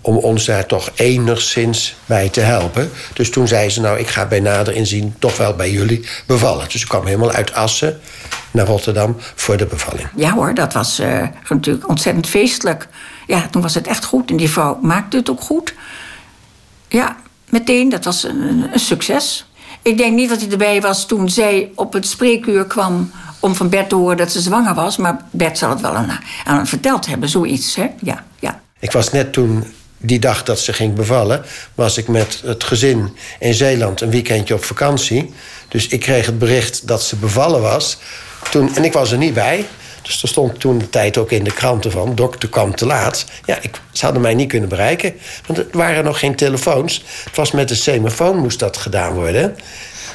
om 0.07 0.16
ons 0.16 0.44
daar 0.44 0.66
toch 0.66 0.90
enigszins 0.94 1.96
bij 2.04 2.28
te 2.28 2.40
helpen. 2.40 2.90
Dus 3.12 3.30
toen 3.30 3.48
zei 3.48 3.70
ze, 3.70 3.80
nou, 3.80 3.98
ik 3.98 4.09
ga 4.09 4.26
bij 4.26 4.40
nader 4.40 4.74
inzien 4.74 5.14
toch 5.18 5.36
wel 5.36 5.54
bij 5.54 5.70
jullie 5.70 6.07
bevallen. 6.26 6.68
Dus 6.68 6.82
ik 6.82 6.88
kwam 6.88 7.07
helemaal 7.07 7.30
uit 7.30 7.54
Assen 7.54 8.00
naar 8.50 8.66
Rotterdam 8.66 9.16
voor 9.34 9.57
de 9.57 9.66
bevalling. 9.66 10.09
Ja 10.16 10.32
hoor, 10.32 10.54
dat 10.54 10.72
was 10.72 11.00
uh, 11.00 11.22
natuurlijk 11.48 11.88
ontzettend 11.88 12.26
feestelijk. 12.26 12.88
Ja, 13.26 13.48
toen 13.50 13.62
was 13.62 13.74
het 13.74 13.86
echt 13.86 14.04
goed 14.04 14.30
en 14.30 14.36
die 14.36 14.50
vrouw 14.50 14.78
maakte 14.82 15.16
het 15.16 15.30
ook 15.30 15.40
goed. 15.40 15.74
Ja, 16.88 17.16
meteen, 17.48 17.88
dat 17.88 18.04
was 18.04 18.22
een, 18.22 18.68
een 18.72 18.80
succes. 18.80 19.46
Ik 19.82 19.98
denk 19.98 20.14
niet 20.14 20.28
dat 20.28 20.40
hij 20.40 20.50
erbij 20.50 20.80
was 20.80 21.07
toen 21.07 21.30
zij 21.30 21.70
op 21.74 21.92
het 21.92 22.07
spreekuur 22.07 22.64
kwam 22.64 23.11
om 23.40 23.54
van 23.54 23.68
Bert 23.68 23.88
te 23.88 23.94
horen 23.94 24.16
dat 24.16 24.32
ze 24.32 24.40
zwanger 24.40 24.74
was. 24.74 24.96
Maar 24.96 25.26
Bert 25.30 25.59
zal 25.59 25.70
het 25.70 25.80
wel 25.80 25.94
aan, 25.94 26.18
aan 26.44 26.66
verteld 26.66 27.07
hebben, 27.07 27.28
zoiets. 27.28 27.76
Hè? 27.76 27.86
Ja, 28.02 28.24
ja. 28.38 28.61
Ik 28.78 28.92
was 28.92 29.11
net 29.11 29.32
toen 29.32 29.64
die 29.99 30.18
dag 30.18 30.42
dat 30.42 30.59
ze 30.59 30.72
ging 30.72 30.94
bevallen, 30.94 31.44
was 31.74 31.99
ik 31.99 32.09
met 32.09 32.40
het 32.44 32.64
gezin 32.64 33.16
in 33.38 33.55
Zeeland 33.55 34.01
een 34.01 34.11
weekendje 34.11 34.55
op 34.55 34.64
vakantie. 34.64 35.32
Dus 35.68 35.86
ik 35.86 36.01
kreeg 36.01 36.26
het 36.26 36.38
bericht 36.38 36.86
dat 36.86 37.03
ze 37.03 37.16
bevallen 37.16 37.61
was. 37.61 37.99
Toen, 38.51 38.76
en 38.76 38.84
ik 38.84 38.92
was 38.92 39.12
er 39.12 39.18
niet 39.18 39.34
bij. 39.34 39.66
Dus 40.03 40.22
er 40.22 40.28
stond 40.28 40.61
toen 40.61 40.78
de 40.78 40.90
tijd 40.90 41.18
ook 41.18 41.30
in 41.30 41.44
de 41.44 41.53
kranten 41.53 41.90
van... 41.90 42.14
dokter 42.14 42.49
kwam 42.49 42.74
te 42.74 42.86
laat. 42.86 43.24
Ja, 43.44 43.59
ik, 43.61 43.80
ze 43.92 44.05
hadden 44.05 44.22
mij 44.22 44.34
niet 44.34 44.49
kunnen 44.49 44.68
bereiken. 44.68 45.14
Want 45.47 45.59
er 45.59 45.66
waren 45.70 46.05
nog 46.05 46.18
geen 46.18 46.34
telefoons. 46.34 47.05
Het 47.24 47.36
was 47.36 47.51
met 47.51 47.68
de 47.68 47.74
semafoon 47.74 48.36
moest 48.36 48.59
dat 48.59 48.76
gedaan 48.76 49.12
worden. 49.12 49.57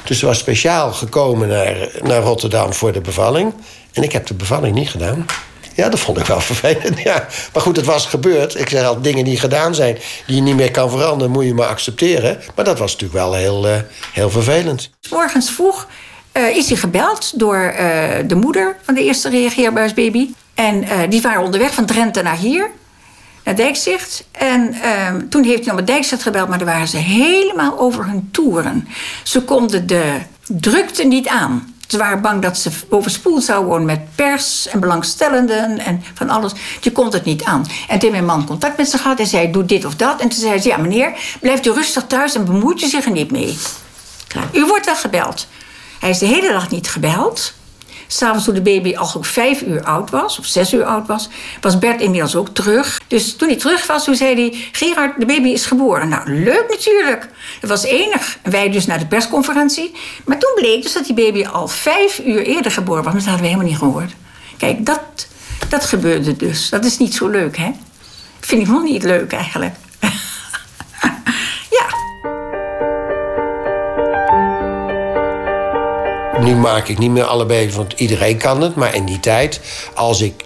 Dus 0.04 0.18
ze 0.18 0.26
was 0.26 0.38
speciaal 0.38 0.92
gekomen 0.92 1.48
naar, 1.48 1.88
naar 2.02 2.22
Rotterdam 2.22 2.72
voor 2.72 2.92
de 2.92 3.00
bevalling. 3.00 3.54
En 3.92 4.02
ik 4.02 4.12
heb 4.12 4.26
de 4.26 4.34
bevalling 4.34 4.74
niet 4.74 4.90
gedaan. 4.90 5.26
Ja, 5.74 5.88
dat 5.88 6.00
vond 6.00 6.18
ik 6.18 6.26
wel 6.26 6.40
vervelend. 6.52 6.98
Ja. 6.98 7.26
Maar 7.52 7.62
goed, 7.62 7.76
het 7.76 7.86
was 7.86 8.06
gebeurd. 8.06 8.58
Ik 8.60 8.68
zeg 8.68 8.84
al, 8.84 9.00
dingen 9.00 9.24
die 9.24 9.38
gedaan 9.38 9.74
zijn, 9.74 9.98
die 10.26 10.36
je 10.36 10.42
niet 10.42 10.56
meer 10.56 10.70
kan 10.70 10.90
veranderen, 10.90 11.32
moet 11.32 11.44
je 11.44 11.54
maar 11.54 11.66
accepteren. 11.66 12.40
Maar 12.54 12.64
dat 12.64 12.78
was 12.78 12.92
natuurlijk 12.92 13.20
wel 13.20 13.34
heel, 13.34 13.68
uh, 13.68 13.76
heel 14.12 14.30
vervelend. 14.30 14.90
Morgens 15.10 15.50
vroeg 15.50 15.86
uh, 16.32 16.56
is 16.56 16.68
hij 16.68 16.76
gebeld 16.76 17.38
door 17.38 17.56
uh, 17.56 17.78
de 18.26 18.34
moeder 18.34 18.76
van 18.82 18.94
de 18.94 19.04
eerste 19.04 19.28
reageerbuisbaby. 19.28 20.28
En 20.54 20.84
die 21.08 21.22
waren 21.22 21.42
onderweg 21.42 21.74
van 21.74 21.86
Drenthe 21.86 22.22
naar 22.22 22.36
hier, 22.36 22.70
naar 23.44 23.56
Dijkzicht. 23.56 24.24
En 24.30 24.74
ehm, 24.82 25.28
toen 25.28 25.44
heeft 25.44 25.64
hij 25.64 25.74
naar 25.74 25.84
Dijkzicht 25.84 26.22
gebeld, 26.22 26.48
maar 26.48 26.58
daar 26.58 26.66
waren 26.66 26.88
ze 26.88 26.96
helemaal 26.96 27.78
over 27.78 28.06
hun 28.06 28.28
toeren. 28.32 28.88
Ze 29.22 29.42
konden 29.42 29.86
de 29.86 30.18
drukte 30.46 31.04
niet 31.04 31.28
aan. 31.28 31.71
Ze 31.92 31.98
waren 31.98 32.20
bang 32.20 32.42
dat 32.42 32.58
ze 32.58 32.70
overspoeld 32.88 33.44
zouden 33.44 33.68
worden 33.68 33.86
met 33.86 34.14
pers 34.14 34.68
en 34.68 34.80
belangstellenden 34.80 35.78
en 35.78 36.02
van 36.14 36.30
alles. 36.30 36.52
Je 36.80 36.92
kon 36.92 37.12
het 37.12 37.24
niet 37.24 37.44
aan. 37.44 37.66
En 37.88 37.98
toen 37.98 38.10
mijn 38.10 38.24
man 38.24 38.46
contact 38.46 38.76
met 38.76 38.88
ze 38.88 38.98
gehad 38.98 39.18
en 39.18 39.26
zei: 39.26 39.50
Doe 39.50 39.64
dit 39.64 39.84
of 39.84 39.94
dat. 39.94 40.20
En 40.20 40.28
toen 40.28 40.40
zei 40.40 40.58
ze: 40.58 40.68
Ja, 40.68 40.76
meneer, 40.76 41.12
blijft 41.40 41.66
u 41.66 41.70
rustig 41.70 42.04
thuis 42.06 42.34
en 42.34 42.44
bemoeit 42.44 42.82
u 42.82 42.86
zich 42.86 43.04
er 43.04 43.10
niet 43.10 43.30
mee. 43.30 43.58
Klaar. 44.26 44.48
U 44.52 44.66
wordt 44.66 44.86
wel 44.86 44.96
gebeld. 44.96 45.46
Hij 46.00 46.10
is 46.10 46.18
de 46.18 46.26
hele 46.26 46.52
dag 46.52 46.70
niet 46.70 46.88
gebeld. 46.88 47.52
S'avonds 48.12 48.44
toen 48.44 48.54
de 48.54 48.62
baby 48.62 48.96
al 48.96 49.12
ook 49.16 49.24
vijf 49.24 49.62
uur 49.62 49.82
oud 49.82 50.10
was, 50.10 50.38
of 50.38 50.46
zes 50.46 50.72
uur 50.72 50.84
oud 50.84 51.06
was, 51.06 51.28
was 51.60 51.78
Bert 51.78 52.00
inmiddels 52.00 52.36
ook 52.36 52.48
terug. 52.48 53.00
Dus 53.06 53.36
toen 53.36 53.48
hij 53.48 53.56
terug 53.56 53.86
was, 53.86 54.04
toen 54.04 54.14
zei 54.14 54.34
hij: 54.34 54.58
Gerard, 54.72 55.20
de 55.20 55.26
baby 55.26 55.48
is 55.48 55.66
geboren. 55.66 56.08
Nou, 56.08 56.30
leuk 56.30 56.66
natuurlijk. 56.68 57.28
Dat 57.60 57.70
was 57.70 57.82
enig. 57.82 58.38
En 58.42 58.50
wij 58.50 58.70
dus 58.70 58.86
naar 58.86 58.98
de 58.98 59.06
persconferentie. 59.06 59.92
Maar 60.24 60.38
toen 60.38 60.52
bleek 60.54 60.82
dus 60.82 60.92
dat 60.92 61.06
die 61.06 61.14
baby 61.14 61.46
al 61.46 61.68
vijf 61.68 62.20
uur 62.24 62.42
eerder 62.42 62.72
geboren 62.72 63.02
was. 63.02 63.12
Maar 63.12 63.22
dat 63.22 63.30
hadden 63.30 63.42
we 63.42 63.52
helemaal 63.52 63.70
niet 63.70 63.78
gehoord. 63.78 64.12
Kijk, 64.56 64.86
dat, 64.86 65.26
dat 65.68 65.84
gebeurde 65.84 66.36
dus. 66.36 66.68
Dat 66.68 66.84
is 66.84 66.98
niet 66.98 67.14
zo 67.14 67.28
leuk, 67.28 67.56
hè? 67.56 67.70
Vind 68.40 68.62
ik 68.62 68.68
nog 68.68 68.82
niet 68.82 69.02
leuk 69.02 69.32
eigenlijk. 69.32 69.74
Nu 76.42 76.54
maak 76.54 76.88
ik 76.88 76.98
niet 76.98 77.10
meer 77.10 77.24
alle 77.24 77.46
baby's, 77.46 77.74
want 77.74 77.92
iedereen 77.92 78.36
kan 78.36 78.60
het. 78.60 78.74
Maar 78.74 78.94
in 78.94 79.04
die 79.04 79.20
tijd, 79.20 79.60
als 79.94 80.20
ik 80.20 80.44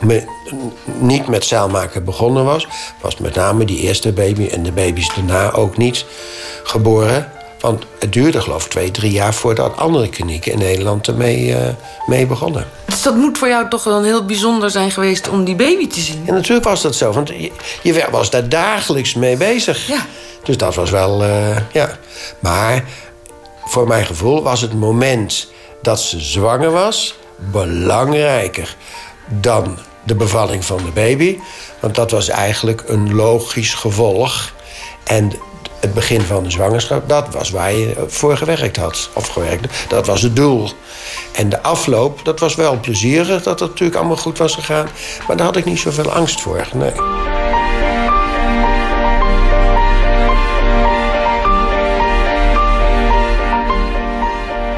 me 0.00 0.22
niet 0.98 1.28
met 1.28 1.44
zeilmaken 1.44 2.04
begonnen 2.04 2.44
was... 2.44 2.66
was 3.02 3.16
met 3.16 3.34
name 3.34 3.64
die 3.64 3.78
eerste 3.78 4.12
baby 4.12 4.46
en 4.46 4.62
de 4.62 4.72
baby's 4.72 5.14
daarna 5.14 5.52
ook 5.52 5.76
niet 5.76 6.04
geboren. 6.62 7.30
Want 7.60 7.84
het 7.98 8.12
duurde 8.12 8.40
geloof 8.40 8.64
ik 8.64 8.70
twee, 8.70 8.90
drie 8.90 9.12
jaar 9.12 9.34
voordat 9.34 9.76
andere 9.76 10.08
klinieken 10.08 10.52
in 10.52 10.58
Nederland 10.58 11.08
ermee 11.08 11.48
uh, 11.48 11.56
mee 12.06 12.26
begonnen. 12.26 12.66
Dus 12.84 13.02
dat 13.02 13.14
moet 13.14 13.38
voor 13.38 13.48
jou 13.48 13.68
toch 13.68 13.84
wel 13.84 14.02
heel 14.02 14.24
bijzonder 14.24 14.70
zijn 14.70 14.90
geweest 14.90 15.28
om 15.28 15.44
die 15.44 15.56
baby 15.56 15.88
te 15.88 16.00
zien? 16.00 16.22
En 16.26 16.34
natuurlijk 16.34 16.66
was 16.66 16.82
dat 16.82 16.94
zo, 16.94 17.12
want 17.12 17.28
je, 17.28 17.52
je 17.82 18.06
was 18.10 18.30
daar 18.30 18.48
dagelijks 18.48 19.14
mee 19.14 19.36
bezig. 19.36 19.86
Ja. 19.86 20.06
Dus 20.42 20.56
dat 20.56 20.74
was 20.74 20.90
wel, 20.90 21.22
uh, 21.22 21.56
ja. 21.72 21.98
Maar 22.38 22.84
voor 23.68 23.86
mijn 23.86 24.06
gevoel 24.06 24.42
was 24.42 24.60
het 24.60 24.74
moment 24.74 25.48
dat 25.82 26.00
ze 26.00 26.20
zwanger 26.20 26.70
was 26.70 27.14
belangrijker 27.36 28.76
dan 29.28 29.78
de 30.02 30.14
bevalling 30.14 30.64
van 30.64 30.76
de 30.76 30.90
baby. 30.90 31.38
Want 31.80 31.94
dat 31.94 32.10
was 32.10 32.28
eigenlijk 32.28 32.82
een 32.86 33.14
logisch 33.14 33.74
gevolg. 33.74 34.52
En 35.04 35.32
het 35.80 35.94
begin 35.94 36.20
van 36.20 36.42
de 36.42 36.50
zwangerschap, 36.50 37.08
dat 37.08 37.34
was 37.34 37.50
waar 37.50 37.72
je 37.72 38.04
voor 38.06 38.36
gewerkt 38.36 38.76
had. 38.76 39.10
Of 39.12 39.26
gewerkt, 39.28 39.88
dat 39.88 40.06
was 40.06 40.22
het 40.22 40.36
doel. 40.36 40.70
En 41.32 41.48
de 41.48 41.62
afloop, 41.62 42.24
dat 42.24 42.40
was 42.40 42.54
wel 42.54 42.80
plezierig 42.80 43.42
dat 43.42 43.60
het 43.60 43.68
natuurlijk 43.68 43.98
allemaal 43.98 44.16
goed 44.16 44.38
was 44.38 44.54
gegaan. 44.54 44.88
Maar 45.26 45.36
daar 45.36 45.46
had 45.46 45.56
ik 45.56 45.64
niet 45.64 45.78
zoveel 45.78 46.12
angst 46.12 46.40
voor, 46.40 46.68
nee. 46.74 47.25